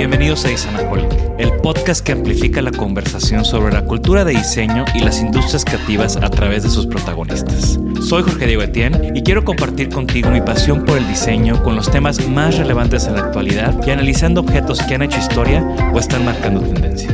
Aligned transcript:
Bienvenidos 0.00 0.46
a 0.46 0.50
Isanaholic, 0.50 1.12
el 1.36 1.52
podcast 1.58 2.02
que 2.02 2.12
amplifica 2.12 2.62
la 2.62 2.70
conversación 2.70 3.44
sobre 3.44 3.74
la 3.74 3.84
cultura 3.84 4.24
de 4.24 4.32
diseño 4.32 4.86
y 4.94 5.00
las 5.00 5.20
industrias 5.20 5.62
creativas 5.62 6.16
a 6.16 6.30
través 6.30 6.62
de 6.62 6.70
sus 6.70 6.86
protagonistas. 6.86 7.78
Soy 8.00 8.22
Jorge 8.22 8.46
Diego 8.46 8.62
Etienne 8.62 9.12
y 9.14 9.22
quiero 9.22 9.44
compartir 9.44 9.90
contigo 9.90 10.30
mi 10.30 10.40
pasión 10.40 10.86
por 10.86 10.96
el 10.96 11.06
diseño 11.06 11.62
con 11.62 11.76
los 11.76 11.90
temas 11.90 12.26
más 12.26 12.56
relevantes 12.56 13.06
en 13.08 13.12
la 13.12 13.24
actualidad 13.26 13.78
y 13.86 13.90
analizando 13.90 14.40
objetos 14.40 14.80
que 14.84 14.94
han 14.94 15.02
hecho 15.02 15.18
historia 15.18 15.62
o 15.92 15.98
están 15.98 16.24
marcando 16.24 16.62
tendencia. 16.62 17.10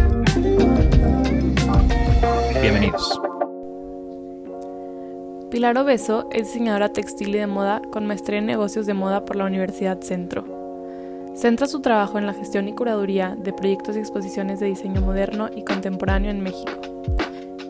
Bienvenidos. 2.63 3.21
Pilar 5.51 5.77
Obeso 5.77 6.29
es 6.31 6.53
diseñadora 6.53 6.93
textil 6.93 7.35
y 7.35 7.39
de 7.39 7.49
moda 7.49 7.83
con 7.91 8.07
maestría 8.07 8.39
en 8.39 8.47
negocios 8.47 8.87
de 8.87 8.95
moda 8.95 9.25
por 9.25 9.35
la 9.35 9.45
Universidad 9.45 10.01
Centro. 10.03 10.66
Centra 11.37 11.67
su 11.67 11.81
trabajo 11.81 12.17
en 12.19 12.25
la 12.25 12.33
gestión 12.33 12.67
y 12.67 12.73
curaduría 12.73 13.37
de 13.37 13.53
proyectos 13.53 13.95
y 13.95 13.99
exposiciones 13.99 14.59
de 14.59 14.67
diseño 14.67 15.03
moderno 15.03 15.51
y 15.55 15.65
contemporáneo 15.65 16.31
en 16.31 16.41
México. 16.41 16.73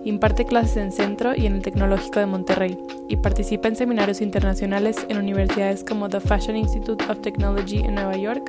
Imparte 0.04 0.44
clases 0.44 0.77
en 0.77 0.93
Centro 0.93 1.32
y 1.34 1.47
en 1.47 1.56
el 1.56 1.62
Tecnológico 1.62 2.21
de 2.21 2.26
Monterrey 2.26 2.78
y 3.09 3.16
participa 3.16 3.66
en 3.66 3.75
seminarios 3.75 4.21
internacionales 4.21 5.05
en 5.09 5.19
universidades 5.19 5.82
como 5.82 6.09
The 6.09 6.21
Fashion 6.21 6.56
Institute 6.56 7.05
of 7.10 7.21
Technology 7.22 7.78
en 7.78 7.97
Nueva 7.97 8.16
York 8.16 8.44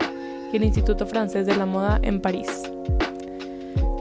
y 0.53 0.57
el 0.57 0.63
Instituto 0.63 1.07
Francés 1.07 1.47
de 1.47 1.55
la 1.55 1.65
Moda 1.65 1.99
en 2.03 2.21
París. 2.21 2.71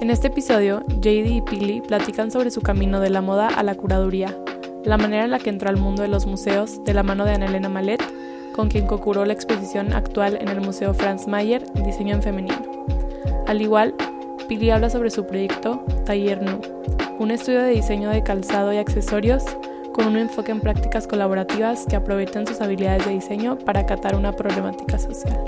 En 0.02 0.10
este 0.10 0.26
episodio, 0.26 0.84
JD 1.00 1.30
y 1.30 1.40
Pili 1.40 1.80
platican 1.80 2.30
sobre 2.30 2.50
su 2.50 2.60
camino 2.60 3.00
de 3.00 3.08
la 3.08 3.22
moda 3.22 3.48
a 3.48 3.62
la 3.62 3.74
curaduría, 3.74 4.36
la 4.84 4.98
manera 4.98 5.24
en 5.24 5.30
la 5.30 5.38
que 5.38 5.48
entró 5.48 5.70
al 5.70 5.78
mundo 5.78 6.02
de 6.02 6.08
los 6.08 6.26
museos 6.26 6.84
de 6.84 6.92
la 6.92 7.02
mano 7.02 7.24
de 7.24 7.32
Ana 7.32 7.46
Elena 7.46 7.70
Malet 7.70 8.02
con 8.56 8.68
quien 8.68 8.86
cocuró 8.86 9.26
la 9.26 9.34
exposición 9.34 9.92
actual 9.92 10.38
en 10.40 10.48
el 10.48 10.62
Museo 10.62 10.94
Franz 10.94 11.28
Mayer, 11.28 11.70
Diseño 11.84 12.14
en 12.14 12.22
Femenino. 12.22 12.56
Al 13.46 13.60
igual, 13.60 13.94
Pili 14.48 14.70
habla 14.70 14.88
sobre 14.90 15.10
su 15.10 15.26
proyecto 15.26 15.84
Taller 16.06 16.42
Nu, 16.42 16.60
un 17.18 17.30
estudio 17.30 17.62
de 17.62 17.70
diseño 17.70 18.10
de 18.10 18.22
calzado 18.22 18.72
y 18.72 18.78
accesorios 18.78 19.44
con 19.92 20.06
un 20.06 20.16
enfoque 20.16 20.52
en 20.52 20.60
prácticas 20.60 21.06
colaborativas 21.06 21.84
que 21.86 21.96
aprovechan 21.96 22.46
sus 22.46 22.60
habilidades 22.60 23.06
de 23.06 23.12
diseño 23.12 23.58
para 23.58 23.80
acatar 23.80 24.16
una 24.16 24.32
problemática 24.32 24.98
social. 24.98 25.44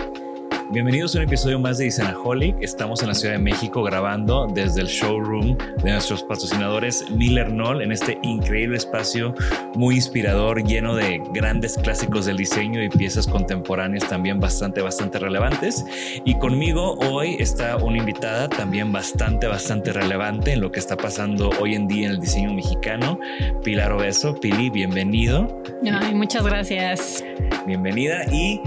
Bienvenidos 0.71 1.15
a 1.15 1.21
un 1.21 1.25
episodio 1.25 1.59
más 1.59 1.79
de 1.79 1.87
Isanaholic. 1.87 2.55
Estamos 2.61 3.01
en 3.01 3.09
la 3.09 3.15
Ciudad 3.15 3.37
de 3.37 3.41
México 3.41 3.83
grabando 3.83 4.47
desde 4.53 4.83
el 4.83 4.87
showroom 4.87 5.57
de 5.83 5.93
nuestros 5.93 6.23
patrocinadores 6.23 7.11
Miller 7.11 7.49
Knoll 7.49 7.81
en 7.81 7.91
este 7.91 8.19
increíble 8.23 8.77
espacio 8.77 9.35
muy 9.75 9.95
inspirador, 9.95 10.63
lleno 10.63 10.95
de 10.95 11.23
grandes 11.33 11.79
clásicos 11.79 12.27
del 12.27 12.37
diseño 12.37 12.83
y 12.83 12.91
piezas 12.91 13.27
contemporáneas 13.27 14.07
también 14.11 14.41
bastante, 14.41 14.83
bastante 14.83 15.19
relevantes. 15.19 15.87
Y 16.27 16.39
conmigo 16.39 16.97
hoy 16.99 17.37
está 17.39 17.79
una 17.79 17.97
invitada 17.97 18.47
también 18.51 18.93
bastante, 18.93 19.47
bastante 19.47 19.95
relevante 19.95 20.53
en 20.53 20.61
lo 20.61 20.71
que 20.71 20.81
está 20.81 20.99
pasando 20.99 21.49
hoy 21.63 21.77
en 21.77 21.89
día 21.89 22.09
en 22.09 22.13
el 22.13 22.21
diseño 22.21 22.53
mexicano, 22.53 23.19
Pilar 23.65 23.93
Obeso. 23.93 24.35
Pili, 24.35 24.69
bienvenido. 24.69 25.63
Ay, 25.91 26.15
muchas 26.15 26.45
gracias. 26.45 27.25
Bienvenida 27.67 28.27
y 28.31 28.61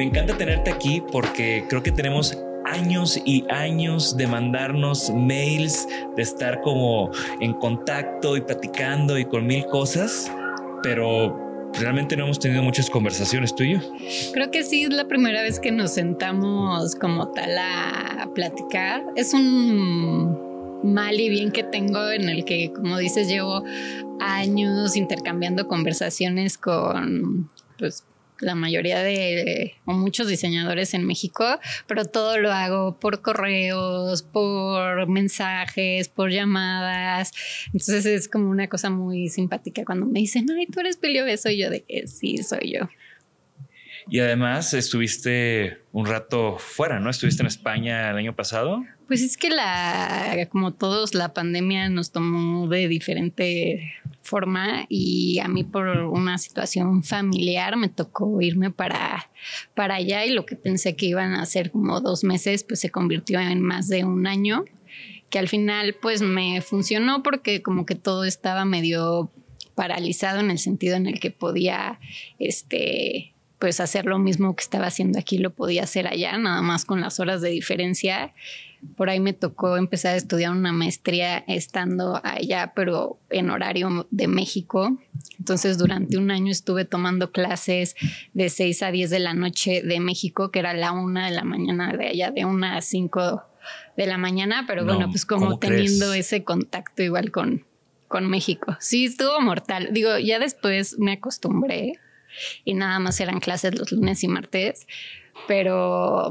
me 0.00 0.06
encanta 0.06 0.34
tenerte 0.34 0.70
aquí 0.70 1.02
porque 1.12 1.66
creo 1.68 1.82
que 1.82 1.92
tenemos 1.92 2.34
años 2.64 3.20
y 3.26 3.44
años 3.50 4.16
de 4.16 4.26
mandarnos 4.26 5.10
mails, 5.10 5.86
de 6.16 6.22
estar 6.22 6.62
como 6.62 7.10
en 7.38 7.52
contacto 7.52 8.34
y 8.34 8.40
platicando 8.40 9.18
y 9.18 9.26
con 9.26 9.46
mil 9.46 9.66
cosas, 9.66 10.32
pero 10.82 11.70
realmente 11.78 12.16
no 12.16 12.24
hemos 12.24 12.38
tenido 12.38 12.62
muchas 12.62 12.88
conversaciones 12.88 13.54
tú 13.54 13.64
y 13.64 13.74
yo. 13.74 13.80
Creo 14.32 14.50
que 14.50 14.64
sí 14.64 14.84
es 14.84 14.90
la 14.90 15.06
primera 15.06 15.42
vez 15.42 15.60
que 15.60 15.70
nos 15.70 15.90
sentamos 15.90 16.94
como 16.94 17.28
tal 17.34 17.58
a 17.58 18.26
platicar. 18.34 19.04
Es 19.16 19.34
un 19.34 20.82
mal 20.82 21.20
y 21.20 21.28
bien 21.28 21.52
que 21.52 21.62
tengo 21.62 22.08
en 22.10 22.30
el 22.30 22.46
que, 22.46 22.72
como 22.72 22.96
dices, 22.96 23.28
llevo 23.28 23.64
años 24.18 24.96
intercambiando 24.96 25.68
conversaciones 25.68 26.56
con 26.56 27.50
pues 27.78 28.04
la 28.40 28.54
mayoría 28.54 29.02
de 29.02 29.74
o 29.84 29.92
muchos 29.92 30.28
diseñadores 30.28 30.94
en 30.94 31.06
México, 31.06 31.44
pero 31.86 32.04
todo 32.04 32.38
lo 32.38 32.52
hago 32.52 32.98
por 32.98 33.22
correos, 33.22 34.22
por 34.22 35.08
mensajes, 35.08 36.08
por 36.08 36.30
llamadas. 36.30 37.32
Entonces 37.66 38.06
es 38.06 38.28
como 38.28 38.50
una 38.50 38.68
cosa 38.68 38.90
muy 38.90 39.28
simpática 39.28 39.84
cuando 39.84 40.06
me 40.06 40.20
dicen, 40.20 40.46
ay, 40.50 40.66
tú 40.66 40.80
eres 40.80 40.96
Pilio 40.96 41.24
Beso, 41.24 41.50
y 41.50 41.58
yo 41.58 41.70
de 41.70 41.82
que 41.82 42.06
sí, 42.06 42.38
soy 42.38 42.74
yo. 42.74 42.88
Y 44.08 44.18
además 44.18 44.74
estuviste 44.74 45.78
un 45.92 46.06
rato 46.06 46.56
fuera, 46.58 46.98
¿no? 46.98 47.10
Estuviste 47.10 47.42
en 47.42 47.46
España 47.46 48.10
el 48.10 48.16
año 48.16 48.34
pasado. 48.34 48.82
Pues 49.06 49.22
es 49.22 49.36
que 49.36 49.50
la, 49.50 50.48
como 50.50 50.72
todos, 50.72 51.14
la 51.14 51.32
pandemia 51.32 51.88
nos 51.88 52.10
tomó 52.10 52.68
de 52.68 52.88
diferente 52.88 53.92
y 54.88 55.38
a 55.40 55.48
mí 55.48 55.64
por 55.64 55.86
una 55.88 56.38
situación 56.38 57.02
familiar 57.02 57.76
me 57.76 57.88
tocó 57.88 58.40
irme 58.40 58.70
para, 58.70 59.30
para 59.74 59.96
allá 59.96 60.24
y 60.24 60.30
lo 60.30 60.46
que 60.46 60.56
pensé 60.56 60.96
que 60.96 61.06
iban 61.06 61.34
a 61.34 61.46
ser 61.46 61.70
como 61.70 62.00
dos 62.00 62.24
meses, 62.24 62.64
pues 62.64 62.80
se 62.80 62.90
convirtió 62.90 63.40
en 63.40 63.60
más 63.60 63.88
de 63.88 64.04
un 64.04 64.26
año, 64.26 64.64
que 65.30 65.38
al 65.38 65.48
final 65.48 65.96
pues 66.00 66.22
me 66.22 66.60
funcionó 66.60 67.22
porque 67.22 67.62
como 67.62 67.86
que 67.86 67.94
todo 67.94 68.24
estaba 68.24 68.64
medio 68.64 69.30
paralizado 69.74 70.40
en 70.40 70.50
el 70.50 70.58
sentido 70.58 70.96
en 70.96 71.06
el 71.06 71.20
que 71.20 71.30
podía, 71.30 72.00
este, 72.38 73.34
pues 73.58 73.80
hacer 73.80 74.06
lo 74.06 74.18
mismo 74.18 74.54
que 74.56 74.62
estaba 74.62 74.86
haciendo 74.86 75.18
aquí, 75.18 75.38
lo 75.38 75.50
podía 75.50 75.84
hacer 75.84 76.06
allá, 76.06 76.36
nada 76.38 76.62
más 76.62 76.84
con 76.84 77.00
las 77.00 77.20
horas 77.20 77.40
de 77.40 77.50
diferencia. 77.50 78.34
Por 78.96 79.10
ahí 79.10 79.20
me 79.20 79.32
tocó 79.32 79.76
empezar 79.76 80.14
a 80.14 80.16
estudiar 80.16 80.52
una 80.52 80.72
maestría 80.72 81.38
estando 81.38 82.20
allá, 82.24 82.72
pero 82.74 83.18
en 83.30 83.50
horario 83.50 84.06
de 84.10 84.28
México. 84.28 84.98
Entonces, 85.38 85.78
durante 85.78 86.16
un 86.16 86.30
año 86.30 86.50
estuve 86.50 86.84
tomando 86.84 87.32
clases 87.32 87.94
de 88.32 88.48
6 88.48 88.82
a 88.82 88.90
10 88.90 89.10
de 89.10 89.18
la 89.18 89.34
noche 89.34 89.82
de 89.82 90.00
México, 90.00 90.50
que 90.50 90.58
era 90.58 90.74
la 90.74 90.92
una 90.92 91.26
de 91.26 91.32
la 91.32 91.44
mañana 91.44 91.96
de 91.96 92.08
allá, 92.08 92.30
de 92.30 92.44
una 92.44 92.76
a 92.76 92.82
5 92.82 93.42
de 93.96 94.06
la 94.06 94.18
mañana, 94.18 94.64
pero 94.66 94.84
bueno, 94.84 95.10
pues 95.10 95.26
como 95.26 95.58
teniendo 95.58 96.12
ese 96.14 96.44
contacto 96.44 97.02
igual 97.02 97.30
con, 97.30 97.64
con 98.08 98.28
México. 98.28 98.76
Sí, 98.80 99.06
estuvo 99.06 99.40
mortal. 99.40 99.90
Digo, 99.92 100.18
ya 100.18 100.38
después 100.38 100.98
me 100.98 101.12
acostumbré 101.12 101.92
y 102.64 102.74
nada 102.74 102.98
más 102.98 103.20
eran 103.20 103.40
clases 103.40 103.78
los 103.78 103.92
lunes 103.92 104.22
y 104.24 104.28
martes, 104.28 104.86
pero 105.46 106.30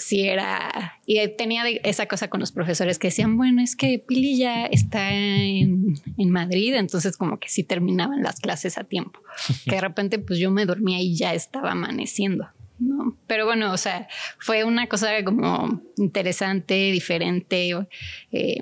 sí 0.00 0.28
era, 0.28 0.98
y 1.06 1.26
tenía 1.36 1.68
esa 1.68 2.06
cosa 2.06 2.28
con 2.28 2.40
los 2.40 2.52
profesores 2.52 2.98
que 2.98 3.08
decían, 3.08 3.36
bueno, 3.36 3.62
es 3.62 3.76
que 3.76 3.98
Pili 3.98 4.38
ya 4.38 4.66
está 4.66 5.12
en, 5.12 5.94
en, 6.16 6.30
Madrid, 6.30 6.74
entonces 6.74 7.16
como 7.16 7.38
que 7.38 7.48
sí 7.48 7.62
terminaban 7.62 8.22
las 8.22 8.40
clases 8.40 8.78
a 8.78 8.84
tiempo, 8.84 9.20
que 9.64 9.76
de 9.76 9.80
repente 9.80 10.18
pues 10.18 10.38
yo 10.38 10.50
me 10.50 10.66
dormía 10.66 11.00
y 11.00 11.16
ya 11.16 11.34
estaba 11.34 11.72
amaneciendo. 11.72 12.48
¿no? 12.78 13.16
Pero 13.26 13.44
bueno, 13.44 13.72
o 13.72 13.76
sea, 13.76 14.08
fue 14.38 14.64
una 14.64 14.86
cosa 14.86 15.22
como 15.22 15.82
interesante, 15.98 16.90
diferente. 16.90 17.70
Eh, 18.32 18.56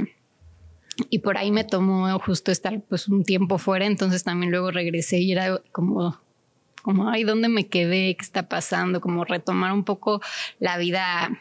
y 1.08 1.20
por 1.20 1.38
ahí 1.38 1.50
me 1.52 1.64
tomó 1.64 2.19
justo 2.19 2.50
estar 2.50 2.81
pues 2.82 3.08
un 3.08 3.23
tiempo 3.23 3.58
fuera, 3.58 3.87
entonces 3.87 4.25
también 4.25 4.50
luego 4.50 4.70
regresé 4.70 5.19
y 5.20 5.32
era 5.32 5.61
como 5.70 6.20
como, 6.88 7.11
ay, 7.11 7.23
¿dónde 7.23 7.50
me 7.50 7.67
quedé? 7.67 8.17
¿Qué 8.17 8.25
está 8.25 8.49
pasando? 8.49 9.02
Como 9.02 9.26
retomar 9.26 9.75
un 9.75 9.85
poco 9.85 10.23
la 10.58 10.79
vida 10.79 11.38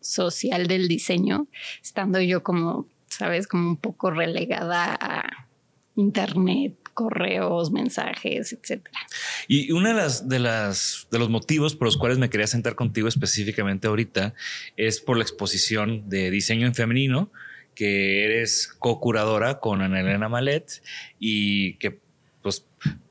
social 0.00 0.68
del 0.68 0.88
diseño, 0.88 1.48
estando 1.82 2.18
yo 2.22 2.42
como, 2.42 2.88
sabes, 3.06 3.46
como 3.46 3.68
un 3.68 3.76
poco 3.76 4.10
relegada 4.10 4.96
a 4.98 5.48
internet, 5.96 6.72
correos, 6.94 7.72
mensajes, 7.72 8.54
etcétera. 8.54 9.00
Y 9.48 9.70
una 9.72 9.90
de 9.90 9.96
las, 9.96 10.28
de 10.30 10.38
de 10.38 11.18
los 11.18 11.28
motivos 11.28 11.76
por 11.76 11.86
los 11.86 11.98
cuales 11.98 12.16
me 12.16 12.30
quería 12.30 12.46
sentar 12.46 12.74
contigo 12.74 13.06
específicamente 13.06 13.88
ahorita 13.88 14.32
es 14.78 14.98
por 14.98 15.18
la 15.18 15.24
exposición 15.24 16.08
de 16.08 16.30
diseño 16.30 16.66
en 16.66 16.74
femenino 16.74 17.30
que 17.74 18.24
eres 18.24 18.74
co-curadora 18.78 19.60
con 19.60 19.82
Ana 19.82 20.00
Elena 20.00 20.30
Malet 20.30 20.80
y 21.18 21.74
que 21.74 22.03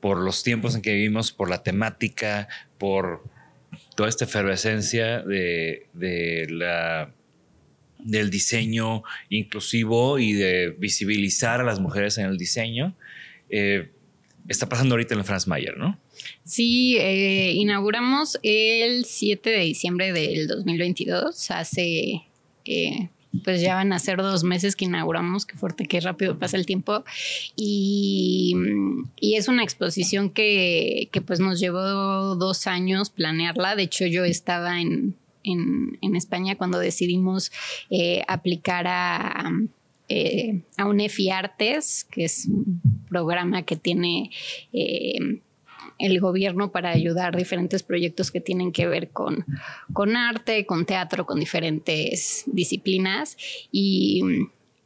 por 0.00 0.18
los 0.18 0.42
tiempos 0.42 0.74
en 0.74 0.82
que 0.82 0.92
vivimos, 0.92 1.32
por 1.32 1.48
la 1.50 1.62
temática, 1.62 2.48
por 2.78 3.24
toda 3.96 4.08
esta 4.08 4.24
efervescencia 4.24 5.20
de, 5.22 6.46
la, 6.50 7.12
del 7.98 8.30
diseño 8.30 9.02
inclusivo 9.28 10.18
y 10.18 10.32
de 10.32 10.70
visibilizar 10.78 11.60
a 11.60 11.64
las 11.64 11.80
mujeres 11.80 12.18
en 12.18 12.26
el 12.26 12.36
diseño. 12.36 12.96
Eh, 13.50 13.90
está 14.48 14.68
pasando 14.68 14.94
ahorita 14.94 15.14
en 15.14 15.20
el 15.20 15.26
Franz 15.26 15.46
Mayer, 15.46 15.76
¿no? 15.76 15.98
Sí, 16.44 16.96
eh, 16.98 17.52
inauguramos 17.52 18.38
el 18.42 19.04
7 19.04 19.50
de 19.50 19.60
diciembre 19.60 20.12
del 20.12 20.46
2022, 20.46 21.50
hace 21.50 22.22
eh, 22.64 23.08
pues 23.42 23.60
ya 23.60 23.74
van 23.74 23.92
a 23.92 23.98
ser 23.98 24.18
dos 24.18 24.44
meses 24.44 24.76
que 24.76 24.84
inauguramos, 24.84 25.46
qué 25.46 25.56
fuerte, 25.56 25.86
qué 25.86 26.00
rápido 26.00 26.38
pasa 26.38 26.56
el 26.56 26.66
tiempo. 26.66 27.04
Y, 27.56 28.54
es 29.20 29.48
una 29.48 29.64
exposición 29.64 30.30
que, 30.30 31.08
pues 31.26 31.40
nos 31.40 31.58
llevó 31.58 32.36
dos 32.36 32.66
años 32.66 33.10
planearla. 33.10 33.76
De 33.76 33.82
hecho, 33.82 34.06
yo 34.06 34.24
estaba 34.24 34.80
en, 34.80 35.16
España 36.14 36.56
cuando 36.56 36.78
decidimos 36.78 37.50
eh, 37.90 38.22
aplicar 38.28 38.86
a, 38.86 39.50
eh, 40.08 40.62
a 40.76 40.86
UNEFI 40.86 41.30
Artes, 41.30 42.04
que 42.04 42.24
es 42.24 42.46
un 42.46 42.80
programa 43.08 43.62
que 43.62 43.76
tiene... 43.76 44.30
Eh, 44.72 45.40
el 45.98 46.20
gobierno 46.20 46.72
para 46.72 46.90
ayudar 46.90 47.36
diferentes 47.36 47.82
proyectos 47.82 48.30
que 48.30 48.40
tienen 48.40 48.72
que 48.72 48.86
ver 48.86 49.10
con, 49.10 49.44
con 49.92 50.16
arte, 50.16 50.66
con 50.66 50.86
teatro, 50.86 51.26
con 51.26 51.38
diferentes 51.40 52.44
disciplinas. 52.46 53.36
Y 53.70 54.22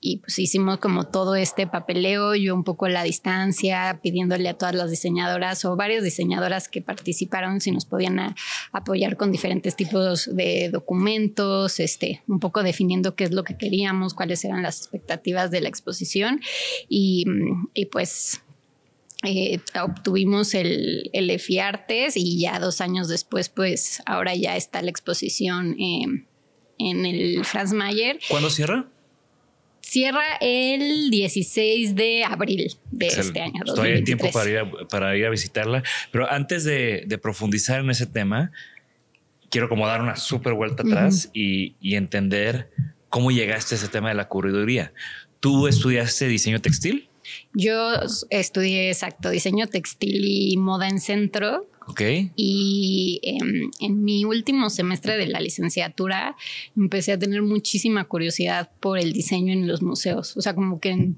y 0.00 0.18
pues 0.18 0.38
hicimos 0.38 0.78
como 0.78 1.04
todo 1.08 1.34
este 1.34 1.66
papeleo, 1.66 2.34
yo 2.34 2.54
un 2.54 2.62
poco 2.62 2.86
a 2.86 2.88
la 2.88 3.02
distancia, 3.02 3.98
pidiéndole 4.02 4.48
a 4.48 4.54
todas 4.54 4.74
las 4.74 4.90
diseñadoras 4.90 5.64
o 5.64 5.74
varias 5.74 6.04
diseñadoras 6.04 6.68
que 6.68 6.80
participaron 6.80 7.60
si 7.60 7.72
nos 7.72 7.84
podían 7.84 8.34
apoyar 8.72 9.16
con 9.16 9.32
diferentes 9.32 9.74
tipos 9.74 10.34
de 10.34 10.70
documentos, 10.70 11.80
este, 11.80 12.22
un 12.28 12.38
poco 12.38 12.62
definiendo 12.62 13.16
qué 13.16 13.24
es 13.24 13.32
lo 13.32 13.42
que 13.42 13.56
queríamos, 13.56 14.14
cuáles 14.14 14.44
eran 14.44 14.62
las 14.62 14.78
expectativas 14.78 15.50
de 15.50 15.62
la 15.62 15.68
exposición. 15.68 16.40
Y, 16.88 17.24
y 17.74 17.86
pues 17.86 18.42
eh, 19.24 19.60
obtuvimos 19.82 20.54
el, 20.54 21.10
el 21.12 21.30
EFI 21.30 21.58
Artes 21.58 22.16
y 22.16 22.38
ya 22.40 22.60
dos 22.60 22.80
años 22.80 23.08
después, 23.08 23.48
pues 23.48 24.00
ahora 24.06 24.34
ya 24.36 24.56
está 24.56 24.80
la 24.80 24.90
exposición 24.90 25.74
em, 25.78 26.26
en 26.78 27.04
el 27.04 27.44
Franz 27.44 27.72
Mayer. 27.72 28.20
¿Cuándo 28.28 28.48
cierra? 28.48 28.86
Cierra 29.80 30.36
el 30.40 31.10
16 31.10 31.96
de 31.96 32.22
abril 32.22 32.76
de 32.92 33.06
este 33.06 33.40
año. 33.40 33.64
Todavía 33.64 33.96
hay 33.96 34.04
tiempo 34.04 34.30
para 34.30 34.50
ir, 34.50 34.58
a, 34.58 34.70
para 34.88 35.16
ir 35.16 35.26
a 35.26 35.30
visitarla. 35.30 35.82
Pero 36.12 36.30
antes 36.30 36.62
de, 36.62 37.18
profundizar 37.20 37.80
en 37.80 37.90
ese 37.90 38.06
tema, 38.06 38.52
quiero 39.50 39.68
como 39.68 39.86
dar 39.86 40.00
una 40.00 40.14
súper 40.14 40.52
vuelta 40.52 40.82
atrás 40.82 41.30
y, 41.32 41.74
y 41.80 41.96
entender 41.96 42.70
cómo 43.08 43.30
llegaste 43.30 43.74
a 43.74 43.78
ese 43.78 43.88
tema 43.88 44.10
de 44.10 44.14
la 44.14 44.28
correduría. 44.28 44.92
¿Tú 45.40 45.66
estudiaste 45.66 46.28
diseño 46.28 46.60
textil? 46.60 47.07
Yo 47.54 47.92
estudié 48.30 48.88
exacto 48.90 49.30
diseño 49.30 49.66
textil 49.66 50.24
y 50.26 50.56
moda 50.56 50.88
en 50.88 51.00
centro. 51.00 51.68
Ok. 51.86 52.02
Y 52.36 53.20
em, 53.22 53.70
en 53.80 54.04
mi 54.04 54.24
último 54.24 54.68
semestre 54.68 55.16
de 55.16 55.26
la 55.26 55.40
licenciatura 55.40 56.36
empecé 56.76 57.12
a 57.12 57.18
tener 57.18 57.42
muchísima 57.42 58.04
curiosidad 58.04 58.70
por 58.80 58.98
el 58.98 59.12
diseño 59.12 59.52
en 59.52 59.66
los 59.66 59.82
museos. 59.82 60.36
O 60.36 60.42
sea, 60.42 60.54
como 60.54 60.80
que 60.80 61.12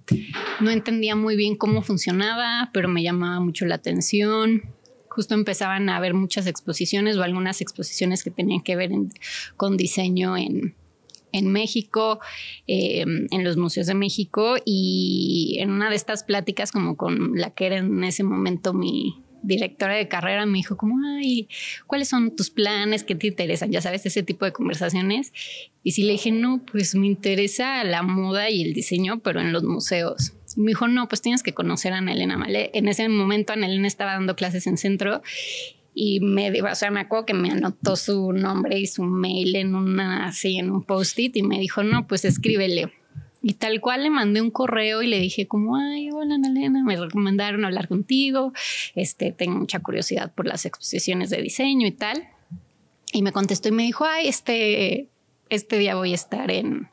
no 0.61 0.71
entendía 0.71 1.17
muy 1.17 1.35
bien 1.37 1.57
cómo 1.57 1.83
funcionaba, 1.83 2.71
pero 2.73 2.89
me 2.89 3.03
llamaba 3.03 3.41
mucho 3.41 3.67
la 3.67 3.77
atención 3.77 4.63
justo 5.11 5.35
empezaban 5.35 5.89
a 5.89 5.97
haber 5.97 6.15
muchas 6.15 6.47
exposiciones 6.47 7.17
o 7.17 7.23
algunas 7.23 7.61
exposiciones 7.61 8.23
que 8.23 8.31
tenían 8.31 8.63
que 8.63 8.77
ver 8.77 8.91
con 9.57 9.77
diseño 9.77 10.37
en, 10.37 10.77
en 11.33 11.53
México, 11.53 12.21
eh, 12.67 13.05
en 13.31 13.45
los 13.45 13.57
museos 13.57 13.87
de 13.87 13.95
México 13.95 14.57
y 14.65 15.57
en 15.61 15.71
una 15.71 15.91
de 15.91 15.97
estas 15.97 16.25
pláticas 16.25 16.73
como 16.73 16.97
con 16.97 17.37
la 17.37 17.51
que 17.51 17.67
era 17.67 17.77
en 17.79 18.05
ese 18.05 18.23
momento 18.23 18.73
mi 18.73 19.23
directora 19.43 19.95
de 19.95 20.09
carrera 20.09 20.47
me 20.47 20.59
dijo 20.59 20.77
como, 20.77 20.97
ay, 21.17 21.49
¿cuáles 21.87 22.09
son 22.09 22.35
tus 22.37 22.51
planes? 22.51 23.05
¿Qué 23.05 23.15
te 23.15 23.29
interesan? 23.29 23.71
Ya 23.71 23.81
sabes, 23.81 24.05
ese 24.07 24.23
tipo 24.23 24.45
de 24.45 24.53
conversaciones. 24.53 25.33
Y 25.83 25.93
si 25.93 26.03
le 26.03 26.13
dije, 26.13 26.31
no, 26.31 26.63
pues 26.71 26.95
me 26.95 27.07
interesa 27.07 27.83
la 27.85 28.03
moda 28.03 28.51
y 28.51 28.63
el 28.63 28.75
diseño, 28.75 29.21
pero 29.21 29.41
en 29.41 29.53
los 29.53 29.63
museos. 29.65 30.35
me 30.57 30.69
dijo, 30.69 30.89
no, 30.89 31.09
pues 31.09 31.23
tienes 31.23 31.43
que 31.43 31.55
conocer 31.55 31.93
a 31.93 31.99
Ana 31.99 32.13
Elena 32.13 32.37
Malé. 32.37 32.71
En 32.75 32.89
ese 32.89 33.09
momento 33.09 33.53
Ana 33.53 33.67
Elena 33.67 33.87
estaba 33.87 34.13
dando 34.13 34.37
clases 34.37 34.67
en 34.67 34.77
centro 34.77 35.23
y 35.95 36.21
me 36.21 36.51
o 36.63 36.75
sea, 36.75 36.91
me 36.91 37.01
acuerdo 37.01 37.27
que 37.27 37.35
me 37.35 37.51
anotó 37.51 37.97
su 37.97 38.33
nombre 38.33 38.79
y 38.79 38.87
su 38.87 39.03
mail 39.03 39.57
en 39.57 39.75
una 39.75 40.27
así 40.27 40.59
en 40.59 40.71
un 40.71 40.85
post-it 40.85 41.37
y 41.37 41.43
me 41.43 41.59
dijo, 41.59 41.83
"No, 41.83 42.07
pues 42.07 42.25
escríbele." 42.25 42.93
Y 43.43 43.55
tal 43.55 43.81
cual 43.81 44.03
le 44.03 44.11
mandé 44.11 44.43
un 44.43 44.51
correo 44.51 45.03
y 45.03 45.07
le 45.07 45.19
dije 45.19 45.47
como, 45.47 45.77
"Ay, 45.77 46.11
hola 46.11 46.35
Ana 46.35 46.83
me 46.85 46.97
recomendaron 46.97 47.65
hablar 47.65 47.89
contigo. 47.89 48.53
Este, 48.95 49.33
tengo 49.33 49.59
mucha 49.59 49.81
curiosidad 49.81 50.33
por 50.35 50.47
las 50.47 50.67
exposiciones 50.67 51.31
de 51.31 51.43
diseño 51.43 51.87
y 51.87 51.93
tal." 51.93 52.29
Y 53.13 53.23
me 53.23 53.33
contestó 53.33 53.69
y 53.69 53.73
me 53.73 53.83
dijo, 53.83 54.05
"Ay, 54.05 54.29
este 54.29 55.09
este 55.49 55.79
día 55.79 55.97
voy 55.97 56.13
a 56.13 56.15
estar 56.15 56.51
en 56.51 56.89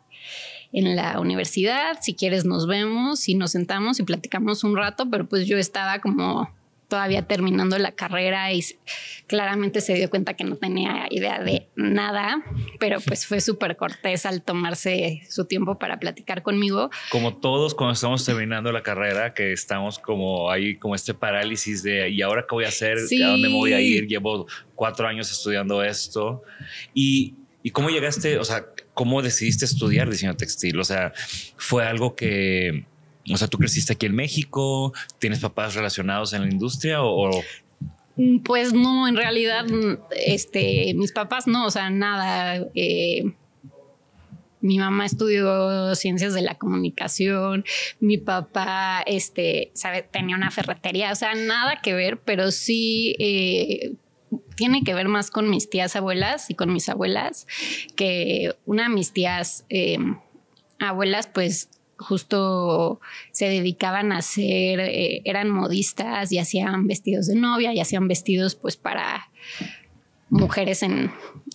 en 0.74 0.96
la 0.96 1.20
universidad, 1.20 2.00
si 2.02 2.14
quieres 2.14 2.46
nos 2.46 2.68
vemos 2.68 3.30
y 3.30 3.36
nos 3.36 3.52
sentamos 3.52 4.00
y 4.00 4.04
platicamos 4.04 4.64
un 4.64 4.76
rato, 4.76 5.10
pero 5.10 5.28
pues 5.28 5.48
yo 5.48 5.58
estaba 5.58 6.00
como 6.00 6.50
todavía 6.88 7.24
terminando 7.24 7.78
la 7.78 7.92
carrera 7.92 8.52
y 8.54 8.64
claramente 9.28 9.82
se 9.82 9.94
dio 9.94 10.10
cuenta 10.10 10.36
que 10.36 10.44
no 10.44 10.56
tenía 10.56 11.08
idea 11.10 11.44
de 11.44 11.68
nada, 11.76 12.44
pero 12.80 13.00
pues 13.02 13.26
fue 13.26 13.42
súper 13.42 13.76
cortés 13.76 14.26
al 14.26 14.42
tomarse 14.42 15.22
su 15.30 15.46
tiempo 15.46 15.78
para 15.78 16.00
platicar 16.00 16.44
conmigo. 16.44 16.90
Como 17.12 17.38
todos 17.38 17.76
cuando 17.76 17.94
estamos 17.94 18.26
terminando 18.26 18.72
la 18.72 18.84
carrera, 18.84 19.34
que 19.34 19.52
estamos 19.52 20.00
como 20.00 20.50
ahí, 20.50 20.78
como 20.78 20.96
este 20.96 21.14
parálisis 21.14 21.84
de, 21.84 22.10
¿y 22.10 22.22
ahora 22.22 22.46
qué 22.48 22.56
voy 22.56 22.66
a 22.66 22.70
hacer? 22.70 22.98
¿A 22.98 23.28
dónde 23.28 23.50
me 23.50 23.56
voy 23.56 23.74
a 23.74 23.82
ir? 23.82 24.08
Llevo 24.08 24.48
cuatro 24.76 25.08
años 25.08 25.30
estudiando 25.32 25.84
esto. 25.84 26.44
Y, 26.94 27.36
¿Y 27.64 27.72
cómo 27.72 27.90
llegaste, 27.90 28.38
o 28.38 28.46
sea, 28.46 28.66
cómo 28.94 29.22
decidiste 29.22 29.66
estudiar 29.66 30.10
diseño 30.10 30.38
textil? 30.38 30.80
O 30.80 30.86
sea, 30.86 31.12
fue 31.58 31.86
algo 31.86 32.16
que 32.16 32.86
o 33.34 33.38
sea, 33.38 33.48
¿tú 33.48 33.58
creciste 33.58 33.94
aquí 33.94 34.06
en 34.06 34.16
México? 34.16 34.94
¿Tienes 35.20 35.40
papás 35.40 35.76
relacionados 35.76 36.34
en 36.34 36.44
la 36.44 36.50
industria 36.50 37.02
o, 37.02 37.30
mm, 38.16 38.40
Pues 38.40 38.74
no, 38.74 39.08
en 39.08 39.16
realidad, 39.16 39.66
este, 40.12 40.94
mis 40.96 41.12
papás 41.12 41.48
no, 41.48 41.66
o 41.66 41.72
sea, 41.72 41.90
nada. 41.90 42.66
Eh, 42.76 43.24
mi 44.60 44.80
mamá 44.80 45.06
estudió 45.06 45.94
ciencias 45.96 46.34
de 46.34 46.42
la 46.42 46.56
comunicación, 46.56 47.64
mi 48.00 48.18
papá, 48.18 49.04
este, 49.06 49.72
sabe, 49.74 50.02
tenía 50.02 50.36
una 50.36 50.52
ferretería, 50.52 51.12
o 51.12 51.16
sea, 51.16 51.36
nada 51.36 51.80
que 51.82 51.94
ver, 51.94 52.20
pero 52.20 52.52
sí, 52.52 53.16
eh, 53.20 53.94
tiene 54.56 54.84
que 54.84 54.94
ver 54.94 55.08
más 55.08 55.30
con 55.30 55.50
mis 55.50 55.70
tías 55.70 55.96
abuelas 55.96 56.50
y 56.50 56.56
con 56.56 56.74
mis 56.74 56.90
abuelas, 56.90 57.48
que 57.96 58.56
una 58.66 58.84
de 58.84 58.90
mis 58.90 59.14
tías 59.14 59.66
em, 59.70 60.20
abuelas, 60.80 61.28
pues 61.28 61.70
justo 61.98 63.00
se 63.32 63.50
dedicaban 63.50 64.12
a 64.12 64.18
hacer, 64.18 64.80
eh, 64.80 65.22
eran 65.26 65.50
modistas 65.50 66.32
y 66.32 66.40
hacían 66.40 66.88
vestidos 66.88 67.28
de 67.28 67.36
novia 67.36 67.74
y 67.74 67.80
hacían 67.80 68.08
vestidos 68.08 68.56
pues 68.56 68.78
para 68.78 69.30
mujeres 70.30 70.84
en, 70.84 71.12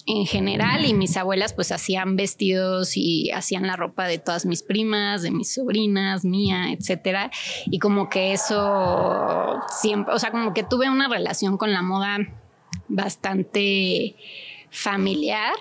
en 0.07 0.27
general 0.27 0.85
y 0.85 0.95
mis 0.95 1.17
abuelas 1.17 1.53
pues 1.53 1.73
hacían 1.73 2.17
vestidos 2.17 2.97
y 2.97 3.31
hacían 3.31 3.67
la 3.67 3.77
ropa 3.77 4.07
de 4.07 4.19
todas 4.19 4.47
mis 4.47 4.63
primas, 4.63 5.23
de 5.23 5.31
mis 5.31 5.55
sobrinas, 5.55 6.25
mía, 6.25 6.73
etcétera. 6.73 7.31
Y 7.67 7.79
como 7.79 8.09
que 8.09 8.33
eso 8.33 9.61
siempre, 9.69 10.15
o 10.15 10.19
sea, 10.19 10.31
como 10.31 10.55
que 10.55 10.63
tuve 10.63 10.91
una 10.91 11.09
relación 11.09 11.57
con 11.57 11.73
la 11.73 11.83
moda 11.83 12.19
bastante 12.89 14.17
familiar, 14.71 15.55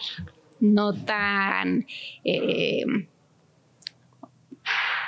no 0.59 0.93
tan... 0.93 1.85
Eh, 2.23 2.85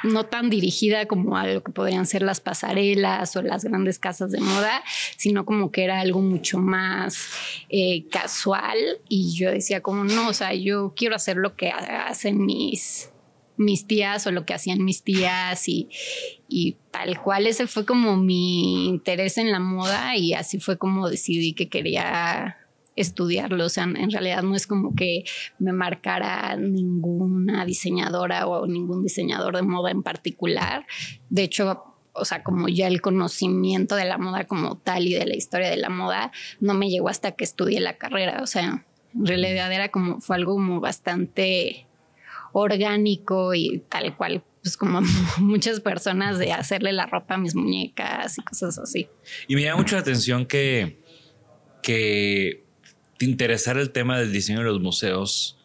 no 0.04 0.26
tan 0.26 0.50
dirigida 0.50 1.06
como 1.06 1.38
a 1.38 1.48
lo 1.48 1.64
que 1.64 1.72
podrían 1.72 2.06
ser 2.06 2.22
las 2.22 2.40
pasarelas 2.40 3.36
o 3.36 3.42
las 3.42 3.64
grandes 3.64 4.00
casas 4.00 4.32
de 4.32 4.40
moda, 4.40 4.84
sino 5.18 5.46
como 5.46 5.72
que 5.72 5.84
era 5.84 6.00
algo 6.00 6.22
mucho 6.22 6.60
más 6.60 7.30
eh, 7.70 8.06
casual. 8.10 8.78
Y 9.10 9.34
yo 9.34 9.52
decía 9.52 9.82
como 9.82 10.04
no, 10.04 10.30
o 10.30 10.34
sea, 10.34 10.54
yo 10.54 10.94
quiero 10.96 11.16
hacer 11.16 11.38
lo 11.38 11.56
que 11.56 11.70
hacen 11.70 12.46
mis 12.46 13.10
mis 13.56 13.86
tías 13.86 14.26
o 14.26 14.32
lo 14.32 14.46
que 14.46 14.56
hacían 14.56 14.84
mis 14.84 15.04
tías 15.04 15.68
y, 15.70 15.88
y, 16.50 16.78
tal 16.92 17.22
cual. 17.22 17.46
Ese 17.46 17.68
fue 17.68 17.86
como 17.86 18.18
mi 18.18 18.88
interés 18.88 19.38
en 19.38 19.52
la 19.52 19.60
moda 19.60 20.18
y 20.18 20.34
así 20.34 20.60
fue 20.60 20.78
como 20.78 21.08
decidí 21.08 21.54
que 21.54 21.70
quería 21.70 22.58
estudiarlo. 22.96 23.66
O 23.66 23.70
sea, 23.70 23.84
en 23.84 24.12
realidad 24.12 24.44
no 24.44 24.56
es 24.56 24.68
como 24.68 24.96
que 24.96 25.24
me 25.60 25.74
marcara 25.74 26.56
ninguna 26.56 27.66
diseñadora 27.66 28.48
o 28.48 28.68
ningún 28.68 29.04
diseñador 29.04 29.56
de 29.56 29.64
moda 29.64 29.92
en 29.92 30.04
particular. 30.04 30.86
De 31.30 31.44
hecho, 31.44 31.84
o 32.14 32.26
sea, 32.26 32.44
como 32.44 32.70
ya 32.70 32.88
el 32.88 33.02
conocimiento 33.02 33.96
de 33.96 34.06
la 34.06 34.18
moda 34.18 34.46
como 34.46 34.78
tal 34.78 35.08
y 35.08 35.14
de 35.14 35.26
la 35.26 35.36
historia 35.36 35.70
de 35.70 35.78
la 35.78 35.90
moda 35.90 36.32
no 36.60 36.74
me 36.74 36.90
llegó 36.90 37.10
hasta 37.10 37.32
que 37.32 37.44
estudié 37.44 37.80
la 37.80 37.98
carrera. 37.98 38.42
O 38.42 38.48
sea, 38.48 38.86
en 39.16 39.26
realidad 39.26 39.72
era 39.72 39.90
como, 39.90 40.22
fue 40.22 40.36
algo 40.36 40.54
como 40.54 40.80
bastante 40.80 41.88
orgánico 42.52 43.54
y 43.56 43.84
tal 43.90 44.16
cual, 44.16 44.44
pues 44.62 44.78
como 44.78 45.02
muchas 45.40 45.80
personas 45.80 46.38
de 46.38 46.52
hacerle 46.52 46.94
la 46.94 47.08
ropa 47.08 47.36
a 47.36 47.38
mis 47.38 47.56
muñecas 47.56 48.38
y 48.38 48.42
cosas 48.44 48.78
así. 48.78 49.10
Y 49.48 49.56
me 49.56 49.64
llama 49.64 49.78
mucho 49.78 49.96
la 49.96 50.02
atención 50.02 50.46
que, 50.46 51.02
que 51.82 52.63
interesar 53.24 53.78
el 53.78 53.92
tema 53.92 54.20
del 54.20 54.32
diseño 54.32 54.60
de 54.60 54.66
los 54.66 54.80
museos, 54.82 55.58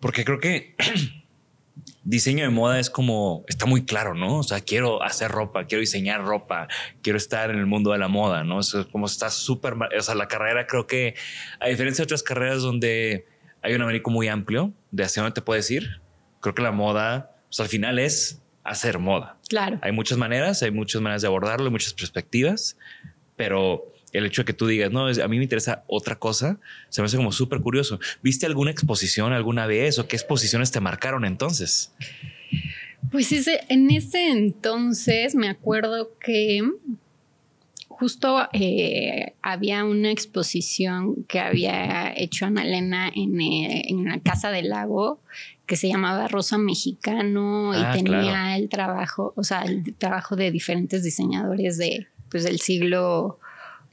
porque 0.00 0.24
creo 0.24 0.40
que 0.40 0.74
diseño 2.04 2.44
de 2.44 2.50
moda 2.50 2.78
es 2.78 2.90
como, 2.90 3.44
está 3.48 3.66
muy 3.66 3.84
claro, 3.84 4.14
¿no? 4.14 4.38
O 4.38 4.42
sea, 4.42 4.60
quiero 4.60 5.02
hacer 5.02 5.30
ropa, 5.30 5.66
quiero 5.66 5.80
diseñar 5.80 6.24
ropa, 6.24 6.68
quiero 7.02 7.16
estar 7.16 7.50
en 7.50 7.58
el 7.58 7.66
mundo 7.66 7.92
de 7.92 7.98
la 7.98 8.08
moda, 8.08 8.44
¿no? 8.44 8.60
Es 8.60 8.74
como 8.92 9.06
está 9.06 9.30
súper, 9.30 9.74
o 9.74 10.02
sea, 10.02 10.14
la 10.14 10.28
carrera 10.28 10.66
creo 10.66 10.86
que, 10.86 11.14
a 11.60 11.68
diferencia 11.68 12.02
de 12.02 12.06
otras 12.06 12.22
carreras 12.22 12.62
donde 12.62 13.26
hay 13.62 13.74
un 13.74 13.82
abanico 13.82 14.10
muy 14.10 14.28
amplio 14.28 14.72
de 14.90 15.04
hacia 15.04 15.22
dónde 15.22 15.34
te 15.34 15.42
puedes 15.42 15.70
ir, 15.70 16.00
creo 16.40 16.54
que 16.54 16.62
la 16.62 16.72
moda, 16.72 17.36
pues 17.48 17.60
al 17.60 17.68
final 17.68 17.98
es 17.98 18.40
hacer 18.62 18.98
moda. 18.98 19.36
Claro. 19.48 19.78
Hay 19.82 19.92
muchas 19.92 20.18
maneras, 20.18 20.62
hay 20.62 20.70
muchas 20.70 21.00
maneras 21.02 21.22
de 21.22 21.28
abordarlo, 21.28 21.70
muchas 21.70 21.92
perspectivas, 21.92 22.76
pero 23.36 23.92
el 24.16 24.26
hecho 24.26 24.42
de 24.42 24.46
que 24.46 24.52
tú 24.52 24.66
digas, 24.66 24.90
no, 24.90 25.06
a 25.06 25.28
mí 25.28 25.38
me 25.38 25.44
interesa 25.44 25.84
otra 25.86 26.18
cosa, 26.18 26.58
se 26.88 27.02
me 27.02 27.06
hace 27.06 27.16
como 27.16 27.32
súper 27.32 27.60
curioso. 27.60 28.00
¿Viste 28.22 28.46
alguna 28.46 28.70
exposición 28.70 29.32
alguna 29.32 29.66
vez 29.66 29.98
o 29.98 30.08
qué 30.08 30.16
exposiciones 30.16 30.70
te 30.70 30.80
marcaron 30.80 31.24
entonces? 31.24 31.92
Pues 33.10 33.32
ese, 33.32 33.60
en 33.68 33.90
ese 33.90 34.30
entonces 34.30 35.34
me 35.34 35.48
acuerdo 35.48 36.10
que 36.18 36.62
justo 37.88 38.46
eh, 38.52 39.34
había 39.42 39.84
una 39.84 40.10
exposición 40.10 41.24
que 41.24 41.40
había 41.40 42.12
hecho 42.14 42.46
Ana 42.46 42.64
Elena 42.64 43.10
en, 43.14 43.40
eh, 43.40 43.84
en, 43.88 44.04
la 44.04 44.20
Casa 44.20 44.50
del 44.50 44.68
Lago 44.68 45.20
que 45.66 45.76
se 45.76 45.88
llamaba 45.88 46.28
Rosa 46.28 46.58
Mexicano 46.58 47.72
y 47.74 47.82
ah, 47.82 47.92
tenía 47.92 48.56
el 48.56 48.68
trabajo, 48.68 49.32
o 49.36 49.42
sea, 49.42 49.62
el 49.62 49.94
trabajo 49.94 50.36
de 50.36 50.50
diferentes 50.50 51.02
diseñadores 51.02 51.78
de, 51.78 52.06
pues, 52.30 52.44
del 52.44 52.60
siglo 52.60 53.40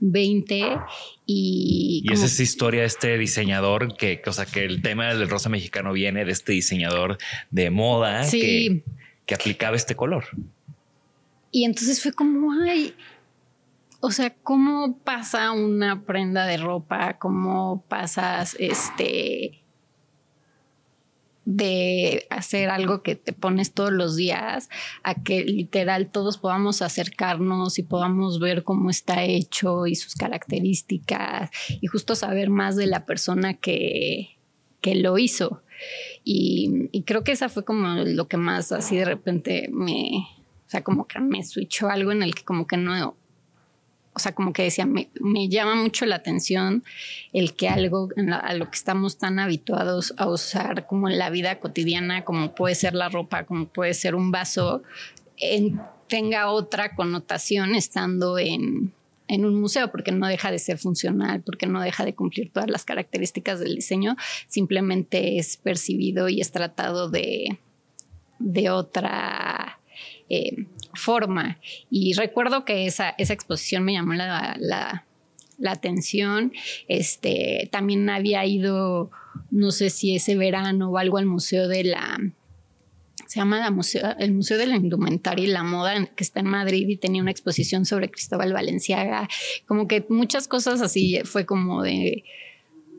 20 0.03 0.77
y... 1.25 2.03
Y 2.03 2.13
esa 2.13 2.25
es 2.25 2.39
historia 2.39 2.81
de 2.81 2.88
este 2.88 3.17
diseñador 3.17 3.95
que, 3.95 4.22
o 4.25 4.33
sea, 4.33 4.45
que 4.45 4.65
el 4.65 4.81
tema 4.81 5.13
del 5.13 5.29
rosa 5.29 5.50
mexicano 5.50 5.93
viene 5.93 6.25
de 6.25 6.31
este 6.31 6.51
diseñador 6.51 7.17
de 7.51 7.69
moda 7.69 8.29
que, 8.29 8.83
que 9.25 9.36
aplicaba 9.36 9.75
este 9.75 9.95
color. 9.95 10.25
Y 11.51 11.65
entonces 11.65 12.01
fue 12.01 12.12
como, 12.12 12.51
ay, 12.63 12.93
o 14.01 14.12
sea, 14.12 14.33
¿cómo 14.43 14.98
pasa 15.00 15.51
una 15.51 16.03
prenda 16.03 16.45
de 16.45 16.57
ropa? 16.57 17.17
¿Cómo 17.19 17.86
pasas 17.88 18.55
este 18.60 19.62
de 21.46 22.26
hacer 22.30 22.70
algo 22.70 23.04
que 23.04 23.16
te 23.16 23.34
pones 23.34 23.74
todos 23.74 23.92
los 23.92 24.16
días 24.16 24.70
a 25.04 25.24
que 25.24 25.44
literal 25.44 26.10
todos 26.12 26.38
podamos 26.38 26.82
acercarnos 26.82 27.80
y 27.80 27.84
podamos 27.84 28.40
ver 28.40 28.64
cómo 28.64 28.90
está 28.90 29.24
hecho 29.24 29.86
y 29.88 29.96
sus 29.96 30.16
características 30.16 31.52
y 31.70 31.88
justo 31.88 32.16
saber 32.16 32.50
más 32.50 32.76
de 32.76 32.88
la 32.88 33.06
persona 33.06 33.56
que, 33.56 34.38
que 34.82 34.96
lo 34.96 35.18
hizo. 35.18 35.64
Y, 36.24 36.90
y, 36.92 37.04
creo 37.04 37.26
que 37.26 37.34
esa 37.34 37.50
fue 37.50 37.66
como 37.66 37.88
lo 38.06 38.28
que 38.30 38.38
más 38.38 38.72
así 38.72 38.96
de 38.96 39.04
repente 39.04 39.68
me, 39.70 40.12
o 40.66 40.70
sea, 40.70 40.82
como 40.82 41.08
que 41.08 41.20
me 41.20 41.44
switchó 41.44 41.90
algo 41.90 42.14
en 42.14 42.24
el 42.24 42.34
que 42.34 42.44
como 42.44 42.68
que 42.68 42.78
no, 42.78 43.18
o 44.15 44.20
sea, 44.20 44.34
como 44.34 44.53
que 44.53 44.63
decía, 44.63 44.86
me, 44.86 45.50
llama 45.50 45.75
mucho 45.75 46.05
la 46.05 46.15
atención 46.15 46.84
el 47.32 47.53
que 47.53 47.67
algo 47.67 48.10
a 48.41 48.53
lo 48.53 48.70
que 48.70 48.75
estamos 48.75 49.17
tan 49.17 49.39
habituados 49.39 50.13
a 50.17 50.27
usar 50.27 50.86
como 50.86 51.10
en 51.10 51.17
la 51.17 51.29
vida 51.29 51.60
cotidiana, 51.60 52.24
como 52.24 52.53
puede 52.53 52.75
ser 52.75 52.93
la 52.93 53.10
ropa, 53.10 53.46
como 53.46 53.67
puede 53.67 53.93
ser 53.93 54.15
un 54.15 54.32
vaso, 54.32 54.84
tenga 56.08 56.51
otra 56.51 56.96
connotación 56.96 57.75
estando 57.75 58.38
en, 58.38 58.93
en 59.27 59.46
un 59.46 59.60
museo, 59.60 59.91
porque 59.91 60.12
no 60.12 60.27
deja 60.27 60.51
de 60.51 60.60
ser 60.60 60.77
funcional, 60.77 61.41
porque 61.41 61.65
no 61.65 61.82
deja 61.82 62.05
de 62.05 62.13
cumplir 62.13 62.51
todas 62.51 62.70
las 62.70 62.86
características 62.86 63.60
del 63.60 63.75
diseño, 63.75 64.15
simplemente 64.48 65.39
es 65.39 65.58
percibido 65.58 66.29
y 66.29 66.39
es 66.39 66.51
tratado 66.51 67.10
de, 67.10 67.58
de 68.39 68.70
otra 68.70 69.79
eh, 70.29 70.67
forma. 70.94 71.60
Y 71.90 72.14
recuerdo 72.14 72.66
que 72.66 72.86
esa, 72.86 73.10
esa 73.18 73.34
exposición 73.34 73.84
me 73.84 73.94
llamó 73.94 74.14
la, 74.14 74.56
la, 74.60 75.06
atención. 75.66 76.54
Este, 76.88 77.70
también 77.72 78.10
había 78.10 78.46
ido, 78.46 79.12
no 79.52 79.72
sé 79.72 79.90
si 79.90 80.16
ese 80.16 80.36
verano 80.36 80.90
o 80.90 80.98
algo 80.98 81.18
al 81.18 81.26
Museo 81.26 81.68
de 81.68 81.84
la... 81.86 82.20
Se 83.28 83.40
llama 83.40 83.68
museo, 83.72 84.16
el 84.20 84.32
Museo 84.32 84.60
de 84.60 84.68
la 84.68 84.76
Indumentaria 84.76 85.46
y 85.46 85.48
la 85.48 85.64
Moda, 85.64 86.06
que 86.06 86.24
está 86.24 86.42
en 86.42 86.48
Madrid 86.48 86.88
y 86.88 86.98
tenía 86.98 87.22
una 87.22 87.32
exposición 87.32 87.86
sobre 87.86 88.12
Cristóbal 88.12 88.54
Valenciaga. 88.54 89.28
Como 89.66 89.88
que 89.88 90.06
muchas 90.10 90.48
cosas 90.48 90.82
así 90.82 91.20
fue 91.24 91.46
como 91.46 91.82
de, 91.82 92.26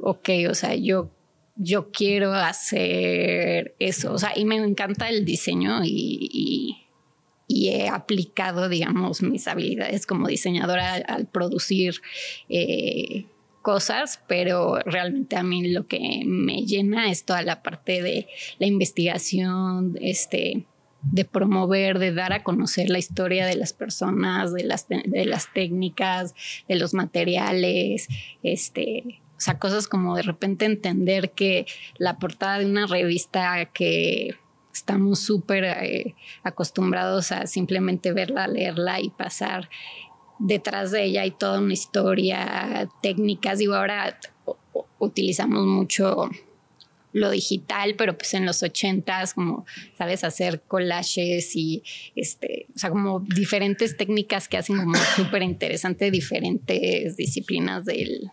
ok, 0.01 0.31
o 0.51 0.55
sea, 0.55 0.75
yo 0.75 1.11
yo 1.57 1.93
quiero 1.93 2.33
hacer 2.33 3.77
eso. 3.79 4.13
O 4.13 4.19
sea, 4.19 4.33
y 4.35 4.45
me 4.45 4.57
encanta 4.57 5.09
el 5.09 5.25
diseño 5.25 5.83
y 5.85 6.84
he 7.49 7.89
aplicado, 7.89 8.69
digamos, 8.69 9.23
mis 9.23 9.47
habilidades 9.49 10.07
como 10.07 10.29
diseñadora 10.29 10.95
al 10.95 11.27
producir 11.27 12.01
eh, 12.49 13.27
cosas, 13.63 14.21
pero 14.27 14.79
realmente 14.81 15.37
a 15.37 15.43
mí 15.43 15.69
lo 15.69 15.87
que 15.87 16.23
me 16.27 16.65
llena 16.65 17.11
es 17.11 17.25
toda 17.25 17.43
la 17.43 17.63
parte 17.63 18.03
de 18.03 18.29
la 18.59 18.67
investigación, 18.67 19.99
este, 20.01 20.67
de 21.03 21.25
promover, 21.25 21.99
de 21.99 22.13
dar 22.13 22.33
a 22.33 22.43
conocer 22.43 22.91
la 22.91 22.99
historia 22.99 23.47
de 23.47 23.57
las 23.57 23.73
personas, 23.73 24.53
de 24.53 24.65
las, 24.65 24.87
de 24.89 25.25
las 25.25 25.53
técnicas, 25.53 26.35
de 26.69 26.77
los 26.77 26.95
materiales, 26.95 28.09
este, 28.43 29.21
o 29.37 29.41
sea, 29.41 29.59
cosas 29.59 29.89
como 29.89 30.17
de 30.17 30.23
repente 30.23 30.65
entender 30.65 31.33
que 31.33 31.67
la 31.99 32.19
portada 32.19 32.59
de 32.59 32.67
una 32.67 32.87
revista 32.87 33.67
que 33.73 34.37
estamos 34.85 35.19
súper 35.21 35.65
eh, 35.65 36.15
acostumbrados 36.43 37.33
a 37.33 37.47
simplemente 37.47 38.13
verla, 38.13 38.47
leerla 38.47 39.01
y 39.01 39.09
pasar 39.09 39.71
detrás 40.39 40.91
de 40.91 41.05
ella 41.05 41.25
y 41.25 41.31
toda 41.31 41.59
una 41.59 41.73
historia, 41.73 42.87
técnicas. 43.01 43.61
Digo, 43.61 43.75
ahora 43.75 44.19
utilizamos 44.99 45.65
mucho 45.65 46.29
lo 47.13 47.31
digital, 47.31 47.95
pero 47.97 48.19
pues 48.19 48.35
en 48.35 48.45
los 48.45 48.63
ochentas, 48.63 49.33
como, 49.33 49.65
sabes, 49.97 50.23
hacer 50.23 50.61
collages 50.69 51.57
y, 51.57 51.83
este, 52.15 52.67
o 52.75 52.79
sea, 52.79 52.91
como 52.91 53.21
diferentes 53.21 53.97
técnicas 53.97 54.49
que 54.49 54.59
hacen 54.59 54.77
como 54.77 54.97
súper 55.17 55.43
interesante 55.43 56.11
diferentes 56.11 57.17
disciplinas 57.17 57.87
del, 57.87 58.31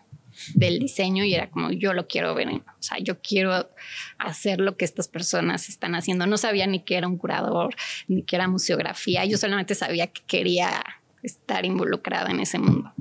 del 0.54 0.78
diseño 0.78 1.24
y 1.24 1.34
era 1.34 1.50
como 1.50 1.70
yo 1.70 1.92
lo 1.92 2.06
quiero 2.06 2.34
ver, 2.34 2.48
o 2.48 2.62
sea, 2.80 2.98
yo 2.98 3.20
quiero 3.20 3.70
hacer 4.18 4.60
lo 4.60 4.76
que 4.76 4.84
estas 4.84 5.08
personas 5.08 5.68
están 5.68 5.94
haciendo. 5.94 6.26
No 6.26 6.36
sabía 6.36 6.66
ni 6.66 6.80
que 6.80 6.96
era 6.96 7.08
un 7.08 7.18
curador, 7.18 7.74
ni 8.08 8.22
que 8.22 8.36
era 8.36 8.48
museografía, 8.48 9.24
yo 9.24 9.38
solamente 9.38 9.74
sabía 9.74 10.06
que 10.06 10.22
quería 10.26 10.84
estar 11.22 11.64
involucrada 11.64 12.30
en 12.30 12.40
ese 12.40 12.58
mundo. 12.58 12.92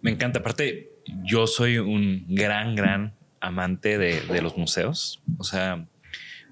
Me 0.00 0.10
encanta, 0.10 0.38
aparte, 0.38 0.90
yo 1.24 1.46
soy 1.46 1.78
un 1.78 2.24
gran, 2.28 2.74
gran 2.76 3.14
amante 3.40 3.98
de, 3.98 4.20
de 4.20 4.42
los 4.42 4.56
museos, 4.56 5.20
o 5.38 5.44
sea, 5.44 5.86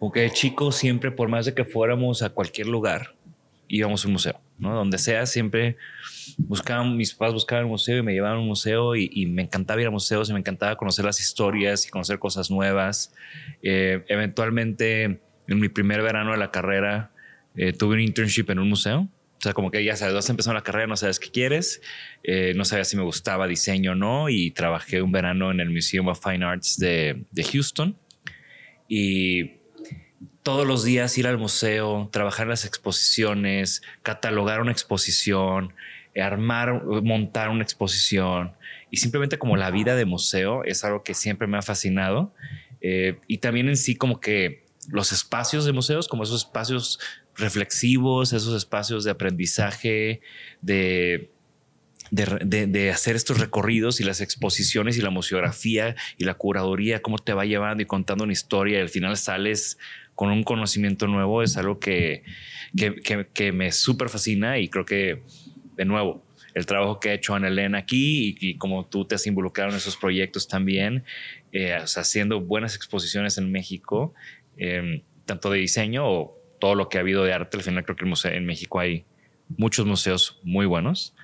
aunque 0.01 0.21
de 0.21 0.31
chico 0.31 0.73
siempre, 0.73 1.11
por 1.11 1.29
más 1.29 1.47
de 1.47 1.55
que 1.55 1.65
fuéramos 1.65 2.23
a 2.23 2.31
cualquier 2.31 2.67
lugar, 2.67 3.14
íbamos 3.69 4.05
a 4.05 4.09
un 4.09 4.13
museo, 4.13 4.41
¿no? 4.59 4.75
Donde 4.75 4.99
sea, 4.99 5.27
siempre 5.27 5.77
buscaban, 6.39 6.97
mis 6.97 7.15
papás 7.15 7.33
buscaban 7.33 7.65
un 7.65 7.73
museo 7.73 7.99
y 7.99 8.03
me 8.03 8.13
llevaban 8.13 8.39
a 8.39 8.41
un 8.41 8.47
museo 8.47 8.95
y, 8.97 9.27
me 9.27 9.43
encantaba 9.43 9.81
ir 9.81 9.87
a 9.87 9.91
museos 9.91 10.31
y 10.31 10.33
me 10.33 10.39
encantaba 10.39 10.77
conocer 10.77 11.05
las 11.05 11.21
historias 11.21 11.87
y 11.87 11.91
conocer 11.91 12.19
cosas 12.19 12.51
nuevas. 12.51 13.13
Eh, 13.63 14.05
eventualmente, 14.09 15.03
en 15.03 15.61
mi 15.61 15.69
primer 15.69 16.03
verano 16.03 16.33
de 16.33 16.39
la 16.39 16.51
carrera, 16.51 17.13
eh, 17.57 17.73
tuve 17.73 17.95
un 17.95 18.01
internship 18.01 18.51
en 18.51 18.59
un 18.59 18.69
museo. 18.69 19.09
O 19.39 19.43
sea, 19.45 19.53
como 19.53 19.71
que 19.71 19.85
ya 19.85 19.95
sabes, 19.95 20.15
vas 20.15 20.31
empezando 20.31 20.55
la 20.55 20.63
carrera, 20.63 20.87
no 20.87 20.97
sabes 20.97 21.21
qué 21.21 21.31
quieres, 21.31 21.83
eh, 22.23 22.55
no 22.57 22.65
sabía 22.65 22.85
si 22.85 22.97
me 22.97 23.03
gustaba 23.03 23.47
diseño 23.47 23.93
o 23.93 23.95
no, 23.95 24.31
y 24.31 24.53
trabajé 24.53 25.03
un 25.03 25.13
verano 25.13 25.51
en 25.51 25.61
el 25.61 25.69
Museum 25.69 26.09
of 26.09 26.23
Fine 26.23 26.45
Arts 26.45 26.79
de, 26.79 27.25
de 27.31 27.45
Houston. 27.45 27.97
Y 28.89 29.64
todos 30.45 30.67
los 30.67 30.85
días 30.85 31.17
ir 31.17 31.27
al 31.27 31.39
museo, 31.39 32.09
trabajar 32.13 32.47
las 32.47 32.67
exposiciones, 32.67 33.83
catalogar 34.03 34.61
una 34.61 34.73
exposición, 34.73 35.73
armar, 36.15 36.85
montar 36.85 37.49
una 37.49 37.65
exposición 37.65 38.53
y 38.91 38.99
simplemente 38.99 39.39
como 39.39 39.57
la 39.57 39.71
vida 39.71 39.97
de 39.97 40.05
museo 40.05 40.63
es 40.65 40.85
algo 40.85 41.03
que 41.03 41.15
siempre 41.15 41.49
me 41.49 41.57
ha 41.57 41.63
fascinado 41.63 42.33
eh, 42.83 43.19
y 43.27 43.39
también 43.39 43.71
en 43.71 43.79
sí 43.79 43.97
como 43.97 44.21
que 44.21 44.67
los 44.91 45.13
espacios 45.13 45.65
de 45.65 45.73
museos, 45.73 46.09
como 46.09 46.25
esos 46.25 46.45
espacios 46.45 47.01
reflexivos, 47.37 48.35
esos 48.35 48.55
espacios 48.55 49.03
de 49.03 49.11
aprendizaje, 49.11 50.21
de 50.61 51.31
de, 52.11 52.91
hacer 52.91 53.17
estos 53.17 53.41
recorridos 53.41 54.01
y 54.01 54.05
las 54.05 54.21
exposiciones 54.21 54.97
y 54.97 55.01
la 55.01 55.11
museografía 55.11 55.97
y 56.17 56.25
la 56.25 56.35
curaduría, 56.35 57.03
cómo 57.03 57.19
te 57.19 57.33
va 57.33 57.45
llevando 57.45 57.83
y 57.83 57.87
contando 57.87 58.25
una 58.25 58.33
historia 58.33 58.79
y 58.79 58.83
al 58.83 58.89
final 58.89 59.17
sales 59.17 59.79
con 60.15 60.31
un 60.31 60.45
conocimiento 60.45 61.07
nuevo, 61.07 61.43
es 61.43 61.57
algo 61.57 61.79
que, 61.79 62.23
que, 62.77 63.53
me 63.53 63.73
súper 63.73 64.09
fascina 64.09 64.59
y 64.59 64.69
creo 64.69 64.85
que, 64.85 65.23
de 65.77 65.85
nuevo, 65.85 66.25
el 66.55 66.67
trabajo 66.67 67.01
que 67.01 67.11
ha 67.11 67.15
hecho 67.15 67.35
Ana 67.35 67.49
Elena 67.49 67.79
aquí 67.79 68.37
y, 68.41 68.57
como 68.57 68.87
tú 68.87 69.05
te 69.05 69.17
has 69.17 69.27
involucrado 69.27 69.71
en 69.71 69.77
esos 69.77 69.97
proyectos 69.97 70.47
también, 70.47 71.05
eh, 71.53 71.75
haciendo 71.75 72.41
buenas 72.41 72.77
exposiciones 72.77 73.39
en 73.39 73.51
México, 73.51 74.15
em, 74.57 75.03
tanto 75.27 75.51
de 75.51 75.59
diseño 75.59 76.07
o 76.07 76.39
todo 76.61 76.75
lo 76.75 76.89
que 76.89 76.99
ha 76.99 77.01
habido 77.01 77.25
de 77.25 77.33
arte. 77.33 77.57
Al 77.57 77.63
final 77.63 77.85
creo 77.85 77.97
que 77.97 78.29
en 78.29 78.47
México 78.47 78.79
hay 78.79 79.05
muchos 79.57 79.85
museos 79.87 80.41
muy 80.45 80.67
buenos. 80.67 81.15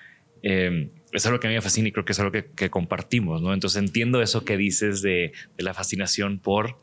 Em, 0.43 0.91
es 1.13 1.27
algo 1.27 1.41
que 1.41 1.47
a 1.47 1.51
mí 1.51 1.57
me 1.57 1.61
fascina 1.61 1.89
y 1.89 1.93
creo 1.93 2.05
que 2.05 2.13
es 2.13 2.21
algo 2.21 2.33
que, 2.33 2.71
compartimos, 2.71 3.43
¿no? 3.43 3.53
Entonces 3.53 3.83
entiendo 3.83 4.23
eso 4.23 4.45
que 4.45 4.57
dices 4.57 5.03
de, 5.03 5.33
la 5.59 5.75
fascinación 5.75 6.39
por 6.39 6.81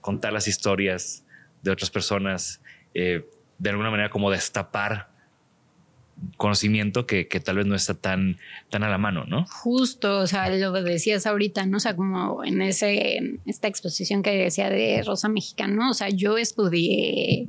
contar 0.00 0.32
las 0.32 0.48
historias 0.48 1.24
de 1.68 1.72
otras 1.72 1.90
personas, 1.90 2.60
eh, 2.94 3.24
de 3.58 3.70
alguna 3.70 3.90
manera 3.90 4.10
como 4.10 4.30
destapar 4.30 5.08
conocimiento 6.36 7.06
que, 7.06 7.24
tal 7.24 7.56
vez 7.56 7.66
no 7.66 7.74
está 7.74 7.94
tan, 7.94 8.38
tan 8.70 8.82
a 8.82 8.88
la 8.88 8.98
mano, 8.98 9.24
¿no? 9.24 9.46
Justo, 9.46 10.18
o 10.18 10.26
sea, 10.26 10.50
lo 10.50 10.72
que 10.72 10.82
decías 10.82 11.26
ahorita, 11.26 11.66
¿no? 11.66 11.76
O 11.76 11.80
sea, 11.80 11.94
como 11.94 12.44
en 12.44 12.60
ese, 12.62 13.38
esta 13.46 13.68
exposición 13.68 14.22
que 14.22 14.30
decía 14.32 14.68
de 14.68 15.02
Rosa 15.04 15.28
Mexicano, 15.28 15.90
o 15.90 15.94
sea, 15.94 16.08
yo 16.08 16.38
estudié 16.38 17.46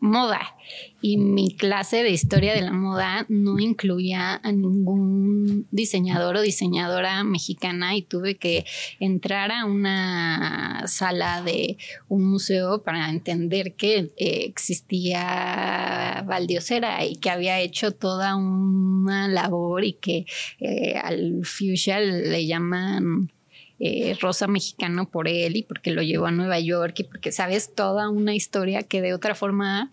moda. 0.00 0.56
Y 1.02 1.16
mi 1.16 1.56
clase 1.56 2.02
de 2.02 2.10
historia 2.10 2.52
de 2.54 2.60
la 2.62 2.72
moda 2.72 3.24
no 3.28 3.58
incluía 3.58 4.40
a 4.42 4.52
ningún 4.52 5.66
diseñador 5.70 6.36
o 6.36 6.42
diseñadora 6.42 7.24
mexicana 7.24 7.96
y 7.96 8.02
tuve 8.02 8.36
que 8.36 8.64
entrar 8.98 9.50
a 9.50 9.64
una 9.64 10.84
sala 10.86 11.42
de 11.42 11.78
un 12.08 12.30
museo 12.30 12.82
para 12.82 13.08
entender 13.08 13.74
que 13.74 14.10
eh, 14.16 14.44
existía 14.44 16.22
Valdiosera 16.26 17.04
y 17.04 17.16
que 17.16 17.30
había 17.30 17.60
hecho 17.60 17.92
toda 17.92 18.36
una 18.36 19.28
labor 19.28 19.84
y 19.84 19.94
que 19.94 20.26
eh, 20.60 20.94
al 21.02 21.44
fuchsia 21.44 22.00
le 22.00 22.46
llaman 22.46 23.30
eh, 23.82 24.14
rosa 24.20 24.46
mexicano 24.46 25.08
por 25.08 25.26
él 25.26 25.56
y 25.56 25.62
porque 25.62 25.90
lo 25.90 26.02
llevó 26.02 26.26
a 26.26 26.30
Nueva 26.30 26.60
York 26.60 26.96
y 26.98 27.04
porque 27.04 27.32
sabes 27.32 27.74
toda 27.74 28.10
una 28.10 28.34
historia 28.34 28.82
que 28.82 29.00
de 29.00 29.14
otra 29.14 29.34
forma 29.34 29.90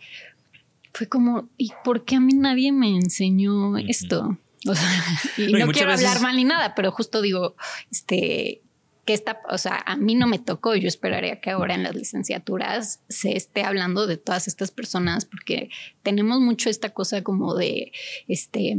fue 0.94 1.08
como, 1.08 1.48
¿y 1.58 1.72
por 1.86 2.04
qué 2.04 2.18
a 2.18 2.20
mí 2.20 2.34
nadie 2.34 2.74
me 2.74 2.90
enseñó 2.90 3.78
esto? 3.78 4.38
O 4.68 4.76
sea, 4.76 4.90
y 5.38 5.54
no, 5.54 5.68
quiero 5.72 5.94
hablar 5.94 6.20
mal 6.20 6.36
ni 6.36 6.44
nada, 6.44 6.76
pero 6.76 6.92
justo 6.92 7.22
digo, 7.22 7.56
este, 7.90 8.62
que 9.06 9.14
está, 9.14 9.40
o 9.50 9.58
sea, 9.58 9.82
a 9.86 9.96
mí 9.96 10.16
no 10.16 10.28
me 10.28 10.38
tocó, 10.38 10.76
yo 10.76 10.90
esperaría 10.90 11.40
que 11.40 11.52
ahora 11.52 11.74
en 11.74 11.84
las 11.84 11.96
licenciaturas 11.96 13.00
se 13.08 13.38
esté 13.38 13.64
hablando 13.64 14.06
de 14.06 14.18
todas 14.18 14.50
estas 14.50 14.72
personas 14.72 15.24
porque 15.24 15.70
tenemos 16.04 16.42
mucho 16.42 16.70
esta 16.70 16.90
cosa 16.90 17.24
como 17.24 17.56
de, 17.56 17.94
este, 18.28 18.76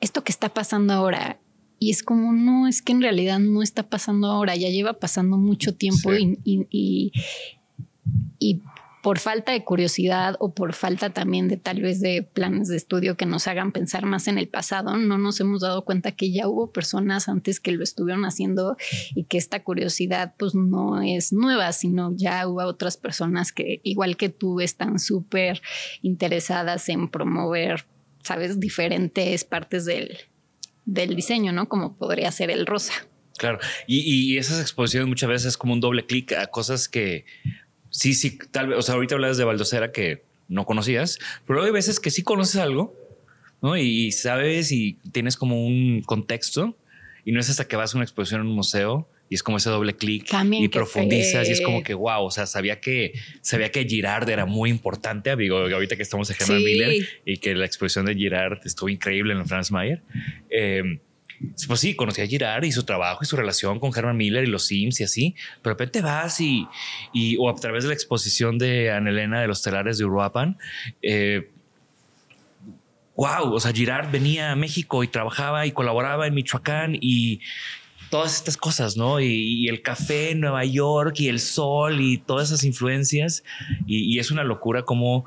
esto 0.00 0.24
que 0.24 0.32
está 0.32 0.48
pasando 0.48 0.92
ahora 0.92 1.38
y 1.78 1.90
es 1.90 2.02
como, 2.02 2.32
no, 2.32 2.66
es 2.66 2.82
que 2.82 2.92
en 2.92 3.02
realidad 3.02 3.38
no 3.38 3.62
está 3.62 3.88
pasando 3.88 4.28
ahora, 4.28 4.56
ya 4.56 4.68
lleva 4.68 4.94
pasando 4.94 5.38
mucho 5.38 5.74
tiempo 5.74 6.12
y, 6.14 6.38
y, 6.44 7.12
por 9.00 9.20
falta 9.20 9.52
de 9.52 9.64
curiosidad 9.64 10.34
o 10.40 10.52
por 10.52 10.74
falta 10.74 11.10
también 11.10 11.46
de 11.46 11.56
tal 11.56 11.80
vez 11.80 12.00
de 12.00 12.24
planes 12.24 12.66
de 12.66 12.76
estudio 12.76 13.16
que 13.16 13.26
nos 13.26 13.46
hagan 13.46 13.70
pensar 13.70 14.04
más 14.04 14.26
en 14.26 14.38
el 14.38 14.48
pasado, 14.48 14.96
no 14.96 15.18
nos 15.18 15.38
hemos 15.40 15.60
dado 15.60 15.84
cuenta 15.84 16.12
que 16.12 16.32
ya 16.32 16.48
hubo 16.48 16.72
personas 16.72 17.28
antes 17.28 17.60
que 17.60 17.70
lo 17.70 17.84
estuvieron 17.84 18.24
haciendo 18.24 18.76
y 19.14 19.24
que 19.24 19.38
esta 19.38 19.62
curiosidad 19.62 20.34
pues 20.36 20.56
no 20.56 21.00
es 21.00 21.32
nueva, 21.32 21.72
sino 21.72 22.12
ya 22.16 22.46
hubo 22.48 22.64
otras 22.64 22.96
personas 22.96 23.52
que 23.52 23.80
igual 23.84 24.16
que 24.16 24.30
tú 24.30 24.60
están 24.60 24.98
súper 24.98 25.62
interesadas 26.02 26.88
en 26.88 27.08
promover, 27.08 27.86
sabes, 28.24 28.58
diferentes 28.58 29.44
partes 29.44 29.84
del, 29.84 30.18
del 30.88 31.14
diseño, 31.14 31.52
¿no? 31.52 31.68
Como 31.68 31.96
podría 31.96 32.32
ser 32.32 32.50
el 32.50 32.64
rosa. 32.64 32.94
Claro, 33.36 33.58
y, 33.86 34.36
esas 34.38 34.60
exposiciones 34.60 35.06
muchas 35.08 35.28
veces 35.28 35.48
es 35.48 35.56
como 35.56 35.72
un 35.72 35.80
doble 35.80 36.06
clic 36.06 36.32
a 36.32 36.48
cosas 36.48 36.88
que 36.88 37.24
sí, 37.90 38.14
sí, 38.14 38.36
tal 38.50 38.68
vez, 38.68 38.78
o 38.78 38.82
sea, 38.82 38.96
ahorita 38.96 39.14
hablas 39.14 39.36
de 39.36 39.44
Baldocera 39.44 39.92
que 39.92 40.24
no 40.48 40.64
conocías, 40.64 41.18
pero 41.46 41.62
hay 41.62 41.70
veces 41.70 42.00
que 42.00 42.10
sí 42.10 42.22
conoces 42.22 42.56
algo, 42.56 42.96
¿no? 43.62 43.76
Y 43.76 44.10
sabes 44.10 44.72
y 44.72 44.94
tienes 45.12 45.36
como 45.36 45.64
un 45.64 46.02
contexto 46.04 46.76
y 47.24 47.30
no 47.30 47.38
es 47.38 47.48
hasta 47.48 47.68
que 47.68 47.76
vas 47.76 47.94
a 47.94 47.98
una 47.98 48.04
exposición 48.04 48.40
en 48.40 48.48
un 48.48 48.54
museo 48.54 49.08
y 49.28 49.34
es 49.34 49.42
como 49.42 49.58
ese 49.58 49.70
doble 49.70 49.94
clic 49.94 50.26
y 50.52 50.68
profundizas 50.68 51.48
y 51.48 51.52
es 51.52 51.60
como 51.60 51.82
que 51.82 51.94
wow, 51.94 52.24
o 52.24 52.30
sea, 52.30 52.46
sabía 52.46 52.80
que 52.80 53.12
sabía 53.42 53.70
que 53.70 53.84
Girard 53.84 54.28
era 54.28 54.46
muy 54.46 54.70
importante, 54.70 55.34
digo, 55.36 55.58
ahorita 55.58 55.96
que 55.96 56.02
estamos 56.02 56.30
en 56.30 56.36
Herman 56.40 56.64
Miller 56.64 57.06
y 57.24 57.38
que 57.38 57.54
la 57.54 57.66
exposición 57.66 58.06
de 58.06 58.14
Girard 58.14 58.60
estuvo 58.64 58.88
increíble 58.88 59.34
en 59.34 59.46
Franz 59.46 59.70
Mayer. 59.70 60.02
Eh, 60.50 61.00
pues 61.68 61.80
sí, 61.80 61.94
conocí 61.94 62.20
a 62.20 62.26
Girard 62.26 62.64
y 62.64 62.72
su 62.72 62.82
trabajo 62.84 63.20
y 63.22 63.26
su 63.26 63.36
relación 63.36 63.78
con 63.78 63.96
Herman 63.96 64.16
Miller 64.16 64.44
y 64.44 64.48
los 64.48 64.66
Sims 64.66 65.00
y 65.00 65.04
así, 65.04 65.34
pero 65.62 65.74
de 65.74 65.78
repente 65.78 66.00
vas 66.00 66.40
y, 66.40 66.66
y 67.12 67.36
o 67.38 67.48
a 67.48 67.54
través 67.54 67.84
de 67.84 67.88
la 67.88 67.94
exposición 67.94 68.58
de 68.58 68.90
Ana 68.90 69.10
Elena 69.10 69.40
de 69.40 69.46
los 69.46 69.62
telares 69.62 69.98
de 69.98 70.04
Uruapan, 70.04 70.58
eh, 71.00 71.50
wow, 73.14 73.52
o 73.52 73.60
sea, 73.60 73.72
Girard 73.72 74.10
venía 74.10 74.52
a 74.52 74.56
México 74.56 75.04
y 75.04 75.08
trabajaba 75.08 75.66
y 75.66 75.72
colaboraba 75.72 76.26
en 76.26 76.34
Michoacán 76.34 76.96
y, 77.00 77.40
todas 78.10 78.34
estas 78.34 78.56
cosas, 78.56 78.96
¿no? 78.96 79.20
Y, 79.20 79.68
el 79.68 79.82
café 79.82 80.30
en 80.30 80.40
Nueva 80.40 80.64
York 80.64 81.20
y 81.20 81.28
el 81.28 81.40
sol 81.40 82.00
y 82.00 82.18
todas 82.18 82.48
esas 82.48 82.64
influencias. 82.64 83.44
Y, 83.86 84.18
es 84.18 84.30
una 84.30 84.44
locura 84.44 84.82
cómo, 84.82 85.26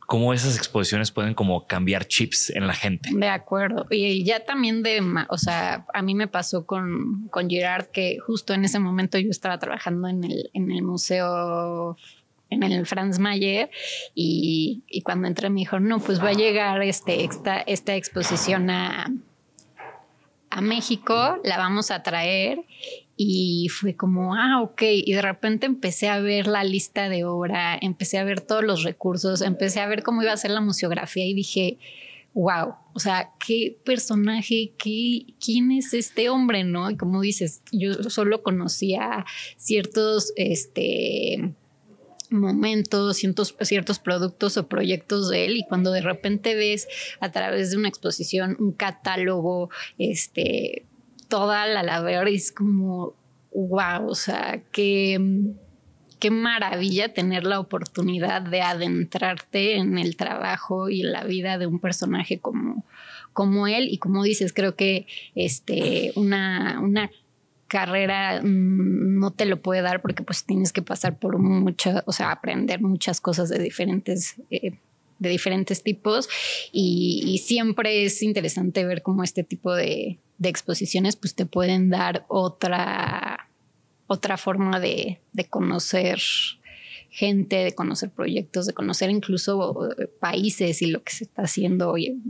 cómo 0.00 0.32
esas 0.32 0.56
exposiciones 0.56 1.10
pueden 1.10 1.34
como 1.34 1.66
cambiar 1.66 2.06
chips 2.06 2.50
en 2.50 2.66
la 2.66 2.74
gente. 2.74 3.10
De 3.12 3.28
acuerdo. 3.28 3.86
Y 3.90 4.24
ya 4.24 4.44
también 4.44 4.82
de, 4.82 5.02
o 5.28 5.38
sea, 5.38 5.86
a 5.92 6.02
mí 6.02 6.14
me 6.14 6.28
pasó 6.28 6.66
con, 6.66 7.28
con 7.28 7.48
Girard 7.48 7.86
que 7.86 8.18
justo 8.18 8.54
en 8.54 8.64
ese 8.64 8.78
momento 8.78 9.18
yo 9.18 9.30
estaba 9.30 9.58
trabajando 9.58 10.08
en 10.08 10.24
el, 10.24 10.50
en 10.52 10.70
el 10.70 10.82
museo 10.82 11.96
en 12.50 12.62
el 12.62 12.86
Franz 12.86 13.18
Mayer 13.18 13.68
y, 14.14 14.84
y, 14.86 15.00
cuando 15.02 15.26
entré 15.26 15.50
me 15.50 15.60
dijo, 15.60 15.80
no, 15.80 15.98
pues 15.98 16.20
va 16.22 16.28
a 16.28 16.34
llegar 16.34 16.82
este, 16.82 17.24
esta, 17.24 17.60
esta 17.62 17.96
exposición 17.96 18.70
a, 18.70 19.10
a 20.54 20.60
México, 20.60 21.38
la 21.42 21.58
vamos 21.58 21.90
a 21.90 22.02
traer. 22.02 22.60
Y 23.16 23.68
fue 23.68 23.94
como, 23.94 24.34
ah, 24.34 24.62
ok, 24.62 24.82
y 24.82 25.12
de 25.12 25.22
repente 25.22 25.66
empecé 25.66 26.08
a 26.08 26.20
ver 26.20 26.46
la 26.46 26.64
lista 26.64 27.08
de 27.08 27.24
obra, 27.24 27.76
empecé 27.80 28.18
a 28.18 28.24
ver 28.24 28.40
todos 28.40 28.64
los 28.64 28.82
recursos, 28.82 29.42
empecé 29.42 29.80
a 29.80 29.86
ver 29.86 30.02
cómo 30.02 30.22
iba 30.22 30.32
a 30.32 30.36
ser 30.36 30.50
la 30.52 30.60
museografía 30.60 31.24
y 31.26 31.34
dije, 31.34 31.78
wow, 32.34 32.74
o 32.92 32.98
sea, 32.98 33.30
qué 33.44 33.76
personaje, 33.84 34.72
qué, 34.78 35.34
quién 35.44 35.70
es 35.72 35.94
este 35.94 36.28
hombre, 36.28 36.64
¿no? 36.64 36.90
Y 36.90 36.96
como 36.96 37.20
dices, 37.20 37.62
yo 37.70 37.94
solo 38.10 38.42
conocía 38.42 39.24
ciertos, 39.56 40.32
este 40.36 41.54
momentos, 42.34 43.16
ciertos, 43.16 43.56
ciertos 43.62 43.98
productos 43.98 44.56
o 44.56 44.68
proyectos 44.68 45.30
de 45.30 45.46
él 45.46 45.56
y 45.56 45.66
cuando 45.66 45.90
de 45.92 46.02
repente 46.02 46.54
ves 46.54 46.86
a 47.20 47.30
través 47.30 47.70
de 47.70 47.76
una 47.76 47.88
exposición 47.88 48.56
un 48.58 48.72
catálogo, 48.72 49.70
este, 49.98 50.84
toda 51.28 51.66
la 51.66 51.82
labor 51.82 52.28
es 52.28 52.52
como, 52.52 53.14
wow, 53.54 54.08
o 54.08 54.14
sea, 54.14 54.62
qué, 54.72 55.20
qué 56.18 56.30
maravilla 56.30 57.12
tener 57.12 57.44
la 57.44 57.60
oportunidad 57.60 58.42
de 58.42 58.62
adentrarte 58.62 59.76
en 59.76 59.98
el 59.98 60.16
trabajo 60.16 60.88
y 60.88 61.02
la 61.02 61.24
vida 61.24 61.58
de 61.58 61.66
un 61.66 61.80
personaje 61.80 62.38
como, 62.38 62.84
como 63.32 63.66
él. 63.66 63.88
Y 63.90 63.98
como 63.98 64.22
dices, 64.22 64.52
creo 64.52 64.74
que 64.74 65.06
este, 65.34 66.12
una, 66.16 66.80
una 66.80 67.10
carrera 67.68 68.40
mm, 68.42 69.18
no 69.18 69.30
te 69.30 69.46
lo 69.46 69.60
puede 69.60 69.82
dar 69.82 70.02
porque 70.02 70.22
pues 70.22 70.44
tienes 70.44 70.72
que 70.72 70.82
pasar 70.82 71.18
por 71.18 71.38
muchas, 71.38 72.02
o 72.06 72.12
sea, 72.12 72.30
aprender 72.30 72.80
muchas 72.80 73.20
cosas 73.20 73.48
de 73.48 73.58
diferentes, 73.58 74.36
eh, 74.50 74.78
de 75.18 75.28
diferentes 75.28 75.82
tipos. 75.82 76.28
Y, 76.72 77.40
siempre 77.44 78.04
es 78.04 78.22
interesante 78.22 78.84
ver 78.84 79.02
cómo 79.02 79.22
este 79.22 79.44
tipo 79.44 79.74
de, 79.74 80.18
exposiciones 80.42 81.16
pues 81.16 81.34
te 81.34 81.46
pueden 81.46 81.88
dar 81.88 82.26
otra, 82.28 83.48
otra 84.06 84.36
forma 84.36 84.78
de, 84.78 85.20
de 85.32 85.44
conocer 85.44 86.18
gente, 87.08 87.56
de 87.56 87.74
conocer 87.74 88.10
proyectos, 88.10 88.66
de 88.66 88.74
conocer 88.74 89.08
incluso 89.08 89.88
eh, 89.98 90.06
países 90.20 90.82
y 90.82 90.86
lo 90.88 91.02
que 91.02 91.12
se 91.12 91.24
está 91.24 91.42
haciendo 91.42 91.92
hoy 91.92 92.20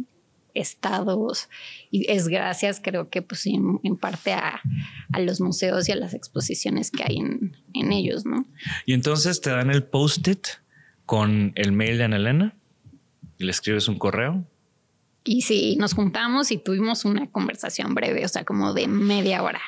estados 0.54 1.48
y 1.90 2.10
es 2.10 2.28
gracias 2.28 2.80
creo 2.82 3.10
que 3.10 3.22
pues 3.22 3.46
en, 3.46 3.80
parte 3.96 4.32
a, 4.32 4.60
los 5.18 5.40
museos 5.40 5.88
y 5.88 5.92
a 5.92 5.96
las 5.96 6.14
exposiciones 6.14 6.90
que 6.90 7.02
hay 7.04 7.18
en, 7.18 7.56
en 7.74 7.92
ellos, 7.92 8.24
¿no? 8.24 8.46
Y 8.86 8.94
entonces 8.94 9.40
te 9.40 9.50
dan 9.50 9.70
el 9.70 9.84
post-it 9.84 10.46
con 11.06 11.52
el 11.56 11.72
mail 11.72 11.98
de 11.98 12.04
Ana 12.04 12.16
Elena 12.16 12.56
y 13.38 13.44
le 13.44 13.50
escribes 13.50 13.88
un 13.88 13.98
correo. 13.98 14.44
Y 15.24 15.42
sí, 15.42 15.76
nos 15.78 15.94
juntamos 15.94 16.50
y 16.50 16.58
tuvimos 16.58 17.04
una 17.04 17.30
conversación 17.30 17.94
breve, 17.94 18.24
o 18.24 18.28
sea, 18.28 18.44
como 18.44 18.74
de 18.74 18.86
media 18.88 19.42
hora, 19.42 19.62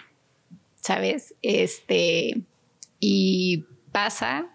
¿sabes? 0.76 1.34
Este, 1.40 2.42
y 3.00 3.64
pasa, 3.90 4.50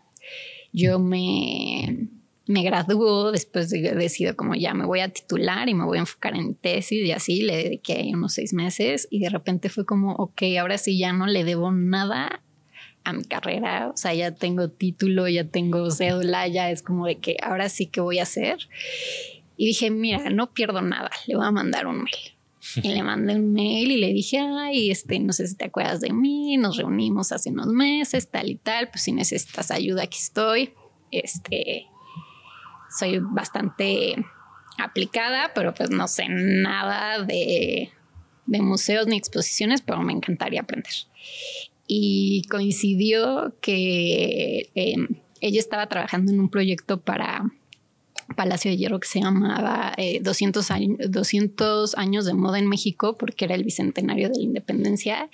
yo 0.72 1.00
me 1.00 2.08
me 2.48 2.64
graduó, 2.64 3.32
después 3.32 3.70
decido 3.70 4.36
como 4.36 4.56
ya 4.56 4.74
me 4.74 4.86
voy 4.86 5.00
a 5.00 5.10
titular 5.10 5.70
y 5.70 5.74
me 5.74 5.86
voy 5.86 5.98
a 5.98 6.02
enfocar 6.02 6.36
en 6.36 6.56
tesis 6.56 7.06
y 7.06 7.12
así 7.12 7.44
le 7.44 7.56
dediqué 7.56 8.12
unos 8.14 8.34
seis 8.34 8.54
meses 8.54 9.08
y 9.12 9.20
de 9.20 9.30
repente 9.30 9.70
fue 9.70 9.86
como, 9.86 10.14
ok, 10.16 10.42
ahora 10.60 10.78
sí 10.78 10.98
ya 10.98 11.14
no 11.14 11.28
le 11.28 11.44
debo 11.44 11.72
nada 11.72 12.42
a 13.04 13.14
mi 13.14 13.24
carrera, 13.24 13.90
o 13.94 13.98
sea, 13.98 14.14
ya 14.14 14.32
tengo 14.32 14.70
título, 14.70 15.28
ya 15.28 15.46
tengo 15.46 15.90
cédula, 15.92 16.48
ya 16.48 16.70
es 16.70 16.82
como 16.84 17.06
de 17.06 17.18
que 17.18 17.38
ahora 17.42 17.70
sí 17.70 17.88
que 17.88 18.02
voy 18.02 18.20
a 18.20 18.24
hacer. 18.24 18.70
Y 19.58 19.68
dije, 19.68 19.90
mira, 19.90 20.30
no 20.30 20.54
pierdo 20.54 20.82
nada, 20.82 21.10
le 21.28 21.36
voy 21.36 21.46
a 21.46 21.52
mandar 21.52 21.88
un 21.88 22.04
mail. 22.04 22.36
Y 22.84 22.90
le 22.90 23.04
mandé 23.04 23.36
un 23.36 23.54
mail 23.54 23.92
y 23.92 23.98
le 23.98 24.14
dije, 24.14 24.40
ay, 24.40 24.92
este, 24.92 25.20
no 25.20 25.34
sé 25.34 25.48
si 25.48 25.56
te 25.56 25.66
acuerdas 25.66 26.02
de 26.02 26.14
mí, 26.14 26.58
nos 26.58 26.78
reunimos 26.78 27.32
hace 27.32 27.50
unos 27.50 27.68
meses, 27.68 28.30
tal 28.30 28.50
y 28.50 28.56
tal, 28.56 28.90
pues 28.90 29.04
si 29.04 29.12
necesitas 29.12 29.72
ayuda, 29.72 30.04
aquí 30.04 30.18
estoy. 30.20 30.74
Este, 31.12 31.88
soy 32.98 33.20
bastante 33.20 34.26
aplicada, 34.78 35.52
pero 35.54 35.74
pues 35.74 35.90
no 35.90 36.08
sé 36.08 36.26
nada 36.30 37.24
de, 37.24 37.92
museos 38.46 39.08
ni 39.08 39.18
exposiciones, 39.18 39.82
pero 39.82 40.02
me 40.02 40.14
encantaría 40.14 40.62
aprender. 40.62 40.94
Y 41.88 42.44
coincidió 42.50 43.56
que 43.62 44.70
em, 44.76 45.08
ella 45.40 45.60
estaba 45.60 45.88
trabajando 45.88 46.32
en 46.32 46.40
un 46.40 46.50
proyecto 46.50 47.02
para 47.02 47.52
Palacio 48.36 48.72
de 48.72 48.78
Hierro 48.78 49.00
que 49.00 49.08
se 49.08 49.20
llamaba 49.20 49.94
200, 50.22 50.70
eh, 50.70 50.74
años, 50.74 50.98
200 51.10 51.98
años 51.98 52.26
de 52.26 52.34
moda 52.34 52.60
en 52.60 52.68
México, 52.68 53.18
porque 53.18 53.46
era 53.46 53.56
el 53.56 53.64
bicentenario 53.64 54.30
de 54.30 54.38
la 54.38 54.44
independencia. 54.44 55.30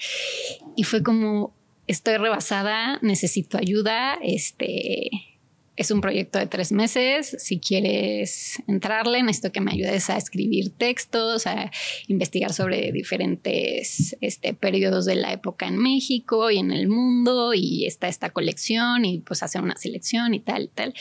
Y 0.75 0.83
fue 0.83 1.03
como, 1.03 1.53
estoy 1.85 2.17
rebasada, 2.17 2.99
necesito 3.01 3.57
ayuda, 3.57 4.17
este 4.21 5.36
es 5.77 5.91
un 5.91 6.01
proyecto 6.01 6.39
de 6.39 6.47
tres 6.47 6.71
meses. 6.71 7.35
Si 7.39 7.59
quieres 7.59 8.61
entrarle, 8.67 9.21
necesito 9.21 9.51
que 9.51 9.61
me 9.61 9.71
ayudes 9.71 10.09
a 10.09 10.17
escribir 10.17 10.71
textos, 10.71 11.45
a 11.45 11.71
investigar 12.07 12.51
sobre 12.51 12.91
diferentes 12.91 14.17
este, 14.19 14.55
periodos 14.55 15.05
de 15.05 15.15
la 15.15 15.31
época 15.31 15.67
en 15.67 15.77
México 15.77 16.49
y 16.49 16.57
en 16.57 16.71
el 16.71 16.87
mundo. 16.87 17.53
Y 17.53 17.85
está 17.85 18.07
esta 18.07 18.31
colección 18.31 19.05
y 19.05 19.19
pues 19.19 19.43
hacer 19.43 19.61
una 19.61 19.77
selección 19.77 20.33
y 20.33 20.39
tal 20.39 20.63
y 20.63 20.67
tal. 20.69 20.93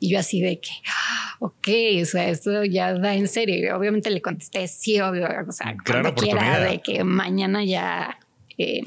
Y 0.00 0.10
yo 0.10 0.18
así 0.18 0.40
de 0.40 0.58
que, 0.60 0.70
ah, 0.88 1.36
ok, 1.40 1.68
o 2.00 2.04
sea, 2.06 2.30
esto 2.30 2.64
ya 2.64 2.94
da 2.94 3.14
en 3.14 3.28
serio. 3.28 3.76
obviamente 3.76 4.10
le 4.10 4.22
contesté, 4.22 4.66
sí, 4.66 4.98
obvio, 4.98 5.28
o 5.46 5.52
sea, 5.52 5.76
cuando 5.84 6.14
quiera, 6.14 6.58
de 6.58 6.80
que 6.80 7.04
mañana 7.04 7.64
ya... 7.64 8.18
Eh, 8.56 8.82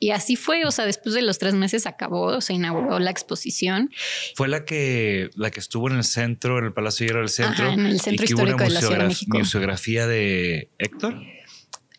y 0.00 0.10
así 0.10 0.36
fue, 0.36 0.64
o 0.64 0.70
sea, 0.70 0.86
después 0.86 1.14
de 1.14 1.22
los 1.22 1.38
tres 1.38 1.54
meses 1.54 1.86
acabó, 1.86 2.40
se 2.40 2.54
inauguró 2.54 2.98
la 2.98 3.10
exposición. 3.10 3.90
Fue 4.34 4.48
la 4.48 4.64
que, 4.64 5.30
la 5.34 5.50
que 5.50 5.60
estuvo 5.60 5.88
en 5.88 5.96
el 5.96 6.04
centro, 6.04 6.58
en 6.58 6.66
el 6.66 6.72
Palacio 6.72 7.06
Hierro 7.06 7.20
del 7.20 7.28
Centro. 7.28 7.68
en 7.68 7.86
el 7.86 8.00
Centro 8.00 8.24
Histórico 8.24 8.64
de 8.64 8.70
la 8.70 8.80
Ciudad 8.80 8.98
de 8.98 9.08
México. 9.08 9.38
Museografía 9.38 10.06
de 10.06 10.70
Héctor. 10.78 11.16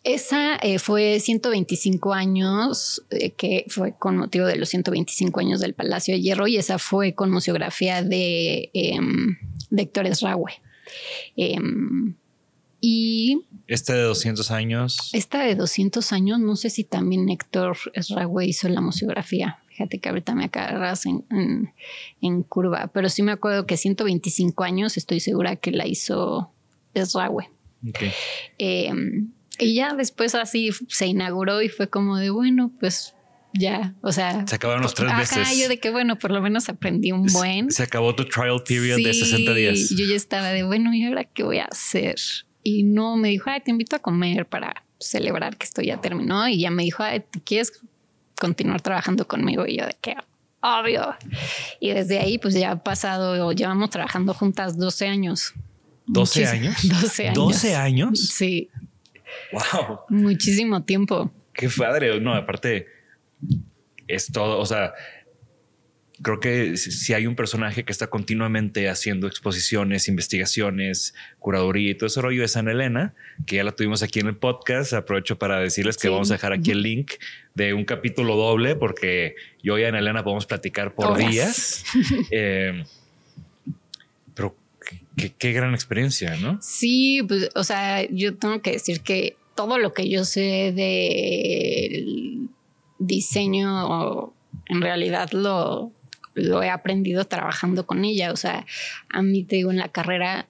Esa 0.04 0.56
eh, 0.58 0.80
fue 0.80 1.20
125 1.20 2.14
años, 2.14 3.04
eh, 3.10 3.32
que 3.32 3.66
fue 3.68 3.96
con 3.98 4.18
motivo 4.18 4.46
de 4.46 4.56
los 4.56 4.70
125 4.70 5.40
años 5.42 5.60
del 5.60 5.74
Palacio 5.74 6.14
de 6.14 6.22
Hierro, 6.22 6.48
y 6.48 6.56
esa 6.56 6.80
fue 6.80 7.14
con 7.14 7.30
museografía 7.32 8.02
de, 8.02 8.70
em, 8.74 9.38
de 9.70 9.82
Héctor 9.82 10.08
Esraue. 10.08 10.54
Em, 11.36 12.16
y... 12.80 13.42
Esta 13.70 13.94
de 13.94 14.02
200 14.02 14.50
años. 14.50 15.12
Esta 15.14 15.44
de 15.44 15.54
200 15.54 16.12
años, 16.12 16.40
no 16.40 16.56
sé 16.56 16.72
si 16.72 16.84
también 16.84 17.30
Héctor 17.30 17.78
Esrague 17.94 18.46
hizo 18.46 18.68
la 18.68 18.82
museografía. 18.82 19.60
Fíjate 19.68 20.00
que 20.00 20.10
ahorita 20.10 20.34
me 20.34 20.46
agarras 20.46 21.06
en, 21.06 21.24
en, 22.20 22.44
curva, 22.44 22.90
pero 22.92 23.10
sí 23.10 23.22
me 23.22 23.32
acuerdo 23.32 23.68
que 23.68 23.78
125 23.78 24.64
años 24.64 24.98
estoy 24.98 25.20
segura 25.20 25.56
que 25.56 25.72
la 25.72 25.86
hizo 25.86 26.52
Esrague. 26.96 27.52
Em, 28.58 29.32
y 29.60 29.76
ya 29.76 29.94
después 29.94 30.34
así 30.34 30.72
se 30.88 31.06
inauguró 31.06 31.62
y 31.62 31.70
fue 31.70 31.90
como 31.90 32.18
de, 32.18 32.32
bueno, 32.32 32.72
pues 32.80 33.14
ya, 33.54 33.94
o 34.02 34.12
sea. 34.12 34.48
Se 34.48 34.56
acabaron 34.56 34.82
los 34.82 34.96
tres 34.96 35.14
meses. 35.14 35.60
yo 35.60 35.70
de 35.70 35.80
que 35.80 35.92
bueno, 35.92 36.18
por 36.18 36.32
lo 36.32 36.42
menos 36.42 36.70
aprendí 36.70 37.12
un 37.12 37.28
buen. 37.28 37.70
Se 37.70 37.84
acabó 37.84 38.16
tu 38.16 38.26
trial 38.26 38.64
period 38.68 38.98
de 38.98 39.14
60 39.14 39.54
días. 39.54 39.90
Yo 39.92 40.06
ya 40.06 40.16
estaba 40.16 40.48
de 40.48 40.64
bueno, 40.64 40.92
¿y 40.94 41.06
ahora 41.06 41.24
qué 41.24 41.44
voy 41.44 41.60
a 41.60 41.66
hacer? 41.66 42.16
Y 42.64 42.84
no 42.84 43.16
me 43.18 43.30
dijo, 43.30 43.50
ay, 43.50 43.62
te 43.62 43.72
invito 43.72 43.96
a 43.96 44.00
comer 44.00 44.46
para 44.46 44.84
celebrar 45.00 45.58
que 45.58 45.66
esto 45.66 45.82
ya 45.82 46.02
terminó. 46.02 46.48
Y 46.48 46.60
ya 46.60 46.72
me 46.72 46.84
dijo, 46.84 47.04
ay, 47.04 47.22
¿te 47.22 47.40
quieres 47.42 47.72
continuar 48.40 48.82
trabajando 48.82 49.28
conmigo? 49.28 49.66
Y 49.66 49.78
yo 49.78 49.86
de 49.86 49.96
que 50.02 50.16
obvio. 50.62 51.16
Y 51.80 51.92
desde 51.92 52.20
ahí, 52.20 52.38
pues 52.38 52.54
ya 52.54 52.72
ha 52.72 52.84
pasado, 52.84 53.52
llevamos 53.54 53.90
trabajando 53.90 54.34
juntas 54.34 54.78
12 54.78 55.08
años. 55.08 55.54
¿12 56.08 56.48
años? 56.48 56.76
12 57.02 57.30
años. 57.30 57.38
¿12 57.38 57.76
años? 57.76 58.20
Sí. 58.28 58.70
Wow. 59.52 60.00
Muchísimo 60.10 60.84
tiempo. 60.84 61.32
Qué 61.54 61.70
padre. 61.70 62.20
No, 62.20 62.34
aparte, 62.34 62.88
es 64.08 64.32
todo, 64.32 64.60
o 64.60 64.66
sea, 64.66 64.94
creo 66.22 66.40
que 66.40 66.78
si 66.78 67.14
hay 67.14 67.28
un 67.28 67.36
personaje 67.36 67.84
que 67.84 67.92
está 67.92 68.08
continuamente 68.08 68.90
haciendo 68.90 69.28
exposiciones, 69.28 70.08
investigaciones, 70.08 71.14
curaduría 71.40 71.92
y 71.92 71.96
todo 71.96 72.08
ese 72.08 72.22
rollo 72.22 72.44
es 72.44 72.58
Ana 72.58 72.72
Elena, 72.72 73.14
que 73.46 73.58
ya 73.58 73.64
la 73.64 73.72
tuvimos 73.72 74.04
aquí 74.04 74.20
en 74.20 74.28
el 74.28 74.36
podcast. 74.36 74.94
Aprovecho 74.94 75.38
para 75.38 75.60
decirles 75.60 75.98
que 75.98 76.10
vamos 76.10 76.30
a 76.32 76.36
dejar 76.36 76.54
aquí 76.54 76.72
el 76.72 76.82
link 76.82 77.14
de 77.56 77.74
un 77.74 77.86
capítulo 77.86 78.36
doble 78.36 78.76
porque 78.76 79.36
yo 79.64 79.78
y 79.80 79.84
Ana 79.84 80.00
Elena 80.00 80.24
podemos 80.24 80.46
platicar 80.46 80.94
por 80.94 81.18
días. 81.18 81.84
Eh, 82.32 82.84
pero 84.34 84.56
qué, 85.16 85.32
qué, 85.38 85.52
gran 85.52 85.74
experiencia, 85.74 86.36
¿no? 86.38 86.60
Sí, 86.62 87.24
pues, 87.28 87.50
o 87.56 87.64
sea, 87.64 88.08
yo 88.10 88.36
tengo 88.36 88.62
que 88.62 88.74
decir 88.74 89.02
que 89.02 89.36
todo 89.56 89.78
lo 89.78 89.94
que 89.94 90.10
yo 90.10 90.26
sé 90.26 90.72
de 90.76 92.38
diseño 93.00 94.34
en 94.68 94.82
realidad 94.82 95.32
lo 95.32 95.92
lo 96.42 96.64
he 96.64 96.70
aprendido 96.70 97.26
trabajando 97.26 97.86
con 97.86 98.06
ella. 98.06 98.32
O 98.32 98.36
sea, 98.36 98.66
a 99.10 99.22
mí 99.22 99.44
te 99.44 99.58
digo 99.58 99.72
en 99.72 99.78
la 99.78 99.90
carrera, 99.90 100.48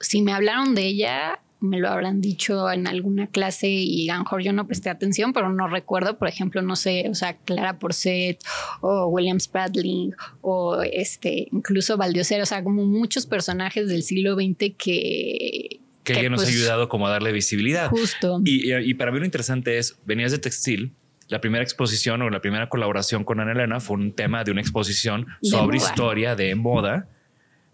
si 0.00 0.22
me 0.22 0.32
hablaron 0.32 0.74
de 0.74 0.86
ella, 0.86 1.40
me 1.62 1.78
lo 1.78 1.88
habrán 1.88 2.20
dicho 2.20 2.70
en 2.70 2.86
alguna 2.86 3.28
clase 3.28 3.68
y 3.68 4.08
a 4.08 4.14
lo 4.14 4.24
mejor 4.24 4.42
yo 4.42 4.52
no 4.52 4.66
presté 4.66 4.90
atención, 4.90 5.32
pero 5.32 5.52
no 5.52 5.68
recuerdo, 5.68 6.18
por 6.18 6.28
ejemplo, 6.28 6.60
no 6.60 6.76
sé, 6.76 7.08
o 7.08 7.14
sea, 7.14 7.36
Clara 7.36 7.78
Porcet 7.78 8.38
o 8.80 9.06
William 9.06 9.38
Spradling 9.38 10.12
o 10.40 10.82
este, 10.82 11.48
incluso 11.52 11.96
Valdiosero, 11.96 12.42
o 12.42 12.46
sea, 12.46 12.64
como 12.64 12.84
muchos 12.84 13.26
personajes 13.26 13.88
del 13.88 14.02
siglo 14.02 14.34
XX 14.34 14.74
que, 14.76 15.80
que, 16.02 16.12
ella 16.12 16.30
nos 16.30 16.40
ha 16.40 16.44
pues, 16.44 16.56
ayudado 16.56 16.88
como 16.88 17.06
a 17.06 17.10
darle 17.10 17.30
visibilidad. 17.30 17.88
Justo. 17.90 18.40
Y, 18.44 18.74
y 18.74 18.94
para 18.94 19.12
mí 19.12 19.20
lo 19.20 19.24
interesante 19.24 19.78
es, 19.78 19.96
venías 20.04 20.32
de 20.32 20.38
textil, 20.38 20.96
la 21.32 21.40
primera 21.40 21.64
exposición 21.64 22.20
o 22.20 22.28
la 22.30 22.40
primera 22.40 22.68
colaboración 22.68 23.24
con 23.24 23.40
Ana 23.40 23.52
Elena 23.52 23.80
fue 23.80 23.96
un 23.96 24.12
tema 24.12 24.44
de 24.44 24.50
una 24.50 24.60
exposición 24.60 25.26
De 25.40 25.48
sobre 25.48 25.78
moda. 25.78 25.88
historia 25.88 26.36
de 26.36 26.54
moda, 26.54 27.08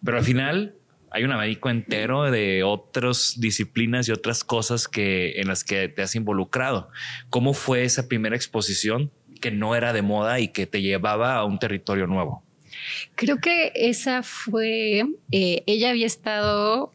pero 0.05 0.17
al 0.19 0.25
final 0.25 0.77
hay 1.11 1.25
un 1.25 1.33
abanico 1.33 1.69
entero 1.69 2.31
de 2.31 2.63
otras 2.63 3.35
disciplinas 3.39 4.09
y 4.09 4.13
otras 4.13 4.45
cosas 4.45 4.87
que 4.87 5.41
en 5.41 5.49
las 5.49 5.65
que 5.65 5.89
te 5.89 6.03
has 6.03 6.15
involucrado. 6.15 6.89
¿Cómo 7.31 7.53
fue 7.53 7.83
esa 7.83 8.07
primera 8.07 8.37
exposición 8.37 9.11
que 9.41 9.51
no 9.51 9.75
era 9.75 9.93
de 9.93 10.03
moda 10.03 10.39
y 10.39 10.49
que 10.49 10.67
te 10.67 10.81
llevaba 10.81 11.35
a 11.35 11.45
un 11.45 11.59
territorio 11.59 12.07
nuevo? 12.07 12.45
Creo 13.17 13.39
que 13.39 13.73
esa 13.75 14.23
fue, 14.23 15.05
eh, 15.33 15.63
ella 15.67 15.91
había 15.91 16.07
estado 16.07 16.93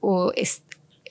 o 0.00 0.32
es- 0.34 0.62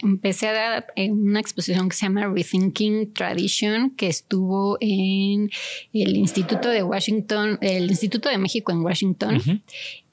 empecé 0.06 0.48
a 0.48 0.54
dar 0.54 0.88
en 0.96 1.14
una 1.14 1.40
exposición 1.40 1.90
que 1.90 1.96
se 1.96 2.06
llama 2.06 2.28
Rethinking 2.28 3.14
Tradition, 3.14 3.92
que 3.92 4.08
estuvo 4.08 4.78
en 4.80 5.50
el 5.94 6.16
Instituto 6.16 6.70
de 6.70 6.84
Washington, 6.84 7.58
el 7.62 7.90
Instituto 7.90 8.30
de 8.30 8.38
México 8.38 8.72
en 8.72 8.82
Washington. 8.82 9.64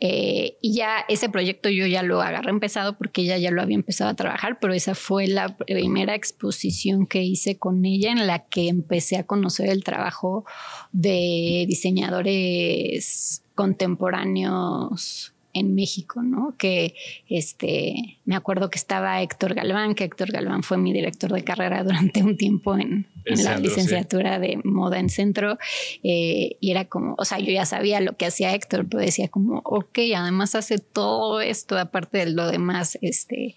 Eh, 0.00 0.56
y 0.60 0.74
ya 0.74 1.04
ese 1.08 1.28
proyecto 1.28 1.68
yo 1.68 1.86
ya 1.86 2.02
lo 2.02 2.20
agarré 2.20 2.50
empezado 2.50 2.98
porque 2.98 3.22
ella 3.22 3.38
ya 3.38 3.52
lo 3.52 3.62
había 3.62 3.76
empezado 3.76 4.10
a 4.10 4.14
trabajar, 4.14 4.58
pero 4.60 4.74
esa 4.74 4.96
fue 4.96 5.28
la 5.28 5.56
primera 5.56 6.16
exposición 6.16 7.06
que 7.06 7.22
hice 7.22 7.56
con 7.56 7.84
ella 7.84 8.10
en 8.10 8.26
la 8.26 8.40
que 8.40 8.68
empecé 8.68 9.16
a 9.16 9.26
conocer 9.26 9.68
el 9.68 9.84
trabajo 9.84 10.44
de 10.90 11.66
diseñadores 11.68 13.44
contemporáneos 13.54 15.32
en 15.54 15.74
México, 15.74 16.22
¿no? 16.22 16.54
Que 16.56 16.94
este, 17.28 18.18
me 18.24 18.36
acuerdo 18.36 18.70
que 18.70 18.78
estaba 18.78 19.20
Héctor 19.22 19.54
Galván, 19.54 19.94
que 19.94 20.04
Héctor 20.04 20.32
Galván 20.32 20.62
fue 20.62 20.78
mi 20.78 20.92
director 20.92 21.32
de 21.32 21.44
carrera 21.44 21.84
durante 21.84 22.22
un 22.22 22.36
tiempo 22.36 22.76
en, 22.76 23.06
la 23.24 23.56
sí. 23.56 23.62
licenciatura 23.62 24.38
de 24.38 24.58
moda 24.64 24.98
en 24.98 25.10
centro. 25.10 25.58
eh, 26.02 26.56
y 26.60 26.70
era 26.70 26.86
como, 26.86 27.14
o 27.18 27.24
sea, 27.24 27.38
yo 27.38 27.52
ya 27.52 27.66
sabía 27.66 28.00
lo 28.00 28.16
que 28.16 28.26
hacía 28.26 28.54
Héctor, 28.54 28.86
pero 28.88 29.02
decía 29.02 29.28
como, 29.28 29.60
ok, 29.64 29.98
además 30.16 30.54
hace 30.54 30.78
todo 30.78 31.40
esto, 31.40 31.78
aparte 31.78 32.18
de 32.18 32.30
lo 32.30 32.46
demás, 32.46 32.98
este, 33.02 33.54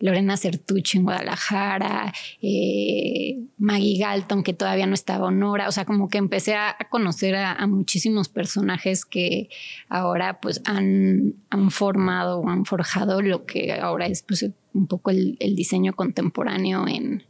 Lorena 0.00 0.36
Certucci 0.36 0.98
en 0.98 1.04
Guadalajara, 1.04 2.12
eh, 2.42 3.38
Maggie 3.58 3.98
Galton, 3.98 4.42
que 4.42 4.52
todavía 4.52 4.86
no 4.86 4.94
estaba 4.94 5.26
Honora, 5.26 5.68
o 5.68 5.72
sea, 5.72 5.84
como 5.84 6.08
que 6.08 6.18
empecé 6.18 6.54
a, 6.54 6.76
conocer 6.90 7.34
a, 7.34 7.52
a 7.52 7.66
muchísimos 7.66 8.28
personajes 8.28 9.04
que 9.04 9.48
ahora 9.88 10.40
pues 10.40 10.62
han, 10.64 11.34
han 11.50 11.70
formado 11.70 12.40
o 12.40 12.48
han 12.48 12.64
forjado 12.64 13.22
lo 13.22 13.44
que 13.46 13.72
ahora 13.72 14.06
es 14.06 14.22
pues 14.22 14.48
un 14.72 14.86
poco 14.86 15.10
el, 15.10 15.36
el 15.40 15.56
diseño 15.56 15.94
contemporáneo 15.94 16.86
en, 16.88 17.24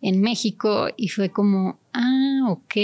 en 0.00 0.20
México 0.20 0.88
y 0.96 1.08
fue 1.08 1.30
como, 1.30 1.78
ah, 1.92 2.46
ok, 2.48 2.74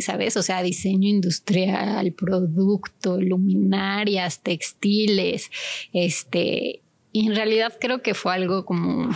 ¿sabes? 0.00 0.36
O 0.36 0.42
sea, 0.42 0.62
diseño 0.62 1.08
industrial, 1.08 2.12
producto, 2.12 3.20
luminarias, 3.20 4.42
textiles, 4.42 5.50
este, 5.92 6.82
y 7.14 7.28
en 7.28 7.36
realidad 7.36 7.72
creo 7.80 8.02
que 8.02 8.12
fue 8.12 8.34
algo 8.34 8.64
como 8.66 9.08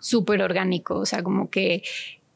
súper 0.00 0.40
orgánico, 0.40 0.96
o 0.96 1.04
sea, 1.04 1.22
como 1.22 1.50
que 1.50 1.82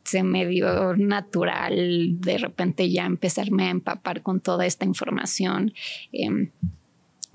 se 0.04 0.22
me 0.22 0.46
dio 0.46 0.94
natural 0.94 2.20
de 2.20 2.36
repente 2.36 2.90
ya 2.90 3.06
empezarme 3.06 3.64
a 3.64 3.70
empapar 3.70 4.20
con 4.20 4.40
toda 4.40 4.66
esta 4.66 4.84
información. 4.84 5.72
Em, 6.12 6.50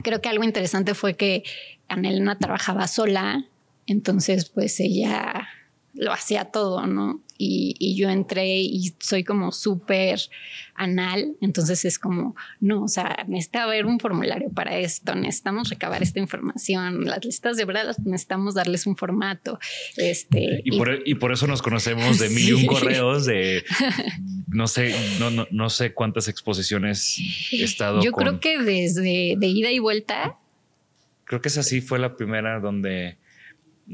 creo 0.03 0.21
que 0.21 0.29
algo 0.29 0.43
interesante 0.43 0.93
fue 0.93 1.15
que 1.15 1.41
Anelena 1.87 2.37
trabajaba 2.37 2.85
sola, 2.85 3.47
entonces 3.87 4.47
pues 4.47 4.79
ella 4.79 5.49
lo 5.95 6.13
hacía 6.13 6.45
todo, 6.45 6.85
¿no? 6.85 7.23
Y, 7.43 7.75
y 7.79 7.95
yo 7.95 8.09
entré 8.09 8.59
y 8.59 8.93
soy 8.99 9.23
como 9.23 9.51
súper 9.51 10.19
anal, 10.75 11.35
entonces 11.41 11.85
es 11.85 11.97
como, 11.97 12.35
no, 12.59 12.83
o 12.83 12.87
sea, 12.87 13.25
necesita 13.27 13.63
haber 13.63 13.85
un 13.87 13.99
formulario 13.99 14.49
para 14.51 14.77
esto, 14.77 15.15
necesitamos 15.15 15.69
recabar 15.69 16.03
esta 16.03 16.19
información, 16.19 17.05
las 17.05 17.25
listas 17.25 17.57
de 17.57 17.65
verdad 17.65 17.95
necesitamos 18.05 18.53
darles 18.53 18.85
un 18.85 18.95
formato. 18.95 19.59
Este, 19.97 20.61
Y, 20.63 20.77
por, 20.77 21.01
y 21.05 21.15
por 21.15 21.31
eso 21.31 21.47
nos 21.47 21.61
conocemos 21.61 22.19
de 22.19 22.29
mil 22.29 22.49
y 22.49 22.53
un 22.53 22.65
correos, 22.67 23.25
de 23.25 23.63
no 24.47 24.67
sé, 24.67 24.93
no, 25.19 25.31
no, 25.31 25.47
no 25.49 25.69
sé 25.69 25.93
cuántas 25.93 26.27
exposiciones 26.27 27.17
he 27.51 27.63
estado 27.63 28.03
yo 28.03 28.11
con- 28.11 28.23
creo 28.23 28.39
que 28.39 28.59
desde 28.61 29.35
de 29.37 29.47
ida 29.47 29.71
y 29.71 29.79
vuelta, 29.79 30.37
Creo 31.25 31.39
que 31.39 31.47
esa 31.47 31.63
sí 31.63 31.79
fue 31.79 31.97
la 31.97 32.17
primera 32.17 32.59
donde. 32.59 33.15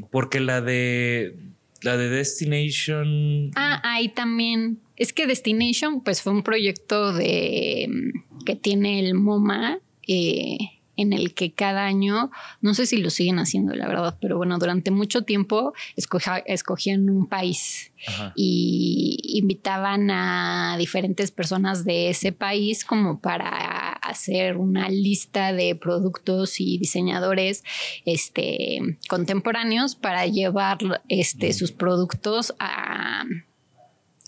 Porque 0.10 0.40
la 0.40 0.60
de. 0.60 1.36
La 1.84 1.96
de 1.98 2.10
Destination. 2.10 3.52
Ah, 3.56 3.82
ahí 3.84 4.10
también. 4.10 4.80
Es 4.96 5.13
que 5.13 5.28
Destination, 5.28 6.02
pues 6.04 6.22
fue 6.22 6.34
un 6.34 6.44
proyecto 6.44 7.13
de 7.13 7.88
mm, 7.90 8.44
que 8.46 8.56
tiene 8.56 9.00
el 9.00 9.13
MoMA, 9.13 9.80
eh, 10.08 10.58
en 11.00 11.13
el 11.13 11.36
que 11.36 11.52
cada 11.52 11.86
año, 11.86 12.32
no 12.62 12.74
sé 12.74 12.88
si 12.88 12.98
lo 12.98 13.12
siguen 13.12 13.38
haciendo, 13.38 13.76
la 13.76 13.88
verdad, 13.88 14.18
pero 14.20 14.36
bueno, 14.38 14.58
durante 14.58 14.90
mucho 14.90 15.22
tiempo 15.22 15.74
escoja- 15.96 16.42
escogían 16.48 17.08
un 17.12 17.28
país 17.28 17.92
Ajá. 18.08 18.34
y 18.36 19.20
invitaban 19.36 20.10
a 20.10 20.76
diferentes 20.80 21.30
personas 21.30 21.86
de 21.86 22.10
ese 22.10 22.32
país 22.32 22.84
como 22.84 23.20
para 23.22 23.87
hacer 24.10 24.58
una 24.58 24.89
lista 24.89 25.54
de 25.54 25.76
productos 25.76 26.60
y 26.60 26.78
diseñadores 26.78 27.63
este, 28.06 28.80
contemporáneos 29.10 29.96
para 29.96 30.26
llevar 30.26 30.78
este, 31.10 31.54
sus 31.54 31.72
productos 31.72 32.54
a, 32.60 33.24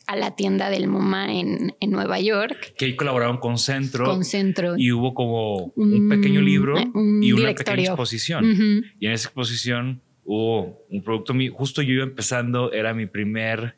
a 0.08 0.16
la 0.16 0.36
tienda 0.36 0.70
del 0.70 0.88
MoMA 0.88 1.32
en, 1.34 1.76
en 1.80 1.92
Nueva 1.92 2.20
York 2.20 2.74
Que 2.78 2.86
ahí 2.86 2.96
colaboraron 2.96 3.38
con 3.38 3.58
Centro. 3.58 4.06
con 4.06 4.24
centro. 4.24 4.76
Y 4.78 4.92
hubo 4.92 5.14
como 5.14 5.72
un 5.76 6.10
pequeño 6.10 6.42
libro 6.42 6.76
un 6.94 7.22
y 7.24 7.32
una 7.32 7.42
directorio. 7.50 7.56
pequeña 7.76 7.88
exposición. 7.90 8.84
Y 9.00 9.06
en 9.08 9.12
esa 9.14 9.28
exposición 9.28 10.02
hubo 10.26 10.84
un 10.90 11.04
producto. 11.04 11.34
mi- 11.34 11.48
Justo 11.50 11.82
yo 11.82 11.94
iba 11.94 12.04
empezando, 12.04 12.72
era 12.72 12.94
mi 12.94 13.06
primer. 13.06 13.76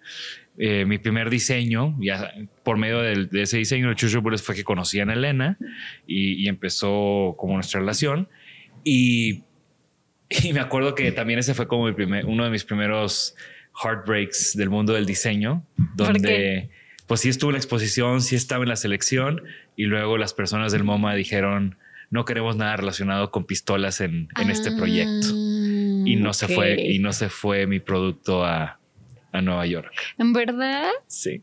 Eh, 0.57 0.85
mi 0.85 0.97
primer 0.97 1.29
diseño, 1.29 1.95
ya 1.99 2.33
por 2.63 2.77
medio 2.77 2.99
de, 2.99 3.27
ese 3.41 3.57
diseño 3.57 3.89
de 3.89 3.95
Chucho 3.95 4.21
Bullets 4.21 4.43
fue 4.43 4.55
que 4.55 4.63
conocí 4.63 4.99
a 4.99 5.03
Elena 5.03 5.57
y, 6.05 6.33
y 6.43 6.47
empezó 6.47 7.35
como 7.37 7.55
nuestra 7.55 7.79
relación. 7.79 8.27
Y, 8.83 9.43
y 10.29 10.53
me 10.53 10.59
acuerdo 10.59 10.95
que 10.95 11.11
también 11.11 11.39
ese 11.39 11.53
fue 11.53 11.67
como 11.67 11.85
mi 11.85 11.93
primer, 11.93 12.25
uno 12.25 12.43
de 12.43 12.49
mis 12.49 12.63
primeros 12.63 13.35
heartbreaks 13.81 14.55
del 14.55 14.69
mundo 14.69 14.93
del 14.93 15.05
diseño, 15.05 15.65
¿Por 15.97 16.13
donde 16.13 16.69
pues 17.07 17.21
sí 17.21 17.29
estuvo 17.29 17.49
en 17.49 17.53
la 17.53 17.59
exposición, 17.59 18.21
sí 18.21 18.35
estaba 18.35 18.63
en 18.63 18.69
la 18.69 18.75
selección 18.75 19.43
y 19.75 19.85
luego 19.85 20.17
las 20.17 20.33
personas 20.33 20.71
del 20.71 20.83
MoMA 20.83 21.15
dijeron 21.15 21.77
no 22.09 22.25
queremos 22.25 22.57
nada 22.57 22.75
relacionado 22.75 23.31
con 23.31 23.45
pistolas 23.45 24.01
en, 24.01 24.27
en 24.37 24.49
este 24.49 24.71
proyecto 24.71 25.27
Ah, 26.01 26.09
y 26.09 26.15
no 26.15 26.33
se 26.33 26.47
fue 26.47 26.81
y 26.81 26.99
no 26.99 27.13
se 27.13 27.29
fue 27.29 27.67
mi 27.67 27.79
producto 27.79 28.45
a, 28.45 28.79
a 29.31 29.41
Nueva 29.41 29.65
York. 29.65 29.91
En 30.17 30.33
verdad, 30.33 30.89
Sí. 31.07 31.41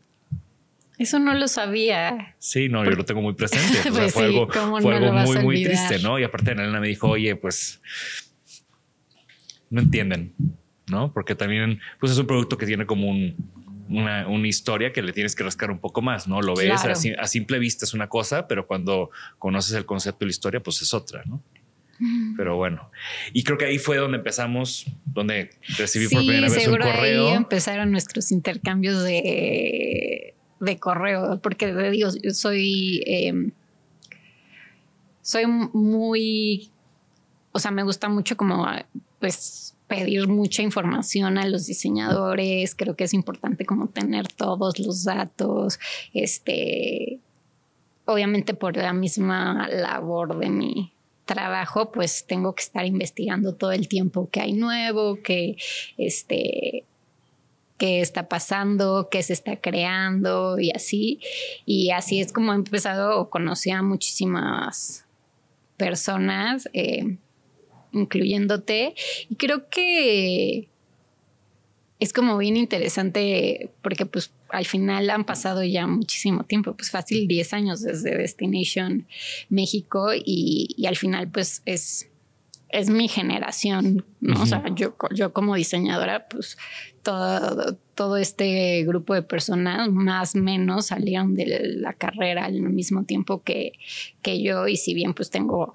eso 0.97 1.19
no 1.19 1.33
lo 1.33 1.47
sabía. 1.47 2.35
Sí, 2.39 2.69
no, 2.69 2.83
yo 2.85 2.91
lo 2.91 3.05
tengo 3.05 3.21
muy 3.21 3.33
presente. 3.33 3.79
O 3.79 3.83
sea, 3.83 3.91
Pues 3.91 4.13
fue 4.13 4.23
sí, 4.23 4.27
algo, 4.29 4.47
¿cómo 4.47 4.79
fue 4.81 4.99
no 4.99 5.07
algo 5.07 5.13
muy, 5.33 5.39
muy 5.43 5.63
triste, 5.63 5.99
¿no? 5.99 6.19
Y 6.19 6.23
aparte, 6.23 6.51
Elena 6.51 6.79
me 6.79 6.87
dijo, 6.87 7.07
oye, 7.09 7.35
pues 7.35 7.81
no 9.69 9.81
entienden, 9.81 10.33
¿no? 10.87 11.13
Porque 11.13 11.35
también, 11.35 11.79
pues 11.99 12.11
es 12.11 12.17
un 12.17 12.27
producto 12.27 12.57
que 12.57 12.65
tiene 12.65 12.85
como 12.85 13.07
un, 13.09 13.35
una, 13.89 14.27
una 14.27 14.47
historia 14.47 14.91
que 14.91 15.01
le 15.01 15.13
tienes 15.13 15.35
que 15.35 15.43
rascar 15.43 15.69
un 15.71 15.79
poco 15.79 16.01
más, 16.01 16.27
¿no? 16.27 16.41
Lo 16.41 16.55
ves 16.55 16.67
Claro. 16.81 16.91
a, 16.91 16.95
sim- 16.95 17.15
a 17.19 17.27
simple 17.27 17.59
vista 17.59 17.85
es 17.85 17.93
una 17.93 18.07
cosa, 18.07 18.47
pero 18.47 18.65
cuando 18.67 19.09
conoces 19.37 19.73
el 19.75 19.85
concepto 19.85 20.25
y 20.25 20.27
la 20.27 20.31
historia, 20.31 20.59
pues 20.61 20.81
es 20.81 20.93
otra, 20.93 21.23
¿no? 21.25 21.41
Pero 22.37 22.55
bueno, 22.55 22.89
y 23.33 23.43
creo 23.43 23.57
que 23.57 23.65
ahí 23.65 23.77
fue 23.77 23.97
donde 23.97 24.17
empezamos, 24.17 24.85
donde 25.05 25.49
recibí 25.77 26.07
por 26.07 26.19
primera 26.19 26.47
vez 26.47 26.53
un 26.53 26.59
seguro 26.59 26.85
correo. 26.85 27.27
ahí 27.27 27.33
empezaron 27.33 27.91
nuestros 27.91 28.31
intercambios 28.31 29.03
de, 29.03 30.33
de 30.59 30.79
correo, 30.79 31.39
porque 31.41 31.73
digo, 31.91 32.09
yo 32.23 32.31
soy, 32.31 33.03
eh, 33.05 33.51
soy 35.21 35.45
muy, 35.45 36.71
o 37.51 37.59
sea, 37.59 37.71
me 37.71 37.83
gusta 37.83 38.07
mucho 38.07 38.37
como, 38.37 38.65
pues, 39.19 39.75
pedir 39.89 40.27
mucha 40.27 40.61
información 40.61 41.37
a 41.37 41.47
los 41.47 41.65
diseñadores. 41.65 42.75
Creo 42.75 42.95
que 42.95 43.03
es 43.03 43.13
importante 43.13 43.65
como 43.65 43.89
tener 43.89 44.27
todos 44.27 44.79
los 44.79 45.03
datos, 45.03 45.79
este, 46.13 47.19
obviamente 48.05 48.53
por 48.53 48.77
la 48.77 48.93
misma 48.93 49.67
labor 49.67 50.37
de 50.37 50.49
mi 50.49 50.93
trabajo, 51.29 51.91
pues 51.91 52.25
tengo 52.25 52.55
que 52.55 52.63
estar 52.63 52.87
investigando 52.87 53.53
todo 53.53 53.71
el 53.71 53.87
tiempo 53.87 54.29
que 54.31 54.41
hay 54.41 54.53
nuevo, 54.53 55.21
que 55.21 55.57
este 55.97 56.85
qué 57.77 58.01
está 58.01 58.27
pasando, 58.27 59.09
qué 59.11 59.21
se 59.21 59.33
está 59.33 59.55
creando 59.55 60.57
y 60.59 60.71
así. 60.71 61.19
Y 61.67 61.91
así 61.91 62.19
es 62.19 62.33
como 62.33 62.51
he 62.51 62.55
empezado, 62.55 63.29
conocí 63.29 63.69
a 63.69 63.83
muchísimas 63.83 65.05
personas, 65.77 66.67
eh, 66.73 67.17
incluyéndote. 67.93 68.95
Y 69.29 69.35
creo 69.35 69.69
que 69.69 70.67
es 71.99 72.11
como 72.11 72.39
bien 72.39 72.57
interesante 72.57 73.69
porque 73.83 74.07
pues 74.07 74.31
al 74.49 74.65
final 74.65 75.09
han 75.09 75.25
pasado 75.25 75.63
ya 75.63 75.87
muchísimo 75.87 76.43
tiempo, 76.43 76.75
pues 76.75 76.91
fácil 76.91 77.27
10 77.27 77.53
años 77.53 77.81
desde 77.81 78.17
Destination 78.17 79.07
México 79.49 80.13
y, 80.13 80.73
y 80.77 80.85
al 80.85 80.95
final 80.95 81.29
pues 81.29 81.61
es, 81.65 82.09
es 82.69 82.89
mi 82.89 83.07
generación, 83.07 84.05
¿no? 84.19 84.43
O 84.43 84.45
sea, 84.45 84.63
yo, 84.75 84.95
yo 85.13 85.33
como 85.33 85.55
diseñadora 85.55 86.27
pues 86.27 86.57
todo, 87.01 87.77
todo 87.95 88.17
este 88.17 88.83
grupo 88.85 89.13
de 89.15 89.23
personas 89.23 89.89
más 89.89 90.35
o 90.35 90.39
menos 90.39 90.87
salieron 90.87 91.35
de 91.35 91.77
la 91.77 91.93
carrera 91.93 92.45
al 92.45 92.61
mismo 92.61 93.03
tiempo 93.03 93.41
que, 93.43 93.73
que 94.21 94.41
yo 94.41 94.67
y 94.67 94.77
si 94.77 94.93
bien 94.93 95.13
pues 95.13 95.29
tengo 95.31 95.73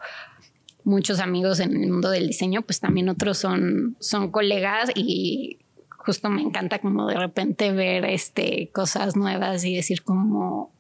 muchos 0.84 1.18
amigos 1.18 1.60
en 1.60 1.82
el 1.82 1.90
mundo 1.90 2.10
del 2.10 2.28
diseño, 2.28 2.62
pues 2.62 2.78
también 2.78 3.08
otros 3.08 3.38
son, 3.38 3.96
son 3.98 4.30
colegas 4.30 4.90
y 4.94 5.58
justo 6.04 6.28
me 6.28 6.42
encanta 6.42 6.78
como 6.78 7.06
de 7.06 7.16
repente 7.16 7.72
ver 7.72 8.04
este, 8.04 8.70
cosas 8.72 9.16
nuevas 9.16 9.64
y 9.64 9.74
decir 9.74 10.02
como, 10.02 10.70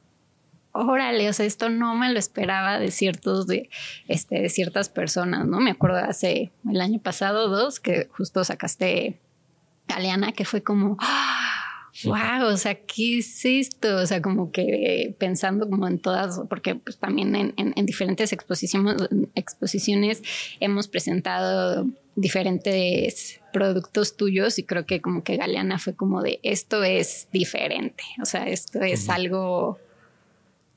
órale, 0.72 1.28
o 1.28 1.32
sea, 1.32 1.46
esto 1.46 1.70
no 1.70 1.94
me 1.94 2.12
lo 2.12 2.18
esperaba 2.18 2.78
de 2.78 2.90
ciertos, 2.90 3.46
de, 3.46 3.70
este, 4.06 4.40
de 4.40 4.48
ciertas 4.48 4.88
personas, 4.88 5.46
¿no? 5.46 5.60
Me 5.60 5.70
acuerdo 5.70 5.98
hace 5.98 6.52
el 6.68 6.80
año 6.80 7.00
pasado, 7.00 7.48
dos, 7.48 7.80
que 7.80 8.08
justo 8.12 8.44
sacaste 8.44 9.20
Galeana, 9.88 10.32
que 10.32 10.44
fue 10.44 10.62
como, 10.62 10.98
wow, 12.04 12.46
o 12.46 12.56
sea, 12.56 12.74
¿qué 12.74 13.18
es 13.18 13.44
esto? 13.44 13.96
O 13.96 14.06
sea, 14.06 14.20
como 14.20 14.50
que 14.50 15.14
pensando 15.18 15.68
como 15.68 15.86
en 15.86 15.98
todas, 15.98 16.40
porque 16.48 16.74
pues 16.74 16.98
también 16.98 17.36
en, 17.36 17.54
en 17.56 17.86
diferentes 17.86 18.32
exposiciones, 18.32 19.08
exposiciones 19.34 20.22
hemos 20.60 20.88
presentado 20.88 21.86
diferentes 22.16 23.40
productos 23.52 24.16
tuyos 24.16 24.58
y 24.58 24.64
creo 24.64 24.86
que 24.86 25.00
como 25.00 25.22
que 25.22 25.36
Galeana 25.36 25.78
fue 25.78 25.94
como 25.94 26.22
de 26.22 26.40
esto 26.42 26.82
es 26.82 27.28
diferente, 27.32 28.04
o 28.20 28.24
sea, 28.24 28.48
esto 28.48 28.80
es 28.82 29.08
algo 29.08 29.78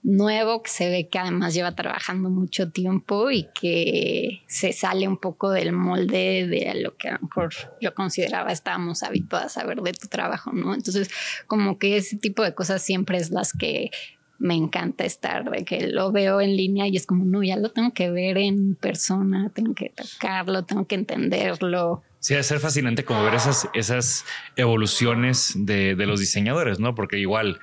nuevo 0.08 0.64
que 0.64 0.72
se 0.72 0.90
ve 0.90 1.10
que 1.10 1.20
además 1.20 1.54
lleva 1.54 1.76
trabajando 1.76 2.30
mucho 2.30 2.72
tiempo 2.72 3.30
y 3.30 3.48
que 3.54 4.42
se 4.48 4.72
sale 4.72 5.06
un 5.06 5.18
poco 5.18 5.52
del 5.52 5.74
molde 5.74 6.48
de 6.48 6.82
lo 6.82 6.96
que 6.96 7.10
a 7.10 7.14
lo 7.14 7.20
mejor 7.24 7.54
yo 7.82 7.94
consideraba 7.94 8.54
estábamos 8.54 9.04
habituadas 9.04 9.58
a 9.58 9.66
ver 9.66 9.82
de 9.82 9.92
tu 9.92 10.08
trabajo, 10.08 10.54
¿no? 10.54 10.74
Entonces, 10.74 11.10
como 11.46 11.78
que 11.78 11.98
ese 11.98 12.16
tipo 12.16 12.42
de 12.42 12.56
cosas 12.56 12.82
siempre 12.82 13.18
es 13.18 13.32
las 13.32 13.52
que 13.52 13.92
me 14.40 14.56
encanta 14.56 15.04
estar, 15.04 15.50
de 15.50 15.66
que 15.66 15.88
lo 15.88 16.14
veo 16.14 16.40
en 16.40 16.56
línea 16.56 16.88
y 16.88 16.96
es 16.96 17.06
como, 17.06 17.26
no, 17.26 17.44
ya 17.44 17.58
lo 17.58 17.72
tengo 17.72 17.92
que 17.94 18.10
ver 18.10 18.38
en 18.38 18.76
persona, 18.76 19.52
tengo 19.54 19.74
que 19.74 19.90
tocarlo, 19.90 20.64
tengo 20.64 20.88
que 20.88 20.96
entenderlo. 20.96 22.04
Sí, 22.20 22.34
es 22.34 22.46
ser 22.46 22.60
fascinante 22.60 23.04
como 23.04 23.24
ver 23.24 23.34
esas, 23.34 23.68
esas 23.74 24.26
evoluciones 24.56 25.54
de, 25.56 25.96
de 25.96 26.06
los 26.06 26.20
diseñadores, 26.20 26.80
¿no? 26.80 26.96
Porque 26.96 27.18
igual, 27.18 27.60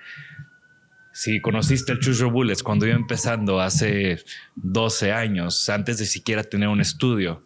si 1.15 1.41
conociste 1.41 1.93
el 1.93 2.01
Choose 2.01 2.25
cuando 2.65 2.87
iba 2.87 2.97
empezando 2.97 3.61
hace 3.61 4.19
12 4.57 5.13
años, 5.13 5.69
antes 5.69 5.99
de 5.99 6.07
siquiera 6.07 6.43
tener 6.43 6.69
un 6.69 6.81
estudio, 6.81 7.45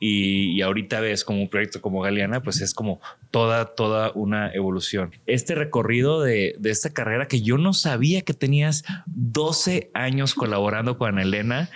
y, 0.00 0.62
ahorita 0.62 0.98
ves 1.00 1.22
como 1.22 1.42
un 1.42 1.48
proyecto 1.50 1.82
como 1.82 2.00
Galeana, 2.00 2.42
pues 2.42 2.62
es 2.62 2.72
como 2.72 3.02
toda, 3.30 3.74
toda 3.74 4.10
una 4.14 4.50
evolución. 4.52 5.12
Este 5.26 5.54
recorrido 5.54 6.22
de, 6.22 6.56
de 6.58 6.70
esta 6.70 6.90
carrera 6.90 7.28
que 7.28 7.42
yo 7.42 7.58
no 7.58 7.74
sabía 7.74 8.22
que 8.22 8.32
tenías 8.32 8.82
12 9.06 9.90
años 9.92 10.34
colaborando 10.34 10.96
con 10.96 11.18
Elena, 11.18 11.68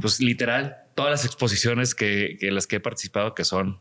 pues 0.00 0.18
literal, 0.18 0.78
todas 0.96 1.12
las 1.12 1.24
exposiciones 1.24 1.94
que, 1.94 2.36
que 2.40 2.50
las 2.50 2.66
que 2.66 2.76
he 2.76 2.80
participado, 2.80 3.34
que 3.34 3.44
son 3.44 3.78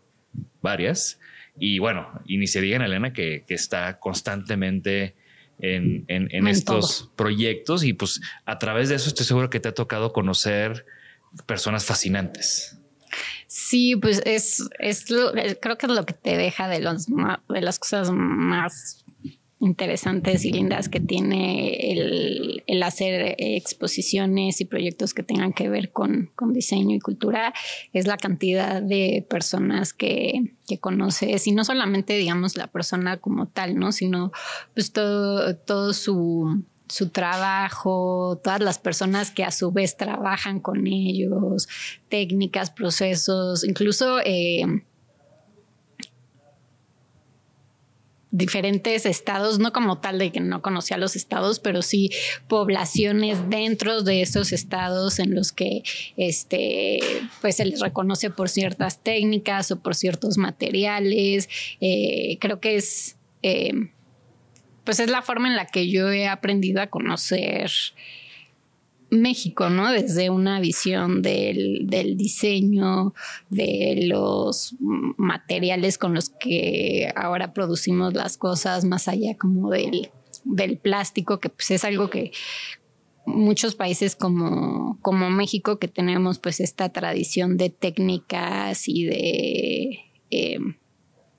varias, 0.62 1.20
y 1.58 1.80
bueno, 1.80 2.22
y 2.26 2.38
ni 2.38 2.46
se 2.46 2.62
diga 2.62 2.76
en 2.76 2.84
Elena 2.84 3.14
que, 3.14 3.46
que 3.48 3.56
está 3.56 4.00
constantemente 4.00 5.16
en, 5.60 6.06
en, 6.08 6.28
en 6.32 6.48
estos 6.48 7.12
proyectos 7.16 7.84
y 7.84 7.94
pues 7.94 8.22
a 8.46 8.60
través 8.60 8.90
de 8.90 8.96
eso 8.96 9.08
estoy 9.08 9.26
seguro 9.26 9.50
que 9.50 9.60
te 9.60 9.70
ha 9.70 9.74
tocado 9.74 10.14
conocer 10.14 10.86
personas 11.46 11.86
fascinantes. 11.86 12.78
Sí, 13.48 13.96
pues 13.96 14.22
es, 14.26 14.68
es 14.80 15.06
creo 15.06 15.78
que 15.78 15.86
es 15.86 15.92
lo 15.92 16.06
que 16.06 16.14
te 16.14 16.38
deja 16.38 16.68
de, 16.68 16.80
los, 16.80 17.06
de 17.06 17.62
las 17.62 17.78
cosas 17.78 18.12
más 18.12 19.03
interesantes 19.64 20.46
y 20.46 20.52
lindas 20.52 20.90
que 20.90 21.00
tiene 21.00 21.92
el, 21.92 22.84
hacer 22.84 23.36
exposiciones 23.40 24.60
y 24.60 24.66
proyectos 24.66 25.14
que 25.14 25.24
tengan 25.24 25.54
que 25.54 25.70
ver 25.70 25.92
con, 25.92 26.32
con, 26.36 26.52
diseño 26.52 26.96
y 26.96 27.00
cultura 27.00 27.54
es 27.94 28.08
la 28.08 28.18
cantidad 28.18 28.82
de 28.82 29.26
personas 29.30 29.94
que, 29.94 30.54
que, 30.68 30.80
conoces 30.80 31.48
y 31.48 31.54
no 31.54 31.64
solamente 31.64 32.18
digamos 32.18 32.58
la 32.58 32.68
persona 32.68 33.18
como 33.18 33.48
tal, 33.48 33.80
¿no? 33.80 33.94
Sino 33.94 34.34
pues 34.74 34.92
todo, 34.92 35.56
todo 35.56 35.94
su 35.94 36.64
su 36.90 37.10
trabajo, 37.10 38.40
todas 38.44 38.60
las 38.60 38.78
personas 38.78 39.32
que 39.32 39.44
a 39.44 39.52
su 39.52 39.72
vez 39.72 39.98
trabajan 39.98 40.60
con 40.60 40.86
ellos, 40.86 41.68
técnicas, 42.08 42.70
procesos, 42.70 43.64
incluso 43.64 44.20
eh, 44.24 44.84
diferentes 48.34 49.06
estados, 49.06 49.60
no 49.60 49.72
como 49.72 50.00
tal 50.00 50.18
de 50.18 50.32
que 50.32 50.40
no 50.40 50.64
conocía 50.64 50.98
los 50.98 51.16
estados, 51.16 51.60
pero 51.60 51.84
sí 51.84 52.10
poblaciones 52.48 53.48
dentro 53.48 54.02
de 54.02 54.24
esos 54.24 54.52
estados 54.52 55.20
en 55.20 55.36
los 55.36 55.52
que 55.52 55.84
este, 56.18 57.00
pues 57.42 57.58
se 57.58 57.66
les 57.66 57.80
reconoce 57.80 58.32
por 58.32 58.50
ciertas 58.50 59.04
técnicas 59.04 59.72
o 59.72 59.80
por 59.80 59.94
ciertos 59.94 60.40
materiales. 60.40 61.48
Eh, 61.80 62.40
creo 62.40 62.60
que 62.60 62.76
es 62.76 63.18
eh, 63.44 63.92
pues 64.84 65.00
es 65.00 65.12
la 65.12 65.22
forma 65.22 65.48
en 65.48 65.56
la 65.56 65.68
que 65.68 65.90
yo 65.90 66.12
he 66.12 66.28
aprendido 66.28 66.82
a 66.82 66.88
conocer 66.88 67.72
México, 69.22 69.70
¿no? 69.70 69.92
Desde 69.92 70.30
una 70.30 70.60
visión 70.60 71.22
del, 71.22 71.88
diseño, 72.18 73.14
de 73.50 74.06
los 74.08 74.76
materiales 75.18 75.98
con 75.98 76.14
los 76.14 76.30
que 76.30 77.12
ahora 77.16 77.54
producimos 77.54 78.14
las 78.14 78.38
cosas, 78.38 78.86
más 78.86 79.08
allá 79.08 79.38
como 79.38 79.70
del, 79.70 80.10
del 80.44 80.78
plástico, 80.78 81.40
que 81.40 81.50
pues 81.50 81.72
es 81.72 81.84
algo 81.84 82.10
que 82.10 82.32
muchos 83.26 83.76
países 83.76 84.16
como, 84.16 85.00
como 85.02 85.30
México, 85.30 85.80
que 85.80 85.88
tenemos 85.88 86.40
pues 86.40 86.60
esta 86.60 86.90
tradición 86.90 87.58
de 87.58 87.70
técnicas 87.70 88.88
y 88.88 89.06
de 89.06 90.00
eh, 90.32 90.60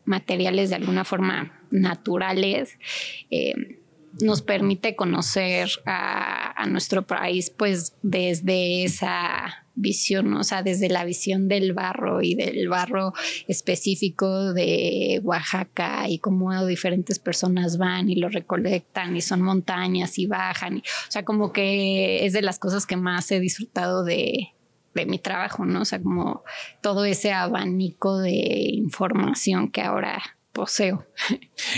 materiales 0.04 0.70
de 0.70 0.76
alguna 0.76 1.04
forma 1.04 1.60
naturales, 1.70 2.78
eh, 3.30 3.80
nos 4.20 4.42
permite 4.42 4.96
conocer 4.96 5.68
a, 5.86 6.66
nuestro 6.68 7.06
país 7.06 7.50
pues 7.50 7.94
desde 8.02 8.84
esa 8.84 9.66
visión, 9.74 10.32
o 10.34 10.44
sea, 10.44 10.62
desde 10.62 10.88
la 10.88 11.04
visión 11.04 11.46
del 11.46 11.74
barro 11.74 12.22
y 12.22 12.34
del 12.34 12.68
barro 12.68 13.12
específico 13.48 14.54
de 14.54 15.20
Oaxaca 15.22 16.08
y 16.08 16.20
cómo 16.20 16.64
diferentes 16.64 17.18
personas 17.18 17.76
van 17.76 18.08
y 18.08 18.16
lo 18.16 18.30
recolectan 18.30 19.14
y 19.14 19.20
son 19.20 19.42
montañas 19.42 20.18
y 20.18 20.26
bajan. 20.26 20.78
o 20.78 21.10
sea, 21.10 21.24
como 21.24 21.52
que 21.52 22.24
es 22.24 22.32
de 22.32 22.42
las 22.42 22.58
cosas 22.58 22.86
que 22.86 22.96
más 22.96 23.30
he 23.30 23.40
disfrutado 23.40 24.04
de, 24.04 24.54
de 24.94 25.06
mi 25.06 25.18
trabajo, 25.18 25.66
¿no? 25.66 25.82
O 25.82 25.84
sea, 25.84 26.00
como 26.00 26.44
todo 26.80 27.04
ese 27.04 27.32
abanico 27.32 28.18
de 28.18 28.70
información 28.72 29.70
que 29.70 29.82
ahora 29.82 30.22
poseo. 30.54 31.06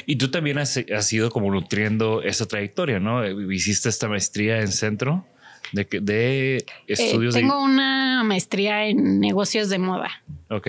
Y 0.07 0.17
tú 0.17 0.31
también 0.31 0.59
has, 0.59 1.13
ido 1.13 1.31
como 1.31 1.51
nutriendo 1.51 2.23
esa 2.23 2.47
trayectoria, 2.47 3.01
¿no? 3.01 3.27
Hiciste 3.51 3.89
esta 3.89 4.07
maestría 4.07 4.61
en 4.61 4.69
centro 4.69 5.27
de, 5.73 5.87
de 6.01 6.65
estudios. 6.87 7.35
Eh, 7.35 7.41
tengo 7.41 7.61
una 7.61 8.23
maestría 8.23 8.87
en 8.87 9.19
negocios 9.19 9.69
de 9.69 9.79
moda. 9.79 10.11
Ok. 10.51 10.69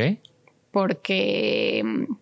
Porque 0.72 1.84
mm, 1.84 2.13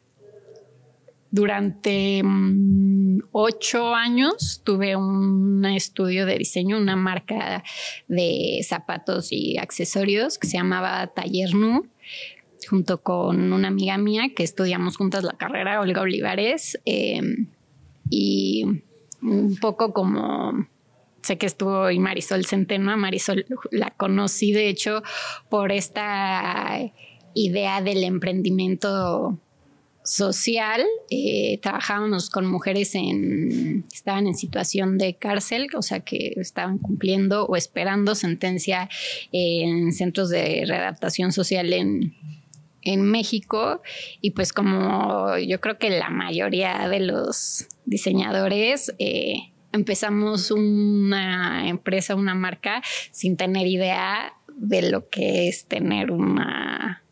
durante 1.31 2.21
mm, 2.23 3.19
ocho 3.31 3.93
años 3.93 4.61
tuve 4.63 4.95
un 4.95 5.63
estudio 5.65 6.25
de 6.25 6.39
diseño, 6.39 6.77
una 6.77 6.95
marca 6.95 7.63
de 8.07 8.65
zapatos 8.67 9.31
y 9.31 9.57
accesorios 9.57 10.39
que 10.39 10.47
se 10.47 10.57
llamaba 10.57 11.07
Taller 11.07 11.53
Nu 11.53 11.87
junto 12.69 13.01
con 13.01 13.53
una 13.53 13.67
amiga 13.67 13.97
mía 13.97 14.31
que 14.35 14.43
estudiamos 14.43 14.97
juntas 14.97 15.23
la 15.23 15.33
carrera, 15.33 15.81
Olga 15.81 16.01
Olivares, 16.01 16.79
em, 16.85 17.47
y 18.09 18.65
un 19.21 19.57
poco 19.59 19.93
como 19.93 20.67
sé 21.21 21.37
que 21.37 21.47
estuvo 21.47 21.89
y 21.89 21.99
Marisol 21.99 22.45
Centeno, 22.45 22.95
Marisol 22.97 23.45
la 23.71 23.89
conocí 23.91 24.51
de 24.51 24.69
hecho 24.69 25.01
por 25.49 25.71
esta 25.71 26.79
idea 27.33 27.81
del 27.81 28.03
emprendimiento 28.03 29.39
social. 30.03 30.83
Eh, 31.09 31.59
trabajábamos 31.61 32.29
con 32.29 32.45
mujeres 32.45 32.93
en 32.95 33.85
estaban 33.91 34.27
en 34.27 34.35
situación 34.35 34.97
de 34.97 35.15
cárcel, 35.15 35.67
o 35.75 35.81
sea 35.81 36.01
que 36.01 36.33
estaban 36.37 36.77
cumpliendo 36.77 37.45
o 37.45 37.55
esperando 37.55 38.15
sentencia 38.15 38.87
en 39.31 39.91
centros 39.91 40.29
de 40.29 40.63
readaptación 40.67 41.31
social 41.31 41.73
en 41.73 42.15
en 42.85 43.01
México 43.01 43.81
y 44.21 44.31
pues 44.31 44.53
como 44.53 45.37
yo 45.37 45.59
creo 45.59 45.77
que 45.77 45.89
la 45.89 46.09
mayoría 46.09 46.87
de 46.87 47.01
los 47.01 47.67
diseñadores 47.85 48.93
eh, 48.99 49.51
empezamos 49.73 50.51
una 50.51 51.67
empresa, 51.67 52.15
una 52.15 52.35
marca 52.35 52.81
sin 53.11 53.35
tener 53.35 53.67
idea 53.67 54.33
de 54.55 54.89
lo 54.89 55.09
que 55.09 55.49
es 55.49 55.65
tener 55.65 56.11
una, 56.11 57.03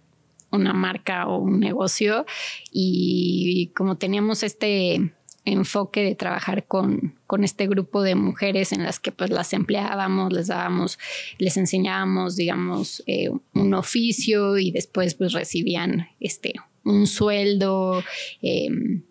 una 0.51 0.73
marca 0.73 1.27
o 1.27 1.39
un 1.39 1.59
negocio. 1.59 2.25
Y 2.71 3.71
como 3.75 3.97
teníamos 3.97 4.43
este 4.43 5.13
enfoque 5.45 6.03
de 6.03 6.15
trabajar 6.15 6.65
con, 6.65 7.15
con, 7.27 7.43
este 7.43 7.67
grupo 7.67 8.01
de 8.01 8.15
mujeres 8.15 8.71
en 8.71 8.83
las 8.83 8.99
que 8.99 9.11
pues 9.11 9.29
las 9.29 9.53
empleábamos, 9.53 10.31
les 10.31 10.47
dábamos, 10.47 10.99
les 11.37 11.57
enseñábamos, 11.57 12.35
digamos, 12.35 13.03
eh, 13.07 13.29
un 13.53 13.73
oficio 13.73 14.57
y 14.57 14.71
después 14.71 15.15
pues 15.15 15.33
recibían 15.33 16.07
este, 16.19 16.53
un 16.85 17.07
sueldo. 17.07 18.03
Em, 18.41 19.03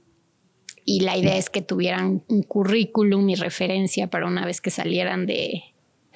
y 0.85 1.01
la 1.01 1.17
idea 1.17 1.37
es 1.37 1.51
que 1.51 1.63
tuvieran 1.63 2.25
un 2.29 2.43
currículum 2.43 3.29
y 3.29 3.35
referencia 3.37 4.09
para 4.09 4.27
una 4.27 4.45
vez 4.45 4.61
que 4.61 4.71
salieran 4.71 5.27
de, 5.27 5.63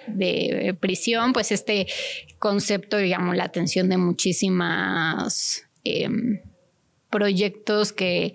de 0.08 0.76
prisión, 0.80 1.32
pues 1.32 1.52
este 1.52 1.86
concepto 2.38 3.00
llamó 3.00 3.34
la 3.34 3.44
atención 3.44 3.88
de 3.88 3.96
muchísimas 3.96 5.68
em, 5.84 6.40
proyectos 7.10 7.92
que 7.92 8.34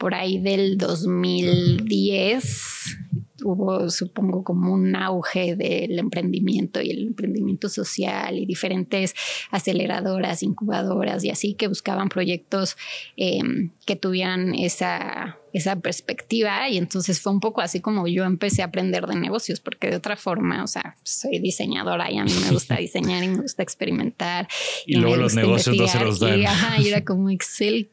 por 0.00 0.14
ahí 0.14 0.38
del 0.38 0.78
2010 0.78 2.96
hubo, 3.44 3.90
supongo, 3.90 4.42
como 4.44 4.72
un 4.72 4.96
auge 4.96 5.56
del 5.56 5.98
emprendimiento 5.98 6.80
y 6.80 6.90
el 6.90 7.08
emprendimiento 7.08 7.68
social 7.68 8.38
y 8.38 8.46
diferentes 8.46 9.14
aceleradoras, 9.50 10.42
incubadoras 10.42 11.22
y 11.24 11.30
así 11.30 11.54
que 11.54 11.68
buscaban 11.68 12.08
proyectos 12.08 12.76
em, 13.16 13.70
que 13.86 13.96
tuvieran 13.96 14.54
esa, 14.54 15.38
esa 15.52 15.76
perspectiva 15.76 16.68
y 16.68 16.78
entonces 16.78 17.20
fue 17.20 17.32
un 17.32 17.40
poco 17.40 17.60
así 17.60 17.80
como 17.80 18.06
yo 18.08 18.24
empecé 18.24 18.62
a 18.62 18.66
aprender 18.66 19.06
de 19.06 19.16
negocios 19.16 19.60
porque 19.60 19.90
de 19.90 19.96
otra 19.96 20.16
forma, 20.16 20.64
o 20.64 20.66
sea, 20.66 20.96
soy 21.02 21.40
diseñadora 21.40 22.10
y 22.10 22.18
a 22.18 22.24
mí 22.24 22.32
me 22.42 22.50
gusta 22.52 22.76
diseñar 22.76 23.22
y 23.22 23.28
me 23.28 23.42
gusta 23.42 23.62
experimentar. 23.62 24.48
Y, 24.86 24.96
luego 24.96 25.16
los 25.16 25.34
negocios 25.34 25.76
no 25.76 25.86
se 25.86 26.00
los 26.00 26.20
dan. 26.20 26.40
Y, 26.40 26.82
y 26.82 26.88
era 26.88 27.04
como 27.04 27.30
Excel 27.30 27.90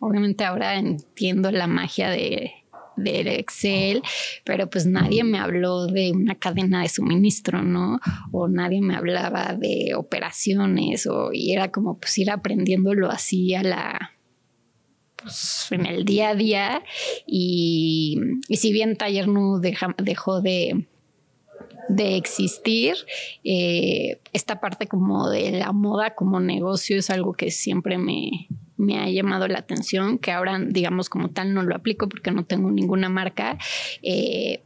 obviamente 0.00 0.44
ahora 0.44 0.76
entiendo 0.76 1.50
la 1.50 1.66
magia 1.66 2.10
de 2.10 2.52
del 2.96 3.28
Excel, 3.28 4.02
pero 4.44 4.68
pues 4.68 4.86
nadie 4.86 5.24
me 5.24 5.38
habló 5.38 5.86
de 5.86 6.12
una 6.12 6.34
cadena 6.34 6.82
de 6.82 6.88
suministro, 6.88 7.62
¿no? 7.62 7.98
O 8.32 8.48
nadie 8.48 8.80
me 8.80 8.94
hablaba 8.94 9.54
de 9.54 9.94
operaciones, 9.96 11.06
o 11.06 11.32
y 11.32 11.52
era 11.52 11.70
como 11.70 11.98
pues 11.98 12.18
ir 12.18 12.30
aprendiéndolo 12.30 13.10
así 13.10 13.54
a 13.54 13.62
la 13.62 14.12
pues, 15.16 15.68
en 15.70 15.86
el 15.86 16.04
día 16.04 16.30
a 16.30 16.34
día. 16.34 16.82
Y, 17.26 18.20
si 18.50 18.72
bien 18.72 18.96
Taller 18.96 19.28
Nu 19.28 19.60
dejó 19.60 20.40
de, 20.40 20.86
de 21.88 22.16
existir, 22.16 22.96
eh, 23.44 24.20
esta 24.32 24.60
parte 24.60 24.86
como 24.86 25.28
de 25.28 25.50
la 25.52 25.72
moda 25.72 26.14
como 26.14 26.40
negocio 26.40 26.98
es 26.98 27.10
algo 27.10 27.32
que 27.32 27.50
siempre 27.50 27.98
me, 27.98 28.48
me 28.80 28.98
ha 28.98 29.08
llamado 29.08 29.46
la 29.46 29.58
atención, 29.58 30.18
que 30.18 30.32
ahora, 30.32 30.58
digamos, 30.58 31.08
como 31.08 31.30
tal 31.30 31.54
no 31.54 31.62
lo 31.62 31.74
aplico 31.74 32.08
porque 32.08 32.30
no 32.30 32.44
tengo 32.44 32.70
ninguna 32.70 33.08
marca. 33.08 33.58
Eh, 34.02 34.62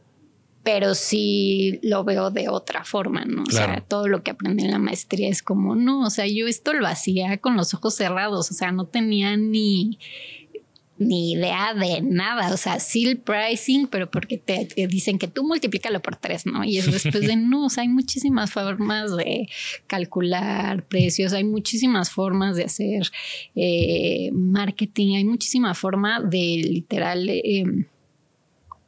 pero 0.63 0.95
sí 0.95 1.79
lo 1.83 2.03
veo 2.03 2.31
de 2.31 2.49
otra 2.49 2.83
forma, 2.83 3.23
¿no? 3.23 3.43
O 3.43 3.51
sea, 3.51 3.81
todo 3.87 4.07
lo 4.07 4.23
que 4.23 4.31
aprendí 4.31 4.65
en 4.65 4.71
la 4.71 4.79
maestría 4.79 5.29
es 5.29 5.43
como, 5.43 5.75
no, 5.75 6.01
o 6.01 6.09
sea, 6.09 6.25
yo 6.25 6.47
esto 6.47 6.73
lo 6.73 6.87
hacía 6.87 7.37
con 7.37 7.55
los 7.55 7.75
ojos 7.75 7.93
cerrados, 7.93 8.49
o 8.49 8.53
sea, 8.55 8.71
no 8.71 8.85
tenía 8.87 9.37
ni, 9.37 9.99
ni 10.97 11.33
idea 11.33 11.73
de 11.73 12.01
nada, 12.01 12.53
o 12.53 12.57
sea, 12.57 12.79
sí 12.79 13.15
pricing, 13.15 13.87
pero 13.87 14.09
porque 14.09 14.37
te, 14.37 14.67
dicen 14.87 15.19
que 15.19 15.27
tú 15.27 15.43
multiplícalo 15.43 16.01
por 16.01 16.15
tres, 16.15 16.45
¿no? 16.45 16.63
Y 16.63 16.77
es 16.77 16.89
después 16.89 17.27
de, 17.27 17.35
no, 17.35 17.65
o 17.65 17.69
sea, 17.69 17.83
hay 17.83 17.89
muchísimas 17.89 18.51
formas 18.51 19.15
de 19.15 19.49
calcular 19.87 20.85
precios, 20.87 21.33
hay 21.33 21.43
muchísimas 21.43 22.11
formas 22.11 22.55
de 22.55 22.63
hacer 22.63 23.11
eh, 23.55 24.29
marketing, 24.31 25.15
hay 25.15 25.25
muchísima 25.25 25.73
forma 25.73 26.21
de 26.21 26.61
literal... 26.63 27.29
Em, 27.29 27.85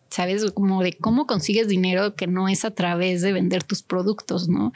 ¿sabes? 0.10 0.50
Como 0.52 0.82
de 0.84 0.94
cómo 0.94 1.28
consigues 1.28 1.68
dinero 1.68 2.16
que 2.16 2.28
no 2.28 2.48
es 2.48 2.64
a 2.64 2.72
través 2.72 3.22
de 3.22 3.34
vender 3.34 3.64
tus 3.64 3.84
productos, 3.84 4.48
¿no? 4.48 4.72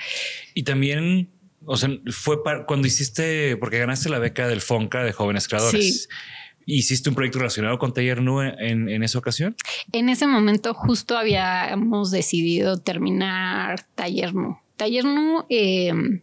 Y 0.53 0.63
también 0.63 1.29
o 1.65 1.77
sea, 1.77 1.89
fue 2.11 2.37
cuando 2.67 2.87
hiciste, 2.87 3.55
porque 3.57 3.79
ganaste 3.79 4.09
la 4.09 4.19
beca 4.19 4.47
del 4.47 4.61
FONCA 4.61 5.03
de 5.03 5.13
jóvenes 5.13 5.47
creadores. 5.47 6.03
Sí. 6.03 6.07
¿Hiciste 6.73 7.09
un 7.09 7.15
proyecto 7.15 7.39
relacionado 7.39 7.77
con 7.77 7.93
Taller 7.93 8.21
Nu 8.21 8.41
en, 8.41 8.87
en, 8.87 9.03
esa 9.03 9.19
ocasión? 9.19 9.57
En 9.91 10.07
ese 10.07 10.25
momento 10.25 10.73
justo 10.73 11.17
habíamos 11.17 12.11
decidido 12.11 12.77
terminar 12.77 13.85
Taller 13.93 14.33
Nu. 14.33 14.57
Taller 14.77 15.03
Nu 15.03 15.43
em, 15.49 16.21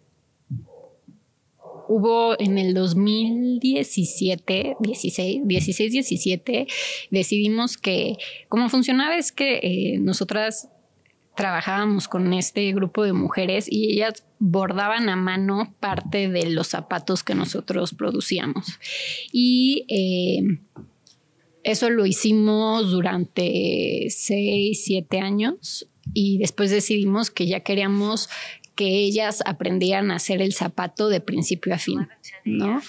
hubo 1.86 2.34
en 2.40 2.56
el 2.56 2.72
2017, 2.72 4.76
16, 4.80 5.42
16, 5.44 5.92
17, 5.92 6.66
decidimos 7.10 7.76
que 7.76 8.16
como 8.48 8.70
funcionaba 8.70 9.18
es 9.18 9.32
que 9.32 9.60
eh, 9.62 9.98
nosotras 9.98 10.70
trabajábamos 11.36 12.08
con 12.08 12.32
este 12.32 12.72
grupo 12.72 13.04
de 13.04 13.12
mujeres 13.12 13.66
y 13.70 13.92
ellas 13.92 14.24
bordaban 14.38 15.08
a 15.08 15.16
mano 15.16 15.74
parte 15.80 16.28
de 16.28 16.50
los 16.50 16.68
zapatos 16.68 17.24
que 17.24 17.34
nosotros 17.34 17.94
producíamos. 17.94 18.78
Y 19.32 19.84
eh, 19.88 20.60
eso 21.64 21.90
lo 21.90 22.06
hicimos 22.06 22.90
durante 22.90 24.06
seis, 24.10 24.84
siete 24.84 25.20
años 25.20 25.86
y 26.14 26.38
después 26.38 26.70
decidimos 26.70 27.30
que 27.30 27.46
ya 27.46 27.60
queríamos 27.60 28.28
que 28.74 28.86
ellas 28.86 29.42
aprendieran 29.44 30.10
a 30.10 30.16
hacer 30.16 30.40
el 30.40 30.52
zapato 30.52 31.08
de 31.08 31.20
principio 31.20 31.74
a 31.74 31.78
fin, 31.78 32.08
¿no? 32.44 32.80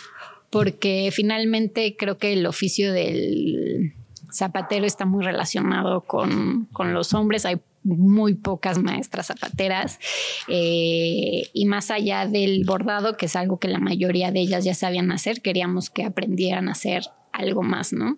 Porque 0.52 1.10
finalmente 1.12 1.96
creo 1.98 2.20
que 2.20 2.34
el 2.34 2.46
oficio 2.46 2.94
del 2.94 3.96
zapatero 4.32 4.86
está 4.86 5.06
muy 5.06 5.24
relacionado 5.26 6.02
con, 6.02 6.66
con 6.72 6.94
los 6.94 7.14
hombres. 7.16 7.46
Hay 7.46 7.58
muy 7.98 8.36
pocas 8.36 8.78
maestras 8.80 9.28
zapateras 9.28 10.00
eh, 10.48 11.50
y 11.54 11.66
más 11.66 11.92
allá 11.92 12.26
del 12.28 12.64
bordado, 12.66 13.18
que 13.18 13.26
es 13.26 13.36
algo 13.36 13.60
que 13.60 13.68
la 13.68 13.80
mayoría 13.80 14.32
de 14.32 14.42
ellas 14.42 14.64
ya 14.64 14.74
sabían 14.74 15.12
hacer, 15.12 15.42
queríamos 15.42 15.90
que 15.90 16.04
aprendieran 16.04 16.70
a 16.70 16.74
hacer 16.74 17.04
algo 17.32 17.64
más, 17.64 17.94
¿no? 17.94 18.18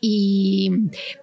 Y 0.00 0.70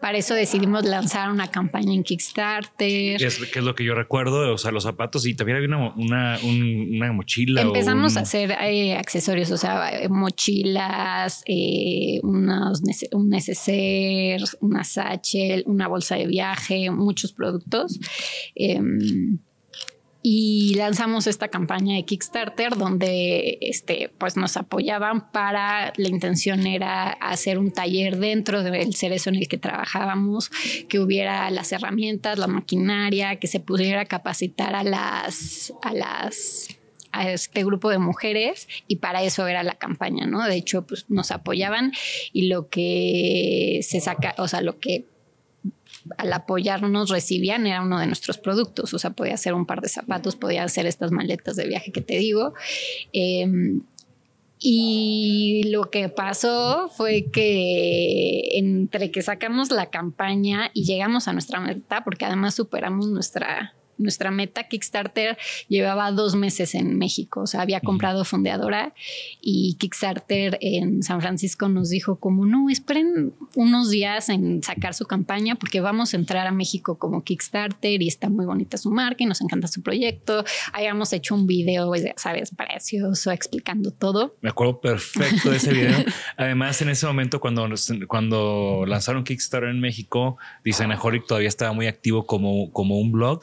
para 0.01 0.17
eso 0.17 0.33
decidimos 0.33 0.85
lanzar 0.85 1.31
una 1.31 1.49
campaña 1.49 1.93
en 1.93 2.03
Kickstarter. 2.03 3.17
¿Qué 3.17 3.25
es, 3.25 3.55
lo 3.57 3.75
que 3.75 3.83
yo 3.83 3.95
recuerdo? 3.95 4.53
O 4.53 4.57
sea, 4.57 4.71
los 4.71 4.83
zapatos 4.83 5.25
y 5.25 5.35
también 5.35 5.57
había 5.57 5.69
una, 5.95 6.39
una, 6.43 7.13
mochila. 7.13 7.61
Empezamos 7.61 8.17
a 8.17 8.21
hacer 8.21 8.51
eh, 8.51 8.95
accesorios, 8.95 9.51
o 9.51 9.57
sea, 9.57 9.91
mochilas, 10.09 11.43
eh, 11.45 12.19
unos, 12.23 12.81
un 13.11 13.29
neceser, 13.29 14.41
una 14.61 14.83
satchel, 14.83 15.63
una 15.65 15.87
bolsa 15.87 16.15
de 16.15 16.27
viaje, 16.27 16.89
muchos 16.91 17.33
productos. 17.33 17.99
Em, 18.55 19.39
y 20.25 20.75
lanzamos 20.75 21.27
esta 21.27 21.49
campaña 21.49 21.97
de 21.97 22.05
Kickstarter 22.05 22.77
donde 22.77 23.57
este, 23.59 24.09
pues 24.17 24.37
nos 24.37 24.55
apoyaban 24.55 25.29
para, 25.31 25.91
la 25.97 26.07
intención 26.07 26.65
era 26.65 27.09
hacer 27.09 27.59
un 27.59 27.71
taller 27.71 28.17
dentro 28.17 28.63
del 28.63 28.95
cerezo 28.95 29.29
en 29.29 29.35
el 29.35 29.49
que 29.49 29.57
trabajábamos, 29.57 30.49
que 30.87 30.99
hubiera 30.99 31.51
las 31.51 31.73
herramientas, 31.73 32.39
la 32.39 32.47
maquinaria, 32.47 33.35
que 33.35 33.47
se 33.47 33.59
pudiera 33.59 34.05
capacitar 34.05 34.75
a 34.75 34.83
las, 34.83 35.73
a 35.83 35.93
las 35.93 36.69
a 37.11 37.29
este 37.29 37.63
grupo 37.63 37.91
de 37.91 37.99
mujeres 37.99 38.67
y 38.87 38.95
para 38.95 39.21
eso 39.21 39.45
era 39.47 39.61
la 39.61 39.75
campaña, 39.75 40.25
¿no? 40.25 40.43
De 40.47 40.55
hecho, 40.55 40.87
pues 40.87 41.05
nos 41.09 41.29
apoyaban 41.29 41.91
y 42.31 42.47
lo 42.47 42.69
que 42.69 43.81
se 43.83 43.99
saca, 43.99 44.33
o 44.39 44.47
sea, 44.47 44.61
lo 44.61 44.79
que 44.79 45.05
al 46.17 46.33
apoyarnos 46.33 47.09
recibían 47.09 47.67
era 47.67 47.81
uno 47.81 47.99
de 47.99 48.07
nuestros 48.07 48.37
productos, 48.37 48.93
o 48.93 48.99
sea, 48.99 49.11
podía 49.11 49.37
ser 49.37 49.53
un 49.53 49.65
par 49.65 49.81
de 49.81 49.89
zapatos, 49.89 50.35
podía 50.35 50.67
ser 50.67 50.85
estas 50.85 51.11
maletas 51.11 51.55
de 51.55 51.67
viaje 51.67 51.91
que 51.91 52.01
te 52.01 52.17
digo. 52.17 52.53
Em, 53.11 53.81
y 54.59 55.63
lo 55.71 55.89
que 55.89 56.07
pasó 56.07 56.89
fue 56.89 57.25
que 57.31 58.57
entre 58.57 59.11
que 59.11 59.21
sacamos 59.21 59.71
la 59.71 59.89
campaña 59.89 60.71
y 60.73 60.85
llegamos 60.85 61.27
a 61.27 61.33
nuestra 61.33 61.59
meta, 61.59 62.03
porque 62.03 62.25
además 62.25 62.55
superamos 62.55 63.07
nuestra 63.07 63.73
nuestra 64.03 64.31
meta 64.31 64.67
Kickstarter 64.67 65.37
llevaba 65.67 66.11
dos 66.11 66.35
meses 66.35 66.75
en 66.75 66.97
México, 66.97 67.41
o 67.41 67.47
sea, 67.47 67.61
había 67.61 67.79
comprado 67.79 68.25
fondeadora 68.25 68.93
y 69.41 69.75
Kickstarter 69.79 70.57
en 70.61 71.03
San 71.03 71.21
Francisco 71.21 71.69
nos 71.69 71.89
dijo 71.89 72.17
como, 72.17 72.45
no, 72.45 72.69
esperen 72.69 73.33
unos 73.55 73.89
días 73.89 74.29
en 74.29 74.61
sacar 74.63 74.93
su 74.93 75.05
campaña 75.05 75.55
porque 75.55 75.79
vamos 75.79 76.13
a 76.13 76.17
entrar 76.17 76.47
a 76.47 76.51
México 76.51 76.97
como 76.97 77.23
Kickstarter 77.23 78.01
y 78.01 78.07
está 78.07 78.29
muy 78.29 78.45
bonita 78.45 78.77
su 78.77 78.91
marca 78.91 79.23
y 79.23 79.27
nos 79.27 79.41
encanta 79.41 79.67
su 79.67 79.81
proyecto. 79.81 80.43
Habíamos 80.71 81.13
hecho 81.13 81.35
un 81.35 81.47
video, 81.47 81.91
sabes, 82.15 82.51
precioso, 82.55 83.31
explicando 83.31 83.91
todo. 83.91 84.35
Me 84.41 84.49
acuerdo 84.49 84.81
perfecto 84.81 85.49
de 85.49 85.57
ese 85.57 85.73
video. 85.73 86.03
Además, 86.37 86.81
en 86.81 86.89
ese 86.89 87.05
momento 87.05 87.39
cuando, 87.39 87.67
cuando 88.07 88.85
lanzaron 88.87 89.23
Kickstarter 89.23 89.69
en 89.69 89.79
México, 89.79 90.37
Designaholic 90.63 91.25
todavía 91.27 91.49
estaba 91.49 91.73
muy 91.73 91.87
activo 91.87 92.25
como, 92.25 92.71
como 92.71 92.99
un 92.99 93.11
blog 93.11 93.41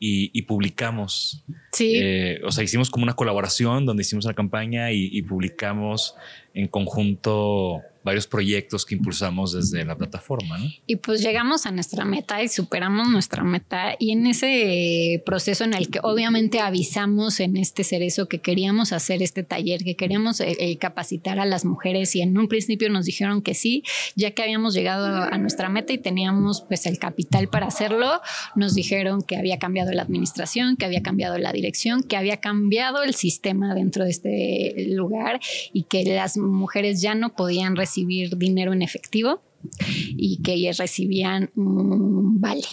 y, 0.00 0.42
publicamos. 0.42 1.44
Sí. 1.72 1.92
Eh, 1.96 2.40
o 2.44 2.52
sea, 2.52 2.64
hicimos 2.64 2.90
como 2.90 3.02
una 3.02 3.14
colaboración 3.14 3.86
donde 3.86 4.02
hicimos 4.02 4.24
una 4.24 4.34
campaña 4.34 4.92
y, 4.92 5.08
y 5.12 5.22
publicamos 5.22 6.14
en 6.54 6.68
conjunto 6.68 7.82
varios 8.08 8.26
proyectos 8.26 8.86
que 8.86 8.94
impulsamos 8.94 9.52
desde 9.52 9.84
la 9.84 9.94
plataforma. 9.94 10.56
¿no? 10.56 10.64
Y 10.86 10.96
pues 10.96 11.20
llegamos 11.20 11.66
a 11.66 11.70
nuestra 11.70 12.06
meta 12.06 12.42
y 12.42 12.48
superamos 12.48 13.06
nuestra 13.08 13.44
meta. 13.44 13.96
Y 13.98 14.12
en 14.12 14.26
ese 14.26 15.22
proceso 15.26 15.64
en 15.64 15.74
el 15.74 15.90
que 15.90 16.00
obviamente 16.02 16.60
avisamos 16.60 17.38
en 17.38 17.58
este 17.58 17.84
cerezo 17.84 18.26
que 18.26 18.38
queríamos 18.38 18.94
hacer 18.94 19.22
este 19.22 19.42
taller, 19.42 19.84
que 19.84 19.94
queríamos 19.94 20.40
eh, 20.40 20.56
eh, 20.58 20.78
capacitar 20.78 21.38
a 21.38 21.44
las 21.44 21.66
mujeres 21.66 22.16
y 22.16 22.22
en 22.22 22.38
un 22.38 22.48
principio 22.48 22.88
nos 22.88 23.04
dijeron 23.04 23.42
que 23.42 23.52
sí, 23.52 23.82
ya 24.16 24.30
que 24.30 24.42
habíamos 24.42 24.72
llegado 24.72 25.06
a 25.06 25.36
nuestra 25.36 25.68
meta 25.68 25.92
y 25.92 25.98
teníamos 25.98 26.62
pues 26.62 26.86
el 26.86 26.98
capital 26.98 27.48
para 27.48 27.66
hacerlo, 27.66 28.22
nos 28.56 28.74
dijeron 28.74 29.20
que 29.20 29.36
había 29.36 29.58
cambiado 29.58 29.92
la 29.92 30.00
administración, 30.00 30.76
que 30.76 30.86
había 30.86 31.02
cambiado 31.02 31.36
la 31.36 31.52
dirección, 31.52 32.02
que 32.02 32.16
había 32.16 32.38
cambiado 32.38 33.02
el 33.02 33.12
sistema 33.12 33.74
dentro 33.74 34.04
de 34.04 34.10
este 34.10 34.86
lugar 34.94 35.40
y 35.74 35.82
que 35.82 36.04
las 36.04 36.37
mujeres 36.38 37.00
ya 37.00 37.14
no 37.14 37.34
podían 37.34 37.76
recibir 37.76 38.36
dinero 38.36 38.72
en 38.72 38.82
efectivo 38.82 39.42
y 39.82 40.40
que 40.42 40.54
ellas 40.54 40.78
recibían 40.78 41.50
un 41.56 42.40
vale, 42.40 42.66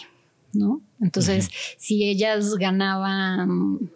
¿no? 0.54 0.82
Entonces, 1.02 1.50
si 1.78 2.04
ellas 2.04 2.56
ganaban, 2.56 3.92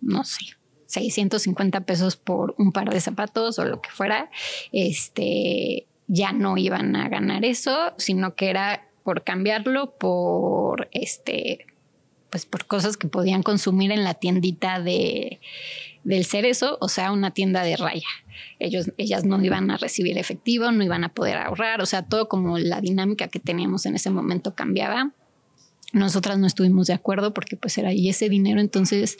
no 0.00 0.24
sé, 0.24 0.56
650 0.86 1.80
pesos 1.82 2.16
por 2.16 2.54
un 2.58 2.72
par 2.72 2.90
de 2.90 3.00
zapatos 3.00 3.58
o 3.58 3.64
lo 3.64 3.80
que 3.80 3.90
fuera, 3.90 4.30
este, 4.72 5.86
ya 6.06 6.32
no 6.32 6.58
iban 6.58 6.94
a 6.96 7.08
ganar 7.08 7.44
eso, 7.44 7.94
sino 7.96 8.34
que 8.34 8.50
era 8.50 8.88
por 9.02 9.24
cambiarlo 9.24 9.96
por 9.96 10.88
este 10.92 11.66
pues 12.32 12.46
por 12.46 12.64
cosas 12.64 12.96
que 12.96 13.08
podían 13.08 13.42
consumir 13.42 13.92
en 13.92 14.04
la 14.04 14.14
tiendita 14.14 14.80
de, 14.80 15.38
del 16.04 16.24
cerezo, 16.24 16.78
o 16.80 16.88
sea, 16.88 17.12
una 17.12 17.32
tienda 17.32 17.62
de 17.62 17.76
raya. 17.76 18.06
Ellos, 18.58 18.90
ellas 18.96 19.24
no 19.24 19.42
iban 19.42 19.70
a 19.70 19.76
recibir 19.76 20.18
efectivo, 20.18 20.70
no 20.72 20.82
iban 20.82 21.04
a 21.04 21.10
poder 21.10 21.36
ahorrar, 21.36 21.80
o 21.80 21.86
sea, 21.86 22.02
todo 22.02 22.28
como 22.28 22.58
la 22.58 22.80
dinámica 22.80 23.28
que 23.28 23.38
teníamos 23.38 23.86
en 23.86 23.94
ese 23.94 24.10
momento 24.10 24.54
cambiaba. 24.54 25.12
Nosotras 25.92 26.38
no 26.38 26.46
estuvimos 26.46 26.86
de 26.86 26.94
acuerdo 26.94 27.34
porque 27.34 27.56
pues 27.56 27.76
era 27.78 27.92
y 27.92 28.08
ese 28.08 28.28
dinero 28.28 28.60
entonces, 28.60 29.18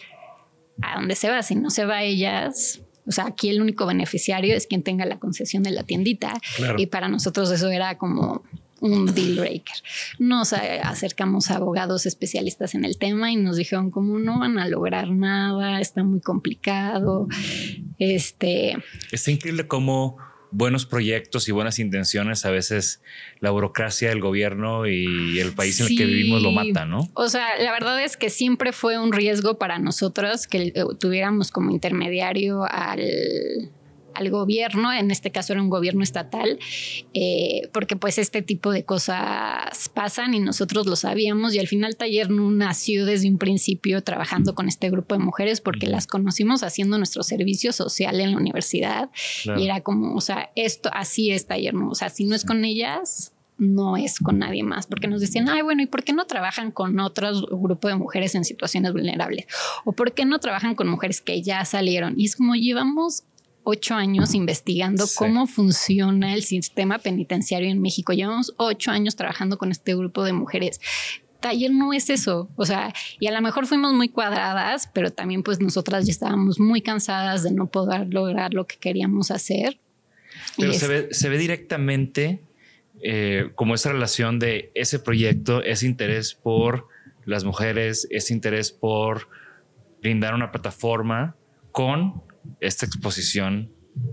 ¿a 0.81 0.97
dónde 0.97 1.15
se 1.15 1.29
va? 1.29 1.43
Si 1.43 1.55
no 1.55 1.71
se 1.71 1.85
va 1.85 2.03
ellas, 2.03 2.81
o 3.07 3.13
sea, 3.13 3.27
aquí 3.27 3.49
el 3.49 3.61
único 3.61 3.85
beneficiario 3.87 4.57
es 4.57 4.67
quien 4.67 4.83
tenga 4.83 5.05
la 5.05 5.19
concesión 5.19 5.63
de 5.63 5.71
la 5.71 5.83
tiendita. 5.83 6.35
Y 6.79 6.87
para 6.87 7.09
nosotros 7.09 7.51
eso 7.51 7.69
era 7.71 7.99
como, 7.99 8.43
un 8.83 9.15
deal 9.15 9.37
breaker. 9.37 9.77
Nos 10.19 10.53
acercamos 10.53 11.51
a 11.51 11.57
abogados 11.57 12.05
especialistas 12.05 12.75
en 12.75 12.85
el 12.85 12.99
tema 12.99 13.31
y 13.31 13.37
nos 13.37 13.57
dijeron 13.57 13.91
como 13.91 14.19
no 14.19 14.41
van 14.41 14.59
a 14.59 14.69
lograr 14.69 15.11
nada, 15.11 15.81
está 15.81 16.03
muy 16.03 16.21
complicado. 16.21 17.29
Este 17.99 18.77
está 19.13 19.31
increíble 19.31 19.69
cómo 19.69 20.19
buenos 20.51 20.85
proyectos 20.85 21.49
y 21.49 21.53
buenas 21.53 21.79
intenciones, 21.79 22.45
a 22.45 22.51
veces 22.51 23.01
la 23.41 23.51
burocracia 23.51 24.11
del 24.11 24.21
gobierno 24.21 24.87
y 24.87 25.39
el 25.39 25.53
país 25.55 25.81
en 25.81 25.87
el 25.87 25.97
que 25.97 26.05
vivimos 26.05 26.43
lo 26.43 26.51
mata, 26.51 26.85
¿no? 26.85 27.09
O 27.15 27.29
sea, 27.29 27.57
la 27.59 27.73
verdad 27.73 28.03
es 28.03 28.17
que 28.17 28.31
siempre 28.31 28.73
fue 28.73 28.99
un 28.99 29.13
riesgo 29.13 29.59
para 29.59 29.79
nosotros 29.79 30.47
que 30.47 30.75
tuviéramos 30.99 31.53
como 31.53 31.71
intermediario 31.71 32.65
al 32.69 33.71
al 34.15 34.31
gobierno, 34.31 34.93
en 34.93 35.11
este 35.11 35.33
caso 35.33 35.53
era 35.53 35.63
un 35.63 35.71
gobierno 35.71 36.03
estatal, 36.03 36.59
eh, 37.15 37.69
porque 37.73 37.97
pues 37.97 38.19
este 38.19 38.43
tipo 38.43 38.71
de 38.71 38.85
cosas 38.85 39.89
pasan 39.93 40.35
y 40.35 40.41
nosotros 40.41 40.87
lo 40.87 40.97
sabíamos. 40.97 41.55
Y 41.55 41.59
al 41.59 41.69
final 41.69 41.97
Taller 41.97 42.31
no 42.31 42.51
nació 42.51 43.07
desde 43.07 43.29
un 43.29 43.39
principio 43.39 44.03
trabajando 44.03 44.55
con 44.55 44.69
este 44.69 44.89
grupo 44.91 45.17
de 45.17 45.25
mujeres 45.25 45.61
porque 45.61 45.87
las 45.87 46.07
conocimos 46.07 46.63
haciendo 46.63 46.99
nuestro 46.99 47.23
servicio 47.23 47.73
social 47.73 48.21
en 48.21 48.33
la 48.33 48.37
universidad. 48.37 49.11
Y 49.57 49.65
era 49.65 49.81
como, 49.81 50.15
o 50.15 50.21
sea, 50.21 50.51
esto 50.55 50.91
así 50.93 51.31
es 51.31 51.47
Taller 51.47 51.73
o 51.77 51.95
sea, 51.95 52.09
si 52.09 52.25
no 52.25 52.35
es 52.35 52.45
con 52.45 52.65
ellas, 52.65 53.33
no 53.59 53.97
es 53.97 54.19
con 54.19 54.39
nadie 54.39 54.63
más, 54.63 54.87
porque 54.87 55.09
nos 55.09 55.21
decían, 55.21 55.49
ay, 55.49 55.63
bueno, 55.63 55.83
¿y 55.83 55.87
por 55.87 56.03
qué 56.03 56.13
no 56.13 56.27
trabajan 56.27 56.71
con 56.71 56.99
otros 57.01 57.47
grupos 57.49 57.91
de 57.91 57.97
mujeres 57.97 58.35
en 58.35 58.45
situaciones 58.45 58.93
vulnerables? 58.93 59.47
¿O 59.85 59.93
por 59.93 60.13
qué 60.13 60.25
no 60.25 60.39
trabajan 60.39 60.75
con 60.75 60.89
mujeres 60.89 61.21
que 61.21 61.43
ya 61.43 61.65
salieron? 61.65 62.19
Y 62.19 62.27
es 62.27 62.37
como 62.37 62.55
llevamos 62.55 63.25
ocho 63.65 63.95
años 63.95 64.35
investigando 64.35 65.05
cómo 65.17 65.47
funciona 65.47 66.35
el 66.35 66.43
sistema 66.43 66.99
penitenciario 66.99 67.71
en 67.71 67.81
México. 67.81 68.13
Llevamos 68.13 68.55
ocho 68.57 68.91
años 68.91 69.17
trabajando 69.17 69.59
con 69.59 69.71
este 69.71 69.95
grupo 69.95 70.25
de 70.25 70.33
mujeres. 70.33 70.81
Taller 71.41 71.73
no 71.73 71.93
es 71.93 72.09
eso, 72.09 72.49
o 72.57 72.65
sea, 72.65 72.95
y 73.19 73.27
a 73.27 73.33
lo 73.33 73.41
mejor 73.43 73.67
fuimos 73.67 73.93
muy 73.93 74.09
cuadradas, 74.09 74.89
pero 74.95 75.13
también 75.13 75.43
pues 75.43 75.61
nosotras 75.61 76.07
ya 76.07 76.13
estábamos 76.13 76.61
muy 76.61 76.81
cansadas 76.83 77.43
de 77.43 77.51
no 77.51 77.67
poder 77.67 78.13
lograr 78.15 78.55
lo 78.55 78.67
que 78.67 78.77
queríamos 78.77 79.31
hacer. 79.31 79.79
Pero 80.57 80.73
se 80.73 80.89
ve, 80.89 81.09
se 81.11 81.29
ve, 81.29 81.39
directamente 81.39 82.43
eh, 83.03 83.51
como 83.57 83.75
esa 83.75 83.93
relación 83.93 84.39
de 84.39 84.71
ese 84.75 85.01
proyecto, 85.01 85.63
ese 85.63 85.87
interés 85.87 86.35
por 86.35 86.87
las 87.25 87.45
mujeres, 87.45 88.07
ese 88.11 88.33
interés 88.33 88.71
por 88.71 89.29
brindar 90.01 90.35
una 90.35 90.53
plataforma 90.53 91.37
con 91.73 92.23
esta 92.61 92.87
exposición 92.87 93.71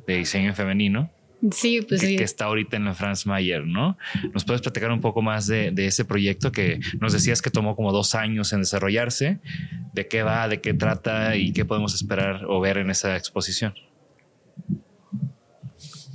de 0.07 0.17
diseño 0.17 0.53
femenino. 0.53 1.11
Sí, 1.51 1.81
pues 1.87 2.01
que, 2.01 2.15
está 2.15 2.45
ahorita 2.45 2.75
en 2.75 2.83
la 2.83 2.93
Franz 2.93 3.25
Mayer, 3.25 3.65
¿no? 3.65 3.97
¿Nos 4.33 4.43
puedes 4.43 4.61
platicar 4.61 4.91
un 4.91 4.99
poco 4.99 5.21
más 5.21 5.47
de, 5.47 5.73
ese 5.77 6.03
proyecto 6.03 6.51
que 6.51 6.81
nos 6.99 7.13
decías 7.13 7.41
que 7.41 7.49
tomó 7.49 7.77
como 7.77 7.93
dos 7.93 8.13
años 8.13 8.51
en 8.51 8.59
desarrollarse? 8.59 9.39
¿De 9.93 10.07
qué 10.07 10.21
va, 10.21 10.49
de 10.49 10.59
qué 10.59 10.73
trata 10.73 11.37
y 11.37 11.53
qué 11.53 11.63
podemos 11.63 11.95
esperar 11.95 12.43
o 12.45 12.59
ver 12.59 12.77
en 12.77 12.89
esa 12.89 13.15
exposición? 13.15 13.73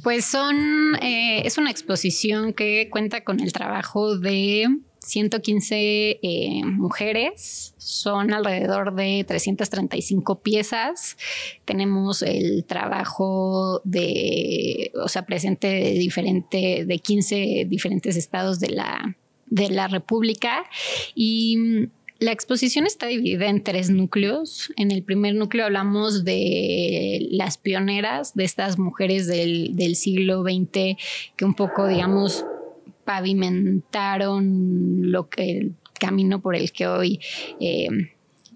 Pues 0.02 0.26
son, 0.26 0.56
eh, 1.00 1.46
es 1.46 1.56
una 1.56 1.70
exposición 1.70 2.52
que 2.52 2.90
cuenta 2.90 3.24
con 3.24 3.40
el 3.40 3.54
trabajo 3.54 4.18
de 4.18 4.68
115 5.04 6.18
eh, 6.22 6.62
mujeres, 6.64 7.74
son 7.78 8.32
alrededor 8.32 8.94
de 8.94 9.24
335 9.26 10.40
piezas. 10.40 11.16
Tenemos 11.64 12.22
el 12.22 12.64
trabajo 12.64 13.80
de, 13.84 14.90
o 14.94 15.08
sea, 15.08 15.26
presente 15.26 15.66
de, 15.66 15.90
diferente, 15.92 16.84
de 16.86 16.98
15 16.98 17.66
diferentes 17.68 18.16
estados 18.16 18.60
de 18.60 18.70
la, 18.70 19.16
de 19.46 19.68
la 19.70 19.88
República 19.88 20.64
y 21.14 21.56
mm, 21.56 21.86
la 22.20 22.32
exposición 22.32 22.86
está 22.86 23.06
dividida 23.06 23.48
en 23.48 23.62
tres 23.62 23.90
núcleos. 23.90 24.72
En 24.76 24.90
el 24.90 25.02
primer 25.02 25.34
núcleo 25.34 25.66
hablamos 25.66 26.24
de 26.24 27.26
las 27.30 27.58
pioneras, 27.58 28.34
de 28.34 28.44
estas 28.44 28.78
mujeres 28.78 29.26
del, 29.26 29.76
del 29.76 29.96
siglo 29.96 30.42
XX 30.42 30.96
que 31.36 31.44
un 31.44 31.54
poco, 31.54 31.86
digamos, 31.86 32.46
pavimentaron 33.04 35.10
lo 35.10 35.28
que 35.28 35.50
el 35.50 35.74
camino 35.98 36.40
por 36.40 36.56
el 36.56 36.72
que 36.72 36.86
hoy 36.86 37.20
eh, 37.60 37.88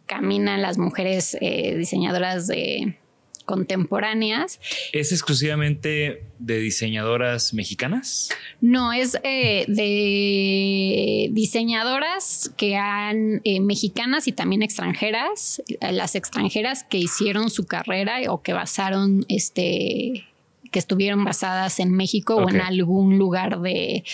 caminan 0.06 0.62
las 0.62 0.78
mujeres 0.78 1.36
eh, 1.40 1.76
diseñadoras 1.76 2.46
de 2.46 2.96
contemporáneas. 3.44 4.60
¿Es 4.92 5.10
exclusivamente 5.10 6.24
de 6.38 6.58
diseñadoras 6.58 7.54
mexicanas? 7.54 8.28
No, 8.60 8.92
es 8.92 9.18
eh, 9.22 9.64
de 9.68 11.30
diseñadoras 11.32 12.52
que 12.58 12.76
han 12.76 13.40
mexicanas 13.62 14.28
y 14.28 14.32
también 14.32 14.62
extranjeras, 14.62 15.62
las 15.80 16.14
extranjeras 16.14 16.84
que 16.84 16.98
hicieron 16.98 17.48
su 17.48 17.64
carrera 17.64 18.18
o 18.28 18.42
que 18.42 18.52
basaron 18.52 19.24
este 19.30 20.27
que 20.70 20.78
estuvieron 20.78 21.24
basadas 21.24 21.80
en 21.80 21.92
México 21.92 22.36
o 22.36 22.48
en 22.48 22.60
algún 22.60 23.18
lugar 23.18 23.60
de, 23.60 24.04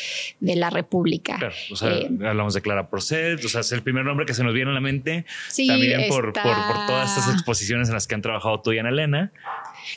la 0.40 0.70
República. 0.70 1.36
Claro, 1.38 1.54
o 1.70 1.76
sea, 1.76 1.90
eh, 1.90 2.08
hablamos 2.24 2.54
de 2.54 2.62
Clara 2.62 2.88
Porcel, 2.88 3.38
o 3.44 3.48
sea, 3.48 3.60
es 3.60 3.72
el 3.72 3.82
primer 3.82 4.04
nombre 4.04 4.26
que 4.26 4.34
se 4.34 4.44
nos 4.44 4.54
viene 4.54 4.70
a 4.70 4.74
la 4.74 4.80
mente. 4.80 5.24
Sí, 5.48 5.66
también 5.66 6.08
por, 6.08 6.32
por, 6.32 6.42
todas 6.86 7.16
estas 7.16 7.34
exposiciones 7.34 7.88
en 7.88 7.94
las 7.94 8.06
que 8.06 8.14
han 8.14 8.22
trabajado 8.22 8.60
tú 8.60 8.72
y 8.72 8.78
Ana 8.78 8.90
Elena. 8.90 9.32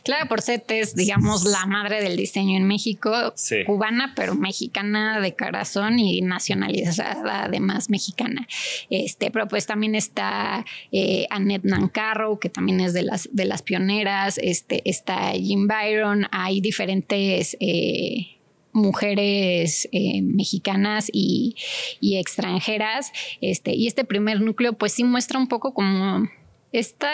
Clara 0.03 0.27
Porcet 0.27 0.69
es, 0.71 0.95
digamos, 0.95 1.45
la 1.45 1.65
madre 1.65 2.01
del 2.01 2.17
diseño 2.17 2.57
en 2.57 2.67
México, 2.67 3.33
cubana, 3.65 4.13
pero 4.15 4.35
mexicana 4.35 5.19
de 5.19 5.35
corazón 5.35 5.99
y 5.99 6.21
nacionalizada 6.21 7.45
además 7.45 7.89
mexicana. 7.89 8.47
Este, 8.89 9.31
pero 9.31 9.47
pues 9.47 9.65
también 9.65 9.95
está 9.95 10.65
eh, 10.91 11.27
Annette 11.29 11.65
Nancarro, 11.65 12.39
que 12.39 12.49
también 12.49 12.79
es 12.79 12.93
de 12.93 13.03
las, 13.03 13.29
de 13.31 13.45
las 13.45 13.61
pioneras, 13.61 14.38
este, 14.41 14.81
está 14.89 15.31
Jim 15.31 15.67
Byron, 15.67 16.27
hay 16.31 16.61
diferentes... 16.61 17.57
Eh, 17.59 18.33
mujeres 18.73 19.89
eh, 19.91 20.21
mexicanas 20.21 21.09
y, 21.11 21.55
extranjeras. 22.01 23.11
Este, 23.41 23.73
y 23.73 23.88
este 23.88 24.05
primer 24.05 24.39
núcleo, 24.39 24.73
pues 24.73 24.93
sí 24.93 25.03
muestra 25.03 25.39
un 25.39 25.47
poco 25.47 25.73
como 25.73 26.29
esta 26.71 27.09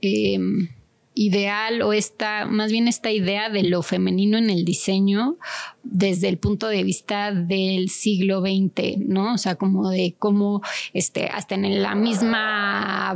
em, 0.00 0.68
ideal 1.18 1.82
o 1.82 1.92
esta, 1.92 2.46
más 2.46 2.70
bien 2.70 2.86
esta 2.86 3.10
idea 3.10 3.50
de 3.50 3.64
lo 3.64 3.82
femenino 3.82 4.38
en 4.38 4.50
el 4.50 4.64
diseño 4.64 5.36
desde 5.82 6.28
el 6.28 6.38
punto 6.38 6.68
de 6.68 6.84
vista 6.84 7.32
del 7.32 7.88
siglo 7.88 8.40
XX, 8.40 8.98
¿no? 8.98 9.34
O 9.34 9.38
sea, 9.38 9.56
como 9.56 9.90
de 9.90 10.14
cómo, 10.16 10.62
este, 10.92 11.26
hasta 11.26 11.56
en 11.56 11.82
la 11.82 11.96
misma 11.96 12.67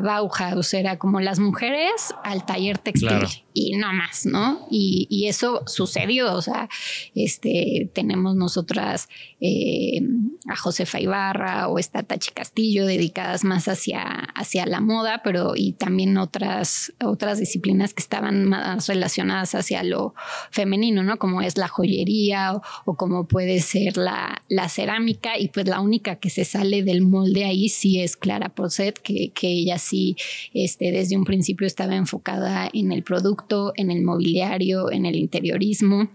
Bauhaus 0.02 0.74
era 0.74 0.98
como 0.98 1.20
las 1.20 1.38
mujeres 1.38 2.14
al 2.24 2.44
taller 2.46 2.78
textil 2.78 3.44
y 3.54 3.76
no 3.76 3.92
más, 3.92 4.26
¿no? 4.26 4.66
Y, 4.70 5.26
eso 5.26 5.62
sucedió, 5.66 6.34
o 6.34 6.42
sea, 6.42 6.68
este, 7.14 7.90
tenemos 7.94 8.34
nosotras 8.34 9.08
eh, 9.40 10.00
a 10.48 10.56
Josefa 10.56 11.00
Ibarra 11.00 11.68
o 11.68 11.78
esta 11.78 12.02
Tachi 12.02 12.32
Castillo 12.32 12.86
dedicadas 12.86 13.44
más 13.44 13.68
hacia, 13.68 14.02
hacia 14.34 14.66
la 14.66 14.80
moda, 14.80 15.22
pero 15.22 15.52
y 15.54 15.72
también 15.72 16.18
otras, 16.18 16.92
otras 17.02 17.38
disciplinas 17.38 17.94
que 17.94 18.02
estaban 18.02 18.44
más 18.46 18.88
relacionadas 18.88 19.54
hacia 19.54 19.82
lo 19.84 20.14
femenino, 20.50 21.02
¿no? 21.02 21.18
Como 21.18 21.40
es 21.40 21.56
la 21.56 21.68
joyería 21.68 22.60
o, 22.84 22.96
como 22.96 23.26
puede 23.26 23.60
ser 23.60 23.96
la, 23.96 24.42
la, 24.48 24.68
cerámica 24.68 25.38
y 25.38 25.48
pues 25.48 25.66
la 25.68 25.80
única 25.80 26.16
que 26.16 26.30
se 26.30 26.44
sale 26.44 26.82
del 26.82 27.02
molde 27.02 27.44
ahí 27.44 27.68
sí 27.68 28.00
es 28.00 28.16
Clara 28.16 28.50
Poset, 28.50 28.98
que, 28.98 29.30
que 29.32 29.51
ella 29.52 29.78
sí 29.78 30.16
este, 30.54 30.90
desde 30.92 31.16
un 31.16 31.24
principio 31.24 31.66
estaba 31.66 31.94
enfocada 31.96 32.68
en 32.72 32.92
el 32.92 33.02
producto, 33.02 33.72
en 33.76 33.90
el 33.90 34.02
mobiliario, 34.02 34.90
en 34.90 35.06
el 35.06 35.16
interiorismo. 35.16 36.10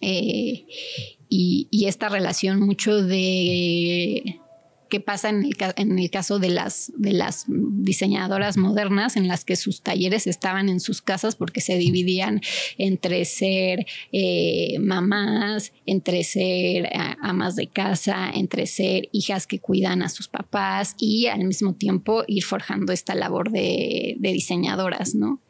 Eh, 0.00 0.66
y, 1.28 1.68
y, 1.70 1.86
esta 1.86 2.08
relación 2.08 2.60
mucho 2.60 3.02
de 3.02 4.40
qué 4.94 5.00
pasa 5.00 5.28
en 5.28 5.98
el, 5.98 6.08
caso 6.08 6.38
de 6.38 6.50
las, 6.50 6.92
de 6.96 7.12
las 7.12 7.46
diseñadoras 7.48 8.56
modernas, 8.56 9.16
en 9.16 9.26
las 9.26 9.44
que 9.44 9.56
sus 9.56 9.82
talleres 9.82 10.28
estaban 10.28 10.68
en 10.68 10.78
sus 10.78 11.02
casas 11.02 11.34
porque 11.34 11.60
se 11.60 11.76
dividían 11.76 12.40
entre 12.78 13.24
ser 13.24 13.86
eh, 14.12 14.78
mamás, 14.78 15.72
entre 15.84 16.22
ser 16.22 16.92
amas 17.20 17.56
de 17.56 17.66
casa, 17.66 18.30
entre 18.32 18.68
ser 18.68 19.08
hijas 19.10 19.48
que 19.48 19.58
cuidan 19.58 20.00
a 20.00 20.08
sus 20.08 20.28
papás 20.28 20.94
y 20.96 21.26
al 21.26 21.42
mismo 21.42 21.74
tiempo 21.74 22.22
ir 22.28 22.44
forjando 22.44 22.92
esta 22.92 23.16
labor 23.16 23.50
de, 23.50 24.14
de 24.20 24.32
diseñadoras, 24.32 25.16
¿no? 25.16 25.40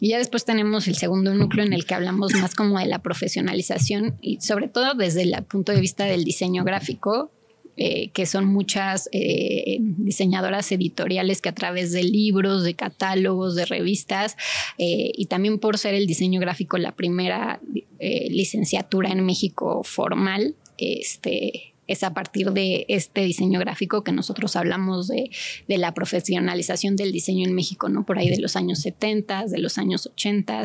Y 0.00 0.10
ya 0.10 0.18
después 0.18 0.44
tenemos 0.44 0.86
el 0.86 0.96
segundo 0.96 1.32
núcleo 1.32 1.64
en 1.64 1.72
el 1.72 1.86
que 1.86 1.94
hablamos 1.94 2.34
más 2.34 2.54
como 2.54 2.78
de 2.78 2.84
la 2.84 2.98
profesionalización 2.98 4.18
y 4.20 4.42
sobre 4.42 4.68
todo 4.68 4.92
desde 4.92 5.22
el 5.22 5.34
punto 5.44 5.72
de 5.72 5.80
vista 5.80 6.04
del 6.04 6.24
diseño 6.24 6.62
gráfico, 6.62 7.32
eh, 7.76 8.08
que 8.10 8.24
son 8.24 8.46
muchas 8.46 9.08
eh, 9.12 9.76
diseñadoras 9.80 10.72
editoriales 10.72 11.42
que 11.42 11.50
a 11.50 11.54
través 11.54 11.92
de 11.92 12.04
libros, 12.04 12.64
de 12.64 12.74
catálogos, 12.74 13.54
de 13.54 13.66
revistas, 13.66 14.36
eh, 14.78 15.12
y 15.14 15.26
también 15.26 15.58
por 15.58 15.76
ser 15.76 15.94
el 15.94 16.06
diseño 16.06 16.40
gráfico 16.40 16.78
la 16.78 16.92
primera 16.92 17.60
licenciatura 17.98 19.10
en 19.10 19.24
México 19.24 19.82
formal, 19.82 20.54
este, 20.78 21.74
es 21.86 22.02
a 22.02 22.14
partir 22.14 22.52
de 22.52 22.84
este 22.88 23.22
diseño 23.22 23.60
gráfico 23.60 24.02
que 24.02 24.12
nosotros 24.12 24.56
hablamos 24.56 25.08
de, 25.08 25.30
la 25.68 25.94
profesionalización 25.94 26.96
del 26.96 27.12
diseño 27.12 27.46
en 27.46 27.54
México, 27.54 27.88
¿no? 27.88 28.04
Por 28.04 28.18
ahí 28.18 28.28
de 28.28 28.40
los 28.40 28.56
años 28.56 28.80
70, 28.80 29.46
de 29.46 29.58
los 29.58 29.78
años 29.78 30.06
80. 30.06 30.64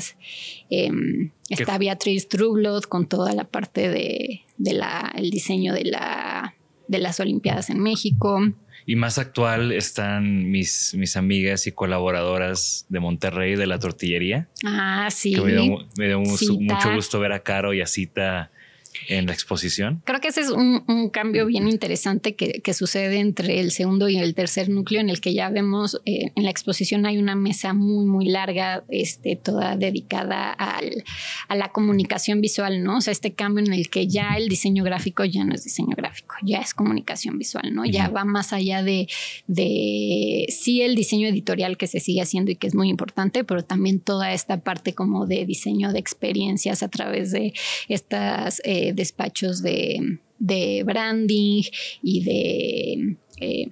Em, 0.69 1.31
está 1.49 1.77
Beatriz 1.77 2.27
Truglot 2.27 2.87
con 2.87 3.07
toda 3.07 3.33
la 3.33 3.43
parte 3.43 3.89
de, 3.89 4.41
el 5.15 5.29
diseño 5.29 5.73
de 5.73 5.85
la 5.85 6.55
de 6.91 6.99
las 6.99 7.19
Olimpiadas 7.19 7.69
en 7.69 7.79
México. 7.79 8.41
Y 8.85 8.95
más 8.95 9.17
actual 9.17 9.71
están 9.71 10.51
mis, 10.51 10.93
mis 10.95 11.15
amigas 11.15 11.65
y 11.67 11.71
colaboradoras 11.71 12.85
de 12.89 12.99
Monterrey 12.99 13.55
de 13.55 13.65
la 13.65 13.79
tortillería. 13.79 14.49
Ah, 14.65 15.07
sí. 15.09 15.35
me 15.97 16.07
dio, 16.07 16.19
mucho 16.19 16.93
gusto 16.93 17.19
ver 17.19 17.31
a 17.31 17.39
Caro 17.39 17.73
y 17.73 17.81
a 17.81 17.87
Cita 17.87 18.51
en 19.07 19.25
la 19.25 19.33
exposición. 19.33 20.01
Creo 20.05 20.19
que 20.19 20.29
ese 20.29 20.41
es 20.41 20.49
un, 20.49 21.09
cambio 21.11 21.45
bien 21.45 21.67
interesante 21.67 22.35
que, 22.35 22.73
sucede 22.73 23.19
entre 23.19 23.59
el 23.59 23.71
segundo 23.71 24.07
y 24.07 24.17
el 24.17 24.33
tercer 24.33 24.69
núcleo, 24.69 25.01
en 25.01 25.09
el 25.09 25.19
que 25.19 25.33
ya 25.33 25.49
vemos 25.49 26.01
eh, 26.05 26.31
en 26.35 26.43
la 26.43 26.49
exposición 26.49 27.05
hay 27.05 27.17
una 27.17 27.35
mesa 27.35 27.73
muy, 27.73 28.05
muy 28.05 28.29
larga, 28.29 28.83
este, 28.89 29.35
toda 29.35 29.75
dedicada 29.75 30.51
al, 30.51 31.03
a 31.49 31.55
la 31.55 31.71
comunicación 31.71 32.39
visual, 32.39 32.83
¿no? 32.83 32.97
O 32.97 33.01
sea, 33.01 33.11
este 33.11 33.33
cambio 33.33 33.65
en 33.65 33.73
el 33.73 33.89
que 33.89 34.07
ya 34.07 34.35
el 34.37 34.47
diseño 34.47 34.83
gráfico 34.83 35.25
ya 35.25 35.43
no 35.43 35.53
es 35.53 35.65
diseño 35.65 35.95
gráfico, 35.97 36.35
ya 36.43 36.59
es 36.59 36.73
comunicación 36.73 37.37
visual, 37.37 37.73
¿no? 37.73 37.85
Ya 37.85 38.07
va 38.07 38.23
más 38.23 38.53
allá 38.53 38.83
de, 38.83 39.07
de 39.47 40.45
sí 40.49 40.81
el 40.81 40.95
diseño 40.95 41.27
editorial 41.27 41.77
que 41.77 41.87
se 41.87 41.99
sigue 41.99 42.21
haciendo 42.21 42.51
y 42.51 42.55
que 42.55 42.67
es 42.67 42.75
muy 42.75 42.89
importante, 42.89 43.43
pero 43.43 43.63
también 43.63 43.99
toda 43.99 44.33
esta 44.33 44.61
parte 44.61 44.93
como 44.93 45.27
de 45.27 45.45
diseño 45.45 45.91
de 45.91 45.99
experiencias 45.99 46.83
a 46.83 46.87
través 46.87 47.31
de 47.31 47.53
estas... 47.89 48.61
Eh, 48.63 48.80
despachos 48.93 49.61
de, 49.61 50.19
branding 50.85 51.63
y 52.01 52.23
de... 52.23 53.17
Eh, 53.39 53.67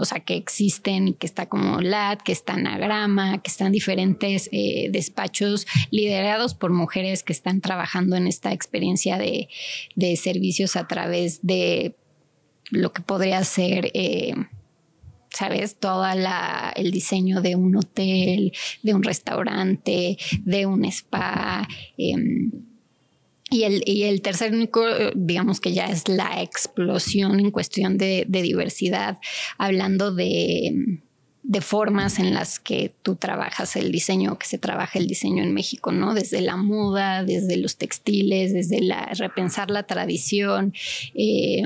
o 0.00 0.06
sea, 0.06 0.20
que 0.20 0.34
existen, 0.34 1.12
que 1.12 1.26
está 1.26 1.46
como 1.46 1.82
LAT, 1.82 2.22
que 2.22 2.32
está 2.32 2.54
Anagrama, 2.54 3.42
que 3.42 3.50
están 3.50 3.70
diferentes 3.70 4.48
eh, 4.50 4.88
despachos 4.90 5.66
liderados 5.90 6.54
por 6.54 6.72
mujeres 6.72 7.22
que 7.22 7.34
están 7.34 7.60
trabajando 7.60 8.16
en 8.16 8.26
esta 8.26 8.54
experiencia 8.54 9.18
de, 9.18 9.48
servicios 10.16 10.76
a 10.76 10.88
través 10.88 11.40
de 11.42 11.96
lo 12.70 12.94
que 12.94 13.02
podría 13.02 13.44
ser, 13.44 13.90
eh, 13.92 14.32
¿sabes? 15.28 15.76
Todo 15.76 16.06
el 16.76 16.90
diseño 16.90 17.42
de 17.42 17.56
un 17.56 17.76
hotel, 17.76 18.52
de 18.82 18.94
un 18.94 19.02
restaurante, 19.02 20.16
de 20.44 20.64
un 20.64 20.86
spa. 20.86 21.68
Em, 21.98 22.69
y 23.50 23.64
el, 23.64 23.82
y 23.84 24.04
el 24.04 24.22
tercer 24.22 24.52
único, 24.54 24.88
eh, 24.88 25.12
digamos 25.16 25.60
que 25.60 25.72
ya 25.72 25.86
es 25.86 26.08
la 26.08 26.40
explosión 26.40 27.40
en 27.40 27.50
cuestión 27.50 27.98
de, 27.98 28.24
diversidad, 28.28 29.18
hablando 29.58 30.14
de, 30.14 31.00
formas 31.60 32.20
en 32.20 32.32
las 32.32 32.60
que 32.60 32.94
tú 33.02 33.16
trabajas 33.16 33.74
el 33.74 33.90
diseño, 33.90 34.38
que 34.38 34.46
se 34.46 34.58
trabaja 34.58 35.00
el 35.00 35.08
diseño 35.08 35.42
en 35.42 35.52
México, 35.52 35.90
¿no? 35.90 36.14
Desde 36.14 36.40
la 36.40 36.56
moda, 36.56 37.24
desde 37.24 37.56
los 37.56 37.76
textiles, 37.76 38.54
desde 38.54 38.80
la 38.80 39.06
repensar 39.18 39.68
la 39.68 39.82
tradición. 39.82 40.72
Eh, 41.14 41.64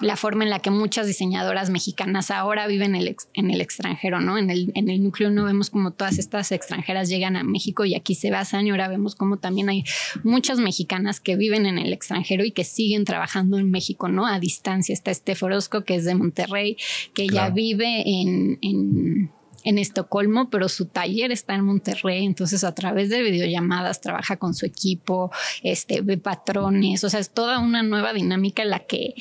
la 0.00 0.16
forma 0.16 0.44
en 0.44 0.50
la 0.50 0.58
que 0.58 0.70
muchas 0.70 1.06
diseñadoras 1.06 1.70
mexicanas 1.70 2.30
ahora 2.30 2.66
viven 2.66 2.94
en 2.96 3.50
el 3.50 3.60
extranjero, 3.60 4.20
¿no? 4.20 4.38
En 4.38 4.50
el, 4.50 4.72
en 4.74 4.88
el 4.88 5.02
núcleo 5.02 5.30
no 5.30 5.44
vemos 5.44 5.70
como 5.70 5.92
todas 5.92 6.18
estas 6.18 6.52
extranjeras 6.52 7.08
llegan 7.08 7.36
a 7.36 7.44
México 7.44 7.84
y 7.84 7.94
aquí 7.94 8.14
se 8.14 8.30
basan 8.30 8.66
y 8.66 8.70
ahora 8.70 8.88
vemos 8.88 9.14
como 9.14 9.38
también 9.38 9.68
hay 9.68 9.84
muchas 10.22 10.58
mexicanas 10.58 11.20
que 11.20 11.36
viven 11.36 11.66
en 11.66 11.78
el 11.78 11.92
extranjero 11.92 12.44
y 12.44 12.50
que 12.50 12.64
siguen 12.64 13.04
trabajando 13.04 13.58
en 13.58 13.70
México, 13.70 14.08
¿no? 14.08 14.26
A 14.26 14.40
distancia 14.40 14.92
está 14.92 15.10
Estef 15.10 15.42
Orozco, 15.42 15.84
que 15.84 15.96
es 15.96 16.04
de 16.04 16.14
Monterrey, 16.14 16.76
que 17.14 17.28
ya 17.28 17.50
vive 17.50 18.02
en, 18.06 18.58
en 18.62 19.30
en 19.64 19.78
Estocolmo, 19.78 20.50
pero 20.50 20.68
su 20.68 20.86
taller 20.86 21.32
está 21.32 21.54
en 21.54 21.64
Monterrey, 21.64 22.24
entonces 22.24 22.62
a 22.64 22.74
través 22.74 23.08
de 23.08 23.22
videollamadas 23.22 24.00
trabaja 24.00 24.36
con 24.36 24.54
su 24.54 24.66
equipo, 24.66 25.32
este, 25.62 26.02
ve 26.02 26.18
patrones, 26.18 27.02
o 27.02 27.10
sea, 27.10 27.20
es 27.20 27.30
toda 27.30 27.58
una 27.58 27.82
nueva 27.82 28.12
dinámica 28.12 28.62
en 28.62 28.70
la 28.70 28.80
que 28.80 29.14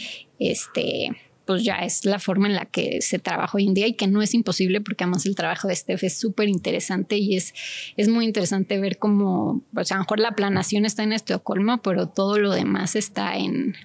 este, 0.51 1.11
pues 1.45 1.63
ya 1.63 1.79
es 1.79 2.05
la 2.05 2.19
forma 2.19 2.47
en 2.47 2.55
la 2.55 2.65
que 2.65 3.01
se 3.01 3.19
trabaja 3.19 3.57
hoy 3.57 3.67
en 3.67 3.73
día 3.73 3.87
y 3.87 3.93
que 3.93 4.07
no 4.07 4.21
es 4.21 4.33
imposible 4.33 4.81
porque 4.81 5.03
además 5.03 5.25
el 5.25 5.35
trabajo 5.35 5.67
de 5.67 5.75
Steph 5.75 6.03
es 6.03 6.17
súper 6.17 6.47
interesante 6.47 7.17
y 7.17 7.35
es, 7.35 7.53
es 7.97 8.07
muy 8.07 8.25
interesante 8.25 8.79
ver 8.79 8.97
cómo, 8.97 9.63
pues 9.73 9.91
a 9.91 9.95
lo 9.95 10.01
mejor 10.01 10.19
la 10.19 10.35
planación 10.35 10.85
está 10.85 11.03
en 11.03 11.13
Estocolmo, 11.13 11.81
pero 11.81 12.07
todo 12.07 12.37
lo 12.39 12.51
demás 12.51 12.95
está 12.95 13.37
en, 13.37 13.75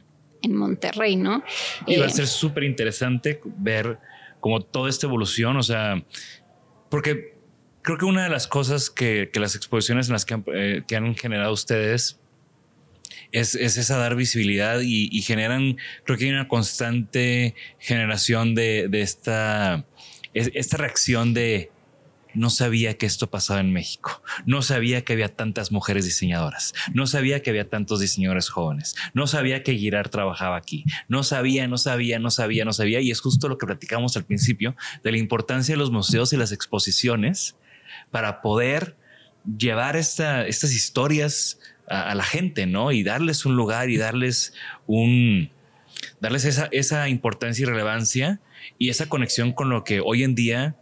en 0.43 0.55
Monterrey, 0.55 1.17
¿no? 1.17 1.43
Y 1.87 1.97
va 1.97 2.07
a 2.07 2.09
eh, 2.09 2.13
ser 2.13 2.27
súper 2.27 2.65
interesante 2.65 3.41
ver 3.57 3.99
como 4.41 4.61
toda 4.61 4.89
esta 4.89 5.07
evolución, 5.07 5.57
o 5.57 5.63
sea, 5.63 6.03
porque 6.89 7.35
creo 7.83 7.99
que 7.99 8.05
una 8.05 8.23
de 8.23 8.31
las 8.31 8.47
cosas 8.47 8.89
que, 8.89 9.31
las 9.35 9.57
exposiciones 9.57 10.07
en 10.09 10.13
las 10.13 10.25
que 10.25 10.35
han, 10.35 10.45
eh, 10.55 10.83
que 10.87 10.97
han 10.97 11.15
generado 11.17 11.53
ustedes 11.53 12.21
es, 13.33 13.55
esa 13.55 13.97
dar 13.97 14.17
visibilidad 14.17 14.81
y, 14.81 15.23
generan, 15.23 15.77
creo 16.05 16.19
que 16.19 16.25
hay 16.25 16.31
una 16.31 16.49
constante 16.49 17.55
generación 17.79 18.55
de, 18.55 18.89
esta, 18.93 19.85
esta 20.35 20.77
reacción 20.77 21.35
de, 21.35 21.71
no 22.35 22.51
sabía 22.51 22.97
que 22.97 23.07
esto 23.07 23.31
pasaba 23.31 23.61
en 23.61 23.73
México, 23.73 24.23
no 24.47 24.63
sabía 24.63 25.05
que 25.05 25.13
había 25.13 25.35
tantas 25.35 25.73
mujeres 25.73 26.05
diseñadoras, 26.05 26.75
no 26.95 27.07
sabía 27.07 27.43
que 27.43 27.51
había 27.51 27.69
tantos 27.69 28.01
diseñadores 28.01 28.49
jóvenes, 28.49 28.95
no 29.15 29.27
sabía 29.27 29.63
que 29.63 29.77
Girard 29.77 30.11
trabajaba 30.11 30.57
aquí, 30.57 30.85
no 31.09 31.23
sabía, 31.23 31.67
no 31.69 31.79
sabía, 31.79 32.19
no 32.19 32.31
sabía, 32.31 32.65
no 32.65 32.73
sabía. 32.73 33.01
Y 33.01 33.11
es 33.11 33.21
justo 33.21 33.49
lo 33.49 33.59
que 33.59 33.67
platicamos 33.67 34.17
al 34.17 34.25
principio 34.25 34.77
de 35.03 35.13
la 35.13 35.19
importancia 35.19 35.75
de 35.75 35.79
los 35.79 35.91
museos 35.91 36.33
y 36.33 36.37
las 36.37 36.53
exposiciones 36.53 37.57
para 38.11 38.41
poder 38.41 38.97
llevar 39.57 39.97
estas 39.97 40.73
historias 40.73 41.59
a, 41.89 42.15
la 42.15 42.25
gente, 42.25 42.67
¿no? 42.67 42.93
Y 42.93 43.03
darles 43.03 43.47
un 43.47 43.57
lugar 43.57 43.91
y 43.91 43.97
darles 43.97 44.55
un, 44.87 45.51
darles 46.21 46.45
esa, 46.45 46.69
esa 46.73 47.09
importancia 47.09 47.63
y 47.63 47.67
relevancia 47.67 48.41
y 48.79 48.91
esa 48.91 49.09
conexión 49.09 49.53
con 49.53 49.71
lo 49.71 49.85
que 49.85 50.01
hoy 50.01 50.23
en 50.25 50.35
día 50.35 50.77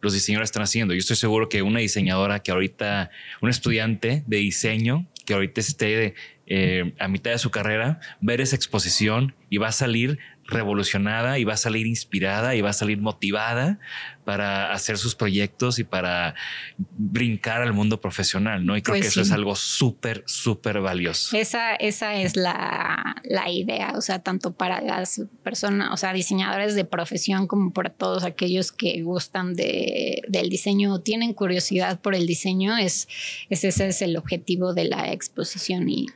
los 0.00 0.12
diseñadores 0.12 0.48
están 0.48 0.62
haciendo. 0.62 0.94
Yo 0.94 0.98
estoy 0.98 1.16
seguro 1.16 1.48
que 1.48 1.62
una 1.62 1.80
diseñadora 1.80 2.42
que 2.42 2.50
ahorita, 2.50 3.10
un 3.40 3.50
estudiante 3.50 4.24
de 4.26 4.36
diseño 4.38 5.06
que 5.26 5.34
ahorita 5.34 5.60
esté 5.60 6.14
eh, 6.46 6.94
a 6.98 7.08
mitad 7.08 7.30
de 7.30 7.38
su 7.38 7.50
carrera, 7.50 8.00
ver 8.20 8.40
esa 8.40 8.56
exposición 8.56 9.34
y 9.48 9.58
va 9.58 9.68
a 9.68 9.72
salir 9.72 10.18
revolucionada 10.50 11.38
y 11.38 11.44
va 11.44 11.54
a 11.54 11.56
salir 11.56 11.86
inspirada 11.86 12.54
y 12.54 12.60
va 12.60 12.70
a 12.70 12.74
salir 12.74 12.98
motivada 12.98 13.78
para 14.24 14.72
hacer 14.72 14.98
sus 14.98 15.14
proyectos 15.14 15.78
y 15.78 15.84
para 15.84 16.34
brincar 16.78 17.62
al 17.62 17.72
mundo 17.72 18.00
profesional, 18.00 18.64
¿no? 18.64 18.76
Y 18.76 18.82
creo 18.82 18.94
Pues 18.94 19.02
que 19.02 19.08
eso 19.08 19.22
es 19.22 19.32
algo 19.32 19.56
súper, 19.56 20.22
súper 20.26 20.80
valioso. 20.80 21.36
Esa, 21.36 21.74
esa 21.74 22.14
es 22.14 22.36
la, 22.36 23.16
la 23.24 23.50
idea, 23.50 23.94
o 23.96 24.00
sea, 24.00 24.20
tanto 24.20 24.52
para 24.52 24.80
las 24.82 25.22
personas, 25.42 25.90
o 25.92 25.96
sea, 25.96 26.12
diseñadores 26.12 26.74
de 26.74 26.84
profesión 26.84 27.46
como 27.46 27.72
para 27.72 27.90
todos 27.90 28.24
aquellos 28.24 28.72
que 28.72 29.02
gustan 29.02 29.54
de, 29.54 30.22
del 30.28 30.48
diseño 30.48 30.94
o 30.94 31.00
tienen 31.00 31.32
curiosidad 31.32 32.00
por 32.00 32.14
el 32.14 32.26
diseño, 32.26 32.76
es, 32.76 33.08
es 33.48 33.64
ese 33.64 33.88
es 33.88 34.02
el 34.02 34.16
objetivo 34.16 34.74
de 34.74 34.84
la 34.84 35.12
exposición. 35.12 35.88
Y 35.88 36.06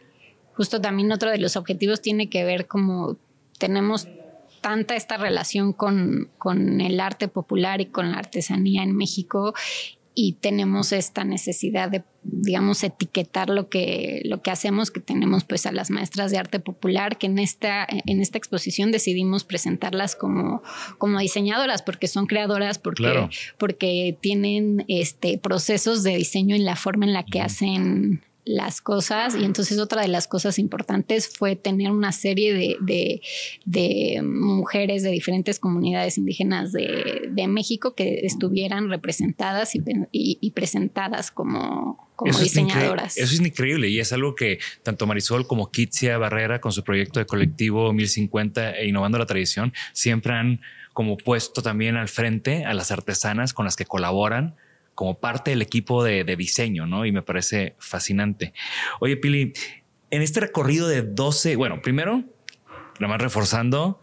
justo 0.53 0.81
también 0.81 1.11
otro 1.11 1.31
de 1.31 1.39
los 1.39 1.57
objetivos 1.57 2.01
tiene 2.01 2.29
que 2.29 2.45
ver 2.45 2.67
como 2.67 3.17
tenemos 3.59 4.09
tanta 4.65 4.97
esta 4.97 5.19
relación 5.19 5.75
con, 5.75 6.31
con 6.39 6.81
el 6.81 6.99
arte 6.99 7.29
popular 7.29 7.83
y 7.83 7.87
con 7.87 8.13
la 8.13 8.17
artesanía 8.17 8.83
en 8.83 8.97
México 8.97 9.53
y 10.15 10.39
tenemos 10.41 10.93
esta 10.93 11.23
necesidad 11.23 11.91
de, 11.91 12.03
digamos, 12.23 12.83
etiquetar 12.83 13.51
lo 13.51 13.69
que, 13.69 14.23
lo 14.25 14.41
que 14.41 14.51
hacemos, 14.51 14.91
que 14.91 15.01
tenemos 15.01 15.45
pues 15.45 15.67
a 15.67 15.73
las 15.73 15.91
maestras 15.91 16.31
de 16.31 16.39
arte 16.39 16.61
popular, 16.61 17.19
que 17.19 17.27
en 17.27 17.39
esta, 17.39 17.87
en 17.91 18.23
esta 18.23 18.39
exposición 18.39 18.91
decidimos 18.91 19.45
presentarlas 19.45 20.17
como, 20.17 20.63
como 20.97 21.19
diseñadoras, 21.19 21.83
porque 21.83 22.09
son 22.09 22.25
creadoras, 22.25 22.79
porque, 22.79 23.03
Claro. 23.03 23.29
porque 23.59 24.17
tienen 24.19 24.87
este, 24.89 25.37
procesos 25.37 26.03
de 26.05 26.17
diseño 26.17 26.57
en 26.57 26.65
la 26.65 26.77
forma 26.77 27.05
en 27.05 27.13
la 27.13 27.27
que 27.27 27.43
hacen 27.43 28.23
las 28.47 28.81
cosas 28.83 29.35
y 29.35 29.45
entonces 29.45 29.79
otra 29.79 30.03
de 30.03 30.09
las 30.09 30.29
cosas 30.29 30.59
importantes 30.59 31.29
fue 31.35 31.57
tener 31.57 31.91
una 31.91 32.13
serie 32.13 32.53
de, 32.53 32.77
de- 32.81 33.23
de 33.65 34.21
mujeres 34.23 35.03
de 35.03 35.11
diferentes 35.11 35.59
comunidades 35.59 36.19
indígenas 36.19 36.71
de, 36.73 37.29
de 37.31 37.47
México 37.49 37.95
que 37.95 38.21
estuvieran 38.25 38.91
representadas 38.91 39.75
y, 39.75 39.83
y- 40.13 40.39
y 40.41 40.51
presentadas 40.51 41.31
como, 41.31 42.11
como 42.17 42.31
Eso 42.33 42.43
es 42.43 42.55
incre- 42.57 42.65
diseñadoras. 42.67 43.17
Eso 43.17 43.33
es 43.35 43.41
increíble 43.41 43.89
y 43.89 43.99
es 43.99 44.13
algo 44.13 44.35
que 44.35 44.59
tanto 44.83 45.07
Marisol 45.07 45.47
como 45.47 45.71
Kitsia 45.71 46.19
Barrera 46.19 46.61
con 46.61 46.73
su 46.73 46.85
proyecto 46.85 47.21
de 47.21 47.27
colectivo 47.27 47.93
1050 47.95 48.73
e 48.77 48.89
Innovando 48.89 49.19
la 49.19 49.27
Tradición 49.27 49.73
siempre 49.95 50.35
han 50.35 50.61
como 50.93 51.17
puesto 51.17 51.63
también 51.63 51.97
al 51.97 52.09
frente 52.09 52.65
a 52.67 52.75
las 52.75 52.91
artesanas 52.91 53.53
con 53.55 53.65
las 53.65 53.75
que 53.75 53.85
colaboran 53.87 54.55
como 54.95 55.19
parte 55.19 55.51
del 55.51 55.63
equipo 55.63 56.05
de, 56.05 56.25
de 56.25 56.37
diseño, 56.37 56.87
¿no? 56.87 57.05
Y 57.07 57.13
me 57.13 57.23
parece 57.23 57.75
fascinante. 57.79 58.53
Oye, 59.01 59.17
Pili, 59.17 59.53
en 60.11 60.23
este 60.23 60.41
recorrido 60.41 60.89
de 60.89 61.03
12, 61.03 61.57
bueno, 61.57 61.81
primero, 61.83 62.23
nada 63.01 63.09
más 63.13 63.21
reforzando, 63.21 64.01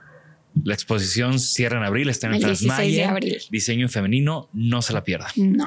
la 0.66 0.74
exposición 0.74 1.40
cierra 1.40 1.78
en 1.78 1.84
abril, 1.86 2.10
está 2.10 2.28
en 2.28 2.34
el, 2.34 2.42
El 2.44 2.48
16 2.50 2.68
de 2.68 2.76
Transmayer, 2.76 3.08
abril. 3.10 3.38
diseño 3.50 3.86
en 3.86 3.90
femenino, 3.90 4.50
no 4.54 4.82
se 4.82 4.92
la 4.94 5.04
pierdan. 5.04 5.32
No. 5.38 5.66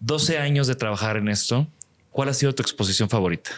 12 0.00 0.38
años 0.38 0.66
de 0.66 0.74
trabajar 0.74 1.16
en 1.18 1.28
esto, 1.28 1.68
¿cuál 2.10 2.28
ha 2.30 2.34
sido 2.34 2.54
tu 2.54 2.62
exposición 2.62 3.10
favorita? 3.10 3.50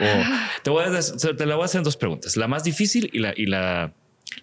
O 0.00 0.04
Ah. 0.04 0.50
te, 0.64 0.70
voy 0.70 0.84
a, 0.84 0.90
te 1.36 1.46
la 1.46 1.54
voy 1.56 1.62
a 1.62 1.66
hacer 1.66 1.80
en 1.80 1.84
dos 1.84 1.98
preguntas, 1.98 2.36
la 2.38 2.48
más 2.48 2.64
difícil 2.64 3.10
y 3.12 3.18
la, 3.18 3.34
y 3.36 3.44
la, 3.46 3.92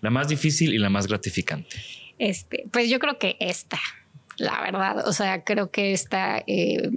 la 0.01 0.09
más 0.11 0.27
difícil 0.27 0.71
y 0.73 0.77
la 0.77 0.89
más 0.91 1.07
gratificante. 1.07 1.75
Este, 2.19 2.65
pues 2.71 2.87
yo 2.89 2.99
creo 2.99 3.17
que 3.17 3.35
esta, 3.39 3.79
la 4.39 4.61
verdad, 4.61 5.07
o 5.07 5.13
sea, 5.13 5.43
creo 5.43 5.69
que 5.71 5.93
esta, 5.93 6.43
eh, 6.47 6.89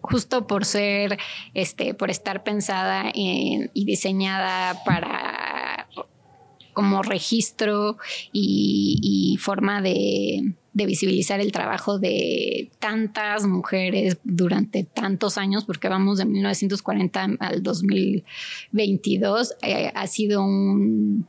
justo 0.00 0.46
por 0.46 0.64
ser, 0.64 1.18
este, 1.54 1.94
por 1.94 2.10
estar 2.10 2.42
pensada 2.42 3.10
en- 3.14 3.70
y 3.74 3.84
diseñada 3.84 4.82
para 4.84 5.88
como 6.72 7.02
registro 7.02 7.98
y, 8.32 9.36
forma 9.40 9.82
de, 9.82 10.54
visibilizar 10.72 11.38
el 11.40 11.52
trabajo 11.52 11.98
de 11.98 12.70
tantas 12.78 13.46
mujeres 13.46 14.18
durante 14.24 14.82
tantos 14.84 15.36
años, 15.36 15.66
porque 15.66 15.90
vamos 15.90 16.16
de 16.16 16.24
1940 16.24 17.28
al 17.40 17.62
2022, 17.62 19.54
eh, 19.62 19.92
ha 19.94 20.06
sido 20.06 20.42
un 20.42 21.26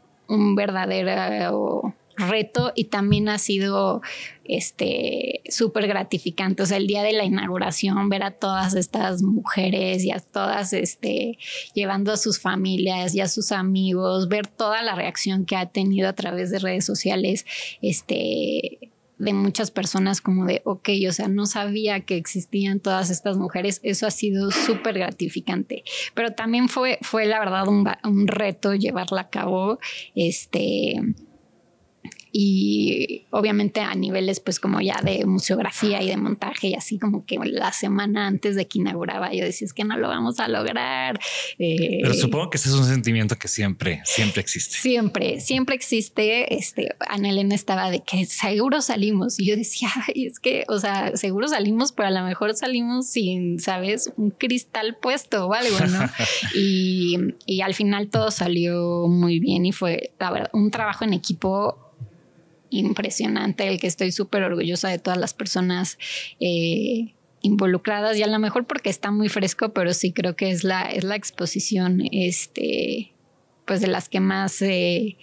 verdadero 0.55 1.93
reto 2.17 2.71
y 2.75 2.85
también 2.85 3.29
ha 3.29 3.37
sido 3.37 4.01
este 4.45 5.41
súper 5.49 5.87
gratificante. 5.87 6.63
O 6.63 6.65
sea, 6.65 6.77
el 6.77 6.87
día 6.87 7.03
de 7.03 7.13
la 7.13 7.23
inauguración, 7.23 8.09
ver 8.09 8.23
a 8.23 8.31
todas 8.31 8.75
estas 8.75 9.21
mujeres 9.21 10.03
y 10.03 10.11
a 10.11 10.19
todas 10.19 10.73
este 10.73 11.37
llevando 11.73 12.11
a 12.11 12.17
sus 12.17 12.39
familias 12.39 13.15
y 13.15 13.21
a 13.21 13.27
sus 13.27 13.51
amigos, 13.51 14.27
ver 14.27 14.47
toda 14.47 14.81
la 14.81 14.95
reacción 14.95 15.45
que 15.45 15.55
ha 15.55 15.67
tenido 15.67 16.09
a 16.09 16.13
través 16.13 16.51
de 16.51 16.59
redes 16.59 16.85
sociales, 16.85 17.45
este 17.81 18.91
de 19.23 19.33
muchas 19.33 19.71
personas 19.71 20.21
como 20.21 20.45
de, 20.45 20.61
ok, 20.65 20.89
o 21.07 21.11
sea, 21.11 21.27
no 21.27 21.45
sabía 21.45 22.01
que 22.01 22.17
existían 22.17 22.79
todas 22.79 23.09
estas 23.09 23.37
mujeres, 23.37 23.79
eso 23.83 24.05
ha 24.05 24.11
sido 24.11 24.51
súper 24.51 24.95
gratificante, 24.95 25.83
pero 26.13 26.31
también 26.31 26.67
fue, 26.67 26.99
fue 27.01 27.25
la 27.25 27.39
verdad 27.39 27.67
un, 27.67 27.87
un 28.03 28.27
reto 28.27 28.73
llevarla 28.73 29.21
a 29.21 29.29
cabo, 29.29 29.79
este, 30.15 30.99
y 32.35 33.27
obviamente 33.29 33.79
a 33.79 33.93
niveles 33.93 34.39
pues 34.39 34.59
como 34.59 34.81
ya 34.81 34.99
de 35.03 35.23
museografía 35.25 36.01
y 36.01 36.09
de 36.09 36.17
montaje 36.17 36.69
y 36.69 36.73
así 36.73 36.97
como 36.97 37.27
que 37.27 37.37
la 37.43 37.71
semana 37.71 38.25
antes 38.25 38.55
de 38.55 38.67
que 38.67 38.79
inauguraba 38.79 39.31
yo 39.31 39.45
decía 39.45 39.67
es 39.67 39.73
que 39.73 39.83
no 39.83 39.97
lo 39.97 40.07
vamos 40.07 40.39
a 40.39 40.47
lograr. 40.47 41.19
Eh, 41.59 41.99
Pero 42.01 42.13
supongo 42.15 42.49
que 42.49 42.57
ese 42.57 42.69
es 42.69 42.75
un 42.75 42.85
sentimiento 42.85 43.35
que 43.35 43.47
siempre, 43.47 44.01
siempre 44.03 44.41
existe. 44.41 44.77
Siempre, 44.77 45.41
siempre 45.41 45.75
existe. 45.75 46.55
Este, 46.55 46.95
Ana 47.07 47.29
Elena 47.29 47.53
estaba 47.53 47.91
de 47.91 48.01
que 48.01 48.25
seguro 48.25 48.81
salimos. 48.81 49.39
Y 49.39 49.45
yo 49.45 49.55
decía, 49.55 49.89
Ay, 50.07 50.25
es 50.25 50.39
que, 50.39 50.65
o 50.67 50.79
sea, 50.79 51.15
seguro 51.15 51.47
salimos, 51.47 51.91
pero 51.91 52.07
a 52.07 52.11
lo 52.11 52.23
mejor 52.23 52.55
salimos 52.55 53.07
sin, 53.07 53.59
sabes, 53.59 54.11
un 54.17 54.31
cristal 54.31 54.97
puesto 54.99 55.45
o 55.47 55.53
algo, 55.53 55.79
¿no? 55.81 55.99
y, 56.55 57.17
y 57.45 57.61
al 57.61 57.75
final 57.75 58.09
todo 58.09 58.31
salió 58.31 59.07
muy 59.07 59.39
bien 59.39 59.67
y 59.67 59.71
fue, 59.71 60.13
la 60.19 60.31
verdad, 60.31 60.49
un 60.53 60.71
trabajo 60.71 61.03
en 61.03 61.13
equipo 61.13 61.82
impresionante, 62.79 63.67
el 63.67 63.79
que 63.79 63.87
estoy 63.87 64.11
súper 64.11 64.43
orgullosa 64.43 64.89
de 64.89 64.99
todas 64.99 65.19
las 65.19 65.33
personas. 65.33 65.97
eh, 66.39 67.13
involucradas 67.43 68.17
y 68.17 68.23
a 68.23 68.27
lo 68.27 68.39
mejor 68.39 68.65
porque 68.65 68.89
está 68.89 69.11
muy 69.11 69.29
fresco, 69.29 69.73
pero 69.73 69.93
sí 69.93 70.13
creo 70.13 70.35
que 70.35 70.49
es 70.49 70.63
la, 70.63 70.83
es 70.83 71.03
la 71.03 71.15
exposición 71.15 72.01
este, 72.11 73.13
pues 73.65 73.81
de 73.81 73.87
las 73.87 74.09
que 74.09 74.19
más 74.19 74.61
eh, 74.61 75.17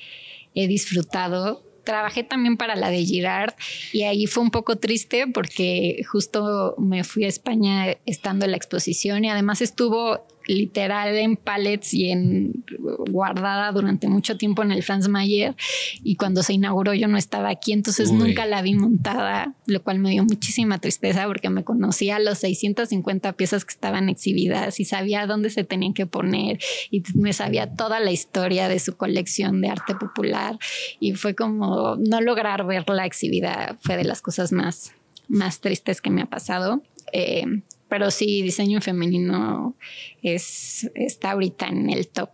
he 0.54 0.68
disfrutado. 0.68 1.64
Trabajé 1.82 2.22
también 2.22 2.58
para 2.58 2.76
la 2.76 2.90
de 2.90 3.04
Girard 3.04 3.54
y 3.92 4.02
ahí 4.02 4.26
fue 4.26 4.42
un 4.42 4.50
poco 4.50 4.76
triste 4.76 5.26
porque 5.26 6.02
justo 6.06 6.74
me 6.78 7.04
fui 7.04 7.24
a 7.24 7.28
España 7.28 7.96
estando 8.04 8.44
en 8.44 8.50
la 8.50 8.58
exposición 8.58 9.24
y 9.24 9.30
además 9.30 9.62
estuvo 9.62 10.26
literal 10.50 11.16
en 11.16 11.36
pallets 11.36 11.94
y 11.94 12.10
en 12.10 12.64
guardada 13.10 13.70
durante 13.72 14.08
mucho 14.08 14.36
tiempo 14.36 14.62
en 14.62 14.72
el 14.72 14.82
Franz 14.82 15.08
Mayer 15.08 15.54
y 16.02 16.16
cuando 16.16 16.42
se 16.42 16.54
inauguró 16.54 16.92
yo 16.94 17.08
no 17.08 17.16
estaba 17.16 17.50
aquí, 17.50 17.72
entonces 17.72 18.10
Uy. 18.10 18.18
nunca 18.18 18.46
la 18.46 18.60
vi 18.62 18.74
montada, 18.74 19.54
lo 19.66 19.82
cual 19.82 20.00
me 20.00 20.10
dio 20.10 20.24
muchísima 20.24 20.78
tristeza 20.78 21.26
porque 21.26 21.50
me 21.50 21.64
conocía 21.64 22.18
los 22.18 22.38
650 22.38 23.32
piezas 23.34 23.64
que 23.64 23.72
estaban 23.72 24.08
exhibidas 24.08 24.80
y 24.80 24.84
sabía 24.84 25.26
dónde 25.26 25.50
se 25.50 25.64
tenían 25.64 25.94
que 25.94 26.06
poner 26.06 26.58
y 26.90 27.02
me 27.14 27.32
sabía 27.32 27.72
toda 27.74 28.00
la 28.00 28.10
historia 28.10 28.68
de 28.68 28.78
su 28.80 28.96
colección 28.96 29.60
de 29.60 29.68
arte 29.68 29.94
popular 29.94 30.58
y 30.98 31.14
fue 31.14 31.34
como 31.34 31.96
no 31.96 32.20
lograr 32.20 32.66
verla 32.66 33.06
exhibida 33.06 33.78
fue 33.80 33.96
de 33.96 34.04
las 34.04 34.20
cosas 34.20 34.52
más, 34.52 34.92
más 35.28 35.60
tristes 35.60 36.00
que 36.00 36.10
me 36.10 36.22
ha 36.22 36.26
pasado. 36.26 36.82
Eh, 37.12 37.44
pero 37.90 38.10
sí, 38.12 38.40
diseño 38.40 38.78
en 38.78 38.82
femenino 38.82 39.76
es, 40.22 40.88
está 40.94 41.32
ahorita 41.32 41.66
en 41.66 41.90
el 41.90 42.08
top. 42.08 42.30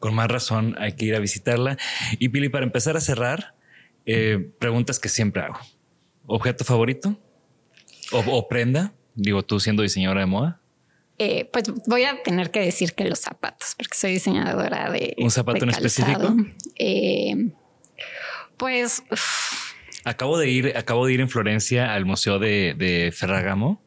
Con 0.00 0.14
más 0.14 0.28
razón 0.28 0.74
hay 0.78 0.92
que 0.96 1.04
ir 1.06 1.14
a 1.14 1.20
visitarla. 1.20 1.78
Y 2.18 2.28
Pili, 2.28 2.48
para 2.48 2.66
empezar 2.66 2.96
a 2.96 3.00
cerrar, 3.00 3.54
eh, 4.04 4.50
preguntas 4.58 4.98
que 4.98 5.08
siempre 5.08 5.42
hago. 5.42 5.58
objeto 6.26 6.64
favorito 6.64 7.16
o, 8.10 8.48
prenda. 8.48 8.92
Digo, 9.14 9.44
tú 9.44 9.60
siendo 9.60 9.82
diseñadora 9.82 10.20
de 10.20 10.26
moda. 10.26 10.60
Eh, 11.18 11.48
pues 11.52 11.64
voy 11.86 12.02
a 12.04 12.20
tener 12.22 12.50
que 12.50 12.60
decir 12.60 12.94
que 12.94 13.04
los 13.04 13.20
zapatos, 13.20 13.74
porque 13.76 13.96
soy 13.96 14.12
diseñadora 14.12 14.90
de. 14.90 15.14
¿Un 15.18 15.30
zapato 15.30 15.64
en 15.64 15.70
específico? 15.70 16.34
Eh, 16.76 17.52
pues. 18.56 19.04
Acabo 20.04 20.36
de 20.36 20.50
ir, 20.50 20.76
acabo 20.76 21.06
de 21.06 21.12
ir 21.12 21.20
en 21.20 21.28
Florencia 21.28 21.94
al 21.94 22.04
Museo 22.04 22.40
de, 22.40 22.74
de 22.76 23.12
Ferragamo 23.14 23.80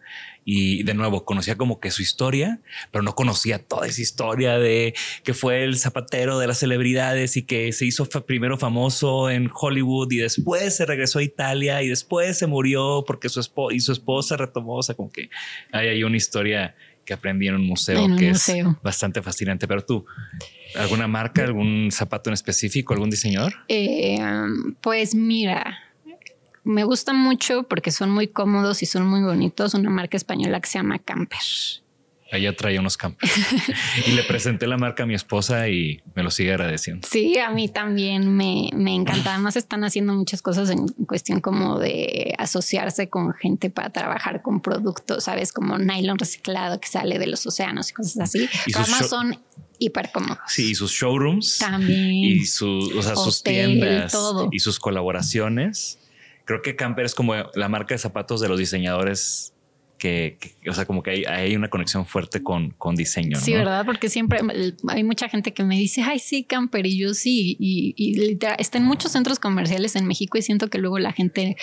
y 0.48 0.84
de 0.84 0.94
nuevo 0.94 1.26
conocía 1.26 1.58
como 1.58 1.80
que 1.80 1.90
su 1.90 2.04
historia, 2.04 2.60
pero 2.92 3.02
no 3.02 3.16
conocía 3.16 3.58
toda 3.58 3.88
esa 3.88 4.00
historia 4.00 4.60
de 4.60 4.94
que 5.24 5.34
fue 5.34 5.64
el 5.64 5.78
zapatero 5.78 6.38
de 6.38 6.46
las 6.46 6.60
celebridades 6.60 7.36
y 7.36 7.42
que 7.42 7.74
se 7.74 7.86
hizo 7.86 8.06
primero 8.26 8.56
famoso 8.56 9.32
en 9.32 9.50
Hollywood 9.52 10.12
y 10.12 10.18
después 10.18 10.78
se 10.78 10.86
regresó 10.86 11.18
a 11.18 11.24
Italia 11.24 11.82
y 11.82 11.90
después 11.90 12.38
se 12.38 12.46
murió 12.46 13.04
porque 13.08 13.28
su 13.28 13.40
esposa 13.40 13.76
y 13.76 13.80
su 13.80 13.92
esposa 13.92 14.38
retomó. 14.38 14.76
O 14.76 14.84
sea, 14.84 14.94
como 14.94 15.12
que 15.12 15.32
hay 15.72 15.88
ahí 15.88 16.04
una 16.04 16.18
historia 16.18 16.76
que 17.06 17.14
aprendí 17.14 17.48
en 17.48 17.56
un 17.56 17.66
museo 17.66 18.08
que 18.18 18.30
es 18.32 18.52
bastante 18.84 19.22
fascinante. 19.22 19.68
Pero 19.68 19.84
tú, 19.84 20.06
¿alguna 20.76 21.08
marca, 21.08 21.44
algún 21.44 21.90
zapato 21.92 22.30
en 22.30 22.36
específico, 22.36 22.94
algún 22.94 23.10
diseñador? 23.10 23.54
Eh, 23.68 24.18
pues 24.82 25.16
mira, 25.16 25.85
me 26.66 26.84
gusta 26.84 27.14
mucho 27.14 27.64
porque 27.64 27.92
son 27.92 28.10
muy 28.10 28.28
cómodos 28.28 28.84
y 28.84 28.86
son 28.88 29.08
muy 29.08 29.22
bonitos. 29.22 29.74
Una 29.76 29.90
marca 29.90 30.18
española 30.18 30.60
que 30.60 30.68
se 30.68 30.80
llama 30.80 31.00
Camper. 31.00 31.40
Ella 32.32 32.56
traía 32.56 32.80
unos 32.80 32.98
Camper 32.98 33.30
y 34.08 34.12
le 34.12 34.24
presenté 34.24 34.66
la 34.66 34.78
marca 34.78 35.04
a 35.04 35.06
mi 35.06 35.14
esposa 35.14 35.70
y 35.70 36.02
me 36.16 36.24
lo 36.24 36.32
sigue 36.32 36.52
agradeciendo. 36.52 37.08
Sí, 37.10 37.38
a 37.38 37.52
mí 37.52 37.70
también 37.70 38.36
me, 38.36 38.72
me 38.74 38.96
encanta. 38.96 39.36
Además, 39.36 39.56
están 39.56 39.84
haciendo 39.84 40.14
muchas 40.14 40.42
cosas 40.42 40.72
en 40.72 40.88
cuestión 41.06 41.40
como 41.40 41.80
de 41.80 42.34
asociarse 42.40 43.10
con 43.10 43.34
gente 43.34 43.70
para 43.70 43.92
trabajar 43.92 44.42
con 44.42 44.60
productos, 44.60 45.26
sabes, 45.26 45.54
como 45.54 45.78
nylon 45.78 46.18
reciclado 46.18 46.80
que 46.80 46.88
sale 46.88 47.20
de 47.20 47.28
los 47.28 47.46
océanos 47.46 47.92
y 47.92 47.94
cosas 47.94 48.18
así. 48.18 48.50
Y 48.66 48.76
además 48.76 49.08
son 49.08 49.40
hiper 49.78 50.12
cómodos. 50.12 50.40
Sí, 50.48 50.72
y 50.72 50.76
sus 50.76 50.92
showrooms 50.92 51.60
también 51.60 52.16
y 52.16 52.46
sus, 52.46 52.92
o 52.96 53.04
sea, 53.04 53.16
sus 53.16 53.44
tiendas 53.44 54.18
y 54.52 54.60
sus 54.60 54.80
colaboraciones 54.80 56.00
creo 56.46 56.62
que 56.62 56.76
Camper 56.76 57.06
es 57.06 57.16
como 57.16 57.34
la 57.54 57.70
marca 57.70 57.94
de 57.94 58.00
zapatos 58.00 58.40
de 58.40 58.48
los 58.48 58.60
diseñadores 58.60 59.56
que, 59.98 60.38
o 60.70 60.74
sea, 60.74 60.86
como 60.86 61.02
que 61.02 61.12
hay, 61.12 61.24
hay, 61.26 61.56
una 61.56 61.70
conexión 61.70 62.06
fuerte 62.06 62.44
con, 62.44 62.72
con 62.72 62.96
diseño. 62.96 63.40
Sí, 63.40 63.54
verdad, 63.54 63.86
porque 63.86 64.10
siempre 64.10 64.40
hay 64.90 65.04
mucha 65.04 65.30
gente 65.30 65.54
que 65.54 65.64
me 65.64 65.78
dice, 65.78 66.04
ay, 66.04 66.20
sí, 66.20 66.44
Camper, 66.44 66.86
y 66.86 66.98
yo 66.98 67.14
sí, 67.14 67.56
y, 67.60 67.96
y 67.98 68.38
está 68.60 68.78
en 68.78 68.84
muchos 68.84 69.14
centros 69.14 69.40
comerciales 69.40 69.96
en 69.96 70.06
México 70.06 70.38
y 70.38 70.42
siento 70.42 70.70
que 70.70 70.78
luego 70.78 71.00
la 71.00 71.12
gente, 71.12 71.56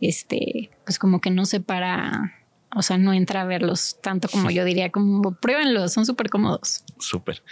este, 0.00 0.70
pues 0.84 0.98
como 0.98 1.20
que 1.20 1.30
no 1.30 1.44
se 1.44 1.60
para, 1.60 2.34
o 2.76 2.82
sea, 2.82 2.98
no 2.98 3.12
entra 3.12 3.42
a 3.42 3.44
verlos 3.44 3.98
tanto 4.02 4.28
como 4.28 4.50
yo 4.50 4.64
diría, 4.64 4.90
como 4.90 5.34
pruébenlos, 5.34 5.92
son 5.92 6.06
súper 6.06 6.28
cómodos. 6.28 6.84
Súper. 6.98 7.42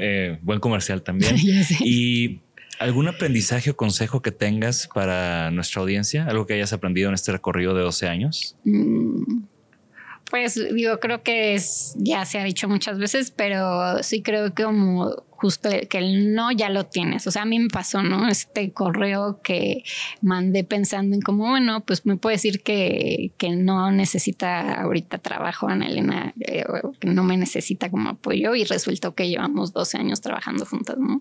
Eh, 0.00 0.38
buen 0.42 0.60
comercial 0.60 1.02
también. 1.02 1.36
y 1.80 2.40
¿Algún 2.78 3.08
aprendizaje 3.08 3.70
o 3.70 3.76
consejo 3.76 4.22
que 4.22 4.32
tengas 4.32 4.88
para 4.92 5.50
nuestra 5.50 5.82
audiencia? 5.82 6.26
¿Algo 6.26 6.46
que 6.46 6.54
hayas 6.54 6.72
aprendido 6.72 7.08
en 7.08 7.14
este 7.14 7.32
recorrido 7.32 7.74
de 7.74 7.82
12 7.82 8.08
años? 8.08 8.56
Mm, 8.64 9.42
pues 10.30 10.58
digo, 10.74 10.98
creo 10.98 11.22
que 11.22 11.54
es, 11.54 11.94
ya 11.98 12.24
se 12.24 12.38
ha 12.38 12.44
dicho 12.44 12.68
muchas 12.68 12.98
veces, 12.98 13.30
pero 13.30 14.02
sí 14.02 14.22
creo 14.22 14.54
que 14.54 14.64
como 14.64 15.14
justo 15.42 15.68
que 15.90 15.98
el 15.98 16.34
no 16.34 16.52
ya 16.52 16.70
lo 16.70 16.86
tienes. 16.86 17.26
O 17.26 17.32
sea, 17.32 17.42
a 17.42 17.44
mí 17.44 17.58
me 17.58 17.68
pasó, 17.68 18.00
¿no? 18.04 18.28
Este 18.28 18.70
correo 18.70 19.40
que 19.42 19.82
mandé 20.20 20.62
pensando 20.62 21.16
en 21.16 21.20
como, 21.20 21.48
bueno, 21.48 21.80
pues 21.80 22.06
me 22.06 22.16
puede 22.16 22.36
decir 22.36 22.62
que, 22.62 23.32
que 23.38 23.50
no 23.50 23.90
necesita 23.90 24.80
ahorita 24.80 25.18
trabajo, 25.18 25.66
Ana 25.66 25.88
Elena, 25.88 26.32
eh, 26.40 26.64
que 27.00 27.08
no 27.08 27.24
me 27.24 27.36
necesita 27.36 27.90
como 27.90 28.10
apoyo 28.10 28.54
y 28.54 28.62
resultó 28.62 29.16
que 29.16 29.28
llevamos 29.28 29.72
12 29.72 29.98
años 29.98 30.20
trabajando 30.20 30.64
juntas, 30.64 30.96
¿no? 30.96 31.20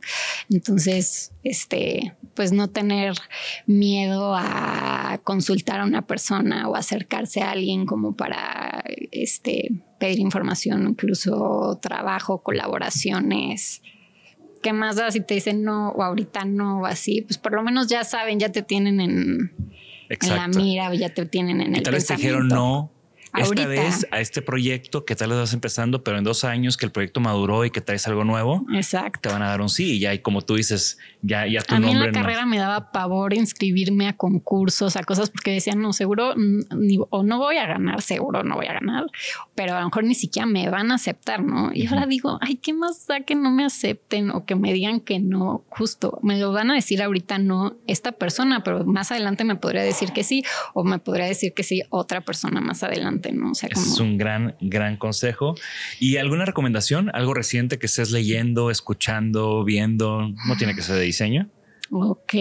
Entonces, 0.51 1.31
este, 1.43 2.15
pues 2.35 2.51
no 2.51 2.69
tener 2.69 3.13
miedo 3.65 4.35
a 4.35 5.19
consultar 5.23 5.81
a 5.81 5.85
una 5.85 6.05
persona 6.05 6.67
o 6.69 6.75
acercarse 6.75 7.41
a 7.41 7.51
alguien 7.51 7.85
como 7.85 8.15
para, 8.15 8.83
este, 9.11 9.69
pedir 9.99 10.19
información, 10.19 10.87
incluso 10.89 11.79
trabajo, 11.81 12.43
colaboraciones, 12.43 13.81
¿qué 14.61 14.73
más 14.73 14.95
da 14.95 15.11
si 15.11 15.21
te 15.21 15.33
dicen 15.35 15.63
no 15.63 15.89
o 15.89 16.03
ahorita 16.03 16.45
no 16.45 16.81
o 16.81 16.85
así? 16.85 17.21
Pues 17.21 17.37
por 17.37 17.53
lo 17.53 17.63
menos 17.63 17.87
ya 17.87 18.03
saben, 18.03 18.39
ya 18.39 18.51
te 18.51 18.61
tienen 18.61 18.99
en, 18.99 19.51
la 20.27 20.47
mira 20.47 20.89
o 20.89 20.93
ya 20.93 21.09
te 21.09 21.25
tienen 21.25 21.61
en 21.61 21.75
el 21.75 21.83
tal 21.83 21.93
vez 21.93 22.05
te 22.05 22.15
dijeron 22.15 22.47
no 22.47 22.91
esta 23.39 23.67
vez 23.67 24.07
a 24.11 24.19
este 24.19 24.41
proyecto 24.41 25.05
que 25.05 25.15
tal 25.15 25.29
vez 25.29 25.39
vas 25.39 25.53
empezando, 25.53 26.03
pero 26.03 26.17
en 26.17 26.23
dos 26.23 26.43
años 26.43 26.77
que 26.77 26.85
el 26.85 26.91
proyecto 26.91 27.19
maduró 27.19 27.65
y 27.65 27.71
que 27.71 27.81
traes 27.81 28.07
algo 28.07 28.23
nuevo, 28.23 28.65
Exacto. 28.73 29.19
te 29.21 29.29
van 29.29 29.41
a 29.41 29.47
dar 29.47 29.61
un 29.61 29.69
sí. 29.69 29.93
Y 29.93 29.99
ya, 29.99 30.13
y 30.13 30.19
como 30.19 30.41
tú 30.41 30.55
dices, 30.55 30.97
ya, 31.21 31.47
ya 31.47 31.61
tu 31.61 31.75
a 31.75 31.79
mí 31.79 31.91
en 31.91 31.99
la 31.99 32.11
carrera 32.11 32.45
me 32.45 32.57
daba 32.57 32.91
pavor 32.91 33.33
inscribirme 33.33 34.07
a 34.07 34.17
concursos, 34.17 34.95
a 34.95 35.03
cosas 35.03 35.29
porque 35.29 35.51
decían, 35.51 35.81
no, 35.81 35.93
seguro 35.93 36.33
ni, 36.35 36.99
o 37.09 37.23
no 37.23 37.37
voy 37.37 37.57
a 37.57 37.67
ganar, 37.67 38.01
seguro 38.01 38.43
no 38.43 38.55
voy 38.55 38.67
a 38.67 38.73
ganar, 38.73 39.05
pero 39.55 39.75
a 39.75 39.79
lo 39.79 39.85
mejor 39.85 40.03
ni 40.03 40.15
siquiera 40.15 40.45
me 40.45 40.69
van 40.69 40.91
a 40.91 40.95
aceptar, 40.95 41.43
¿no? 41.43 41.71
Y 41.73 41.87
ahora 41.87 42.05
digo, 42.05 42.37
ay, 42.41 42.55
¿qué 42.55 42.73
más 42.73 43.07
da 43.07 43.21
que 43.21 43.35
no 43.35 43.51
me 43.51 43.63
acepten 43.63 44.31
o 44.31 44.45
que 44.45 44.55
me 44.55 44.73
digan 44.73 44.99
que 44.99 45.19
no? 45.19 45.63
Justo, 45.69 46.19
me 46.21 46.37
lo 46.37 46.51
van 46.51 46.71
a 46.71 46.75
decir 46.75 47.01
ahorita 47.01 47.37
no 47.37 47.75
esta 47.87 48.11
persona, 48.11 48.63
pero 48.63 48.83
más 48.85 49.11
adelante 49.11 49.43
me 49.43 49.55
podría 49.55 49.83
decir 49.83 50.11
que 50.11 50.23
sí 50.23 50.43
o 50.73 50.83
me 50.83 50.99
podría 50.99 51.25
decir 51.25 51.53
que 51.53 51.63
sí 51.63 51.81
otra 51.89 52.21
persona 52.21 52.61
más 52.61 52.83
adelante. 52.83 53.20
¿No? 53.31 53.51
Es 53.51 53.99
un 53.99 54.17
gran, 54.17 54.55
gran 54.61 54.97
consejo. 54.97 55.55
¿Y 55.99 56.17
alguna 56.17 56.45
recomendación? 56.45 57.11
¿Algo 57.13 57.33
reciente 57.33 57.77
que 57.77 57.85
estés 57.85 58.11
leyendo, 58.11 58.71
escuchando, 58.71 59.63
viendo? 59.63 60.29
No 60.47 60.57
tiene 60.57 60.75
que 60.75 60.81
ser 60.81 60.95
de 60.95 61.03
diseño. 61.03 61.49
Ok, 61.93 62.33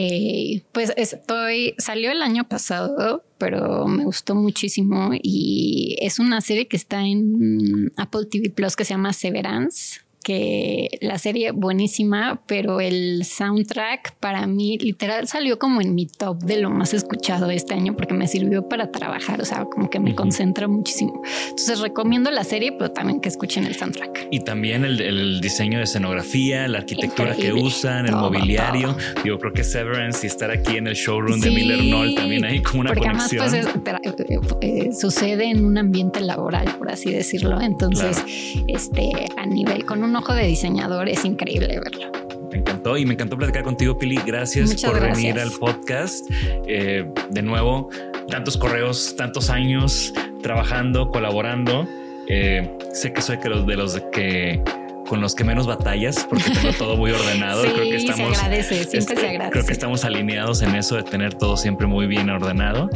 pues 0.70 0.92
estoy, 0.96 1.74
salió 1.76 2.12
el 2.12 2.22
año 2.22 2.48
pasado, 2.48 3.24
pero 3.36 3.88
me 3.88 4.04
gustó 4.04 4.36
muchísimo 4.36 5.10
y 5.20 5.96
es 6.00 6.20
una 6.20 6.40
serie 6.40 6.68
que 6.68 6.76
está 6.76 7.04
en 7.04 7.90
Apple 7.96 8.26
TV 8.30 8.50
Plus 8.50 8.76
que 8.76 8.84
se 8.84 8.94
llama 8.94 9.12
Severance 9.12 10.02
que 10.22 10.98
la 11.00 11.18
serie 11.18 11.52
buenísima, 11.52 12.42
pero 12.46 12.80
el 12.80 13.24
soundtrack 13.24 14.16
para 14.20 14.46
mí 14.46 14.78
literal 14.78 15.28
salió 15.28 15.58
como 15.58 15.80
en 15.80 15.94
mi 15.94 16.06
top 16.06 16.42
de 16.42 16.60
lo 16.60 16.70
más 16.70 16.94
escuchado 16.94 17.50
este 17.50 17.74
año 17.74 17.96
porque 17.96 18.14
me 18.14 18.26
sirvió 18.26 18.68
para 18.68 18.90
trabajar, 18.90 19.40
o 19.40 19.44
sea, 19.44 19.64
como 19.64 19.88
que 19.88 19.98
me 19.98 20.14
concentra 20.14 20.68
muchísimo. 20.68 21.22
Entonces 21.44 21.80
recomiendo 21.80 22.30
la 22.30 22.44
serie, 22.44 22.72
pero 22.72 22.90
también 22.90 23.20
que 23.20 23.28
escuchen 23.28 23.64
el 23.64 23.74
soundtrack. 23.74 24.28
Y 24.30 24.40
también 24.40 24.84
el, 24.84 25.40
diseño 25.40 25.78
de 25.78 25.84
escenografía, 25.84 26.68
la 26.68 26.78
arquitectura 26.78 27.34
que 27.34 27.52
usan, 27.52 28.06
el 28.06 28.16
mobiliario. 28.16 28.96
Yo 29.24 29.38
creo 29.38 29.52
que 29.52 29.64
Severance 29.64 30.26
y 30.26 30.28
estar 30.28 30.50
aquí 30.50 30.76
en 30.76 30.86
el 30.86 30.94
showroom 30.94 31.40
de 31.40 31.50
Miller 31.50 31.80
Knoll 31.80 32.14
también 32.14 32.44
hay 32.44 32.60
como 32.62 32.80
una 32.80 32.94
conexión. 32.94 33.42
Además, 33.46 33.72
pues 33.82 34.20
eh, 34.28 34.40
eh, 34.60 34.92
sucede 34.92 35.50
en 35.50 35.64
un 35.64 35.78
ambiente 35.78 36.20
laboral, 36.20 36.66
por 36.78 36.90
así 36.90 37.10
decirlo. 37.10 37.60
Entonces, 37.60 38.22
este, 38.66 39.10
a 39.36 39.46
nivel 39.46 39.84
con 39.84 40.04
un 40.04 40.09
un 40.10 40.16
ojo 40.16 40.34
de 40.34 40.46
diseñador, 40.46 41.08
es 41.08 41.24
increíble 41.24 41.78
verlo. 41.78 42.10
Me 42.50 42.58
encantó 42.58 42.96
y 42.96 43.06
me 43.06 43.14
encantó 43.14 43.36
platicar 43.36 43.62
contigo, 43.62 43.96
Pili. 43.96 44.18
Gracias 44.26 44.82
por 44.82 45.00
venir 45.00 45.38
al 45.38 45.52
podcast. 45.52 46.28
Eh, 46.66 47.08
de 47.30 47.42
nuevo, 47.42 47.88
tantos 48.28 48.56
correos, 48.56 49.14
tantos 49.16 49.50
años 49.50 50.12
trabajando, 50.42 51.10
colaborando. 51.10 51.86
Eh, 52.28 52.68
sé 52.92 53.12
que 53.12 53.22
soy 53.22 53.38
que 53.38 53.48
los 53.48 53.66
de 53.66 53.76
los 53.76 54.00
que 54.12 54.60
con 55.08 55.20
los 55.20 55.34
que 55.34 55.42
menos 55.42 55.66
batallas, 55.66 56.24
porque 56.28 56.50
tengo 56.50 56.72
todo 56.76 56.96
muy 56.96 57.12
ordenado. 57.12 57.62
creo 57.74 57.76
que 57.76 57.96
estamos, 57.96 58.36
se 58.36 58.44
agradece, 58.44 58.84
siempre 58.84 59.16
se 59.16 59.28
agradece. 59.28 59.52
Creo 59.52 59.66
que 59.66 59.72
estamos 59.72 60.04
alineados 60.04 60.62
en 60.62 60.74
eso 60.74 60.96
de 60.96 61.02
tener 61.04 61.34
todo 61.34 61.56
siempre 61.56 61.86
muy 61.86 62.06
bien 62.06 62.30
ordenado. 62.30 62.90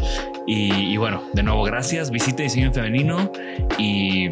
Y, 0.46 0.72
y 0.72 0.96
bueno, 0.96 1.22
de 1.32 1.44
nuevo, 1.44 1.62
gracias. 1.62 2.10
Visite 2.10 2.44
Diseño 2.44 2.72
Femenino 2.72 3.30
y 3.78 4.30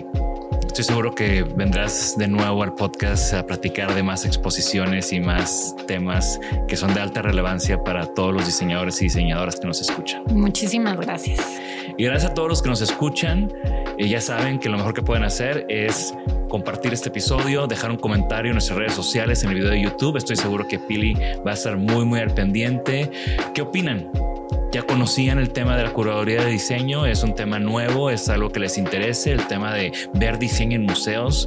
Estoy 0.72 0.84
seguro 0.84 1.14
que 1.14 1.42
vendrás 1.42 2.16
de 2.16 2.26
nuevo 2.26 2.62
al 2.62 2.74
podcast 2.74 3.34
a 3.34 3.44
platicar 3.44 3.94
de 3.94 4.02
más 4.02 4.24
exposiciones 4.24 5.12
y 5.12 5.20
más 5.20 5.76
temas 5.86 6.40
que 6.66 6.78
son 6.78 6.94
de 6.94 7.00
alta 7.00 7.20
relevancia 7.20 7.84
para 7.84 8.06
todos 8.06 8.32
los 8.32 8.46
diseñadores 8.46 8.98
y 9.02 9.04
diseñadoras 9.04 9.60
que 9.60 9.66
nos 9.66 9.82
escuchan. 9.82 10.22
Muchísimas 10.30 10.98
gracias. 10.98 11.40
Y 11.98 12.04
gracias 12.04 12.30
a 12.30 12.34
todos 12.34 12.48
los 12.48 12.62
que 12.62 12.70
nos 12.70 12.80
escuchan. 12.80 13.52
Y 13.98 14.08
ya 14.08 14.22
saben 14.22 14.58
que 14.58 14.70
lo 14.70 14.78
mejor 14.78 14.94
que 14.94 15.02
pueden 15.02 15.24
hacer 15.24 15.66
es 15.68 16.14
compartir 16.52 16.92
este 16.92 17.08
episodio, 17.08 17.66
dejar 17.66 17.90
un 17.90 17.96
comentario 17.96 18.50
en 18.50 18.56
nuestras 18.56 18.78
redes 18.78 18.92
sociales, 18.92 19.42
en 19.42 19.48
el 19.48 19.54
video 19.56 19.70
de 19.70 19.80
YouTube. 19.80 20.18
Estoy 20.18 20.36
seguro 20.36 20.68
que 20.68 20.78
Pili 20.78 21.14
va 21.46 21.52
a 21.52 21.54
estar 21.54 21.78
muy, 21.78 22.04
muy 22.04 22.20
al 22.20 22.34
pendiente. 22.34 23.10
¿Qué 23.54 23.62
opinan? 23.62 24.10
ya 24.70 24.82
conocían 24.82 25.38
el 25.38 25.50
tema 25.50 25.76
de 25.76 25.82
la 25.82 25.92
curaduría 25.92 26.42
de 26.42 26.50
diseño, 26.50 27.04
es 27.04 27.22
un 27.22 27.34
tema 27.34 27.58
nuevo, 27.58 28.08
es 28.08 28.30
algo 28.30 28.48
que 28.48 28.58
les 28.58 28.78
interese, 28.78 29.30
el 29.32 29.46
tema 29.46 29.74
de 29.74 29.92
ver 30.14 30.38
diseño 30.38 30.76
en 30.76 30.84
museos. 30.84 31.46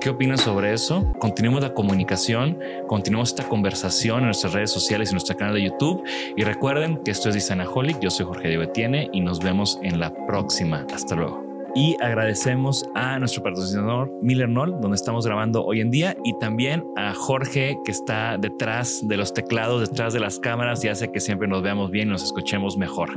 ¿Qué 0.00 0.08
opinan 0.08 0.38
sobre 0.38 0.72
eso? 0.72 1.12
Continuemos 1.18 1.60
la 1.60 1.74
comunicación, 1.74 2.58
continuemos 2.88 3.28
esta 3.28 3.46
conversación 3.46 4.20
en 4.20 4.26
nuestras 4.26 4.54
redes 4.54 4.70
sociales 4.70 5.08
y 5.08 5.12
en 5.12 5.16
nuestro 5.16 5.36
canal 5.36 5.54
de 5.54 5.64
YouTube. 5.64 6.02
Y 6.34 6.44
recuerden 6.44 6.98
que 7.04 7.10
esto 7.10 7.28
es 7.28 7.34
Designaholic. 7.34 8.00
Yo 8.00 8.08
soy 8.08 8.24
Jorge 8.24 8.48
Diego 8.48 8.62
Etienne 8.62 9.10
y 9.12 9.20
nos 9.20 9.38
vemos 9.38 9.78
en 9.82 10.00
la 10.00 10.14
próxima. 10.26 10.86
Hasta 10.94 11.14
luego 11.14 11.51
y 11.74 11.96
agradecemos 12.00 12.84
a 12.94 13.18
nuestro 13.18 13.42
patrocinador 13.42 14.10
Miller 14.22 14.48
Noll, 14.48 14.80
donde 14.80 14.96
estamos 14.96 15.26
grabando 15.26 15.64
hoy 15.64 15.80
en 15.80 15.90
día, 15.90 16.16
y 16.24 16.38
también 16.38 16.84
a 16.96 17.14
Jorge, 17.14 17.78
que 17.84 17.92
está 17.92 18.36
detrás 18.38 19.00
de 19.06 19.16
los 19.16 19.32
teclados, 19.32 19.88
detrás 19.88 20.12
de 20.12 20.20
las 20.20 20.38
cámaras 20.38 20.84
y 20.84 20.88
hace 20.88 21.10
que 21.10 21.20
siempre 21.20 21.48
nos 21.48 21.62
veamos 21.62 21.90
bien 21.90 22.08
y 22.08 22.12
nos 22.12 22.22
escuchemos 22.22 22.76
mejor. 22.76 23.10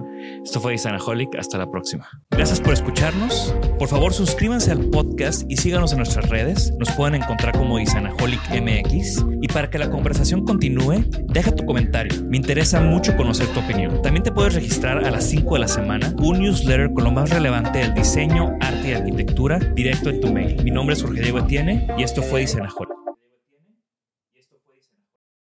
Esto 0.44 0.60
fue 0.60 0.76
Isanaholic. 0.76 1.36
Hasta 1.38 1.58
la 1.58 1.70
próxima. 1.70 2.08
Gracias 2.32 2.62
por 2.62 2.74
escucharnos. 2.74 3.56
Por 3.78 3.88
favor, 3.88 4.14
suscríbanse 4.14 4.72
al 4.72 4.86
podcast 4.90 5.44
y 5.50 5.58
síganos 5.58 5.92
en 5.92 5.98
nuestras 5.98 6.30
redes. 6.30 6.74
Nos 6.78 6.92
pueden 6.92 7.22
encontrar 7.22 7.58
como 7.58 7.80
Isanaholic 7.80 8.42
MX. 8.50 9.26
Y 9.42 9.48
para 9.48 9.70
que 9.70 9.78
la 9.78 9.90
conversación 9.90 10.46
continúe, 10.46 11.04
deja 11.28 11.54
tu 11.54 11.66
comentario. 11.66 12.24
Me 12.24 12.38
interesa 12.38 12.82
mucho 12.82 13.16
conocer 13.16 13.48
tu 13.48 13.60
opinión. 13.60 14.02
También 14.02 14.24
te 14.24 14.32
puedes 14.32 14.56
registrar 14.56 15.04
a 15.04 15.12
las 15.12 15.26
5 15.26 15.54
de 15.56 15.60
la 15.60 15.68
semana 15.68 16.14
un 16.20 16.40
newsletter 16.40 16.92
con 16.94 17.04
lo 17.04 17.12
más 17.12 17.30
relevante 17.30 17.80
del 17.80 17.94
diseño 17.94 18.45
arte 18.62 18.90
y 18.90 18.94
arquitectura 18.94 19.60
directo 19.60 20.10
en 20.10 20.22
tu 20.22 20.32
mail. 20.32 20.64
Mi 20.64 20.72
nombre 20.72 20.96
es 20.96 21.04
Jorge 21.04 21.22
Diego 21.22 21.40
Etienne 21.40 21.88
y 21.98 22.04
esto 22.04 22.22
fue 22.22 22.42
Diseñajol. 22.42 23.05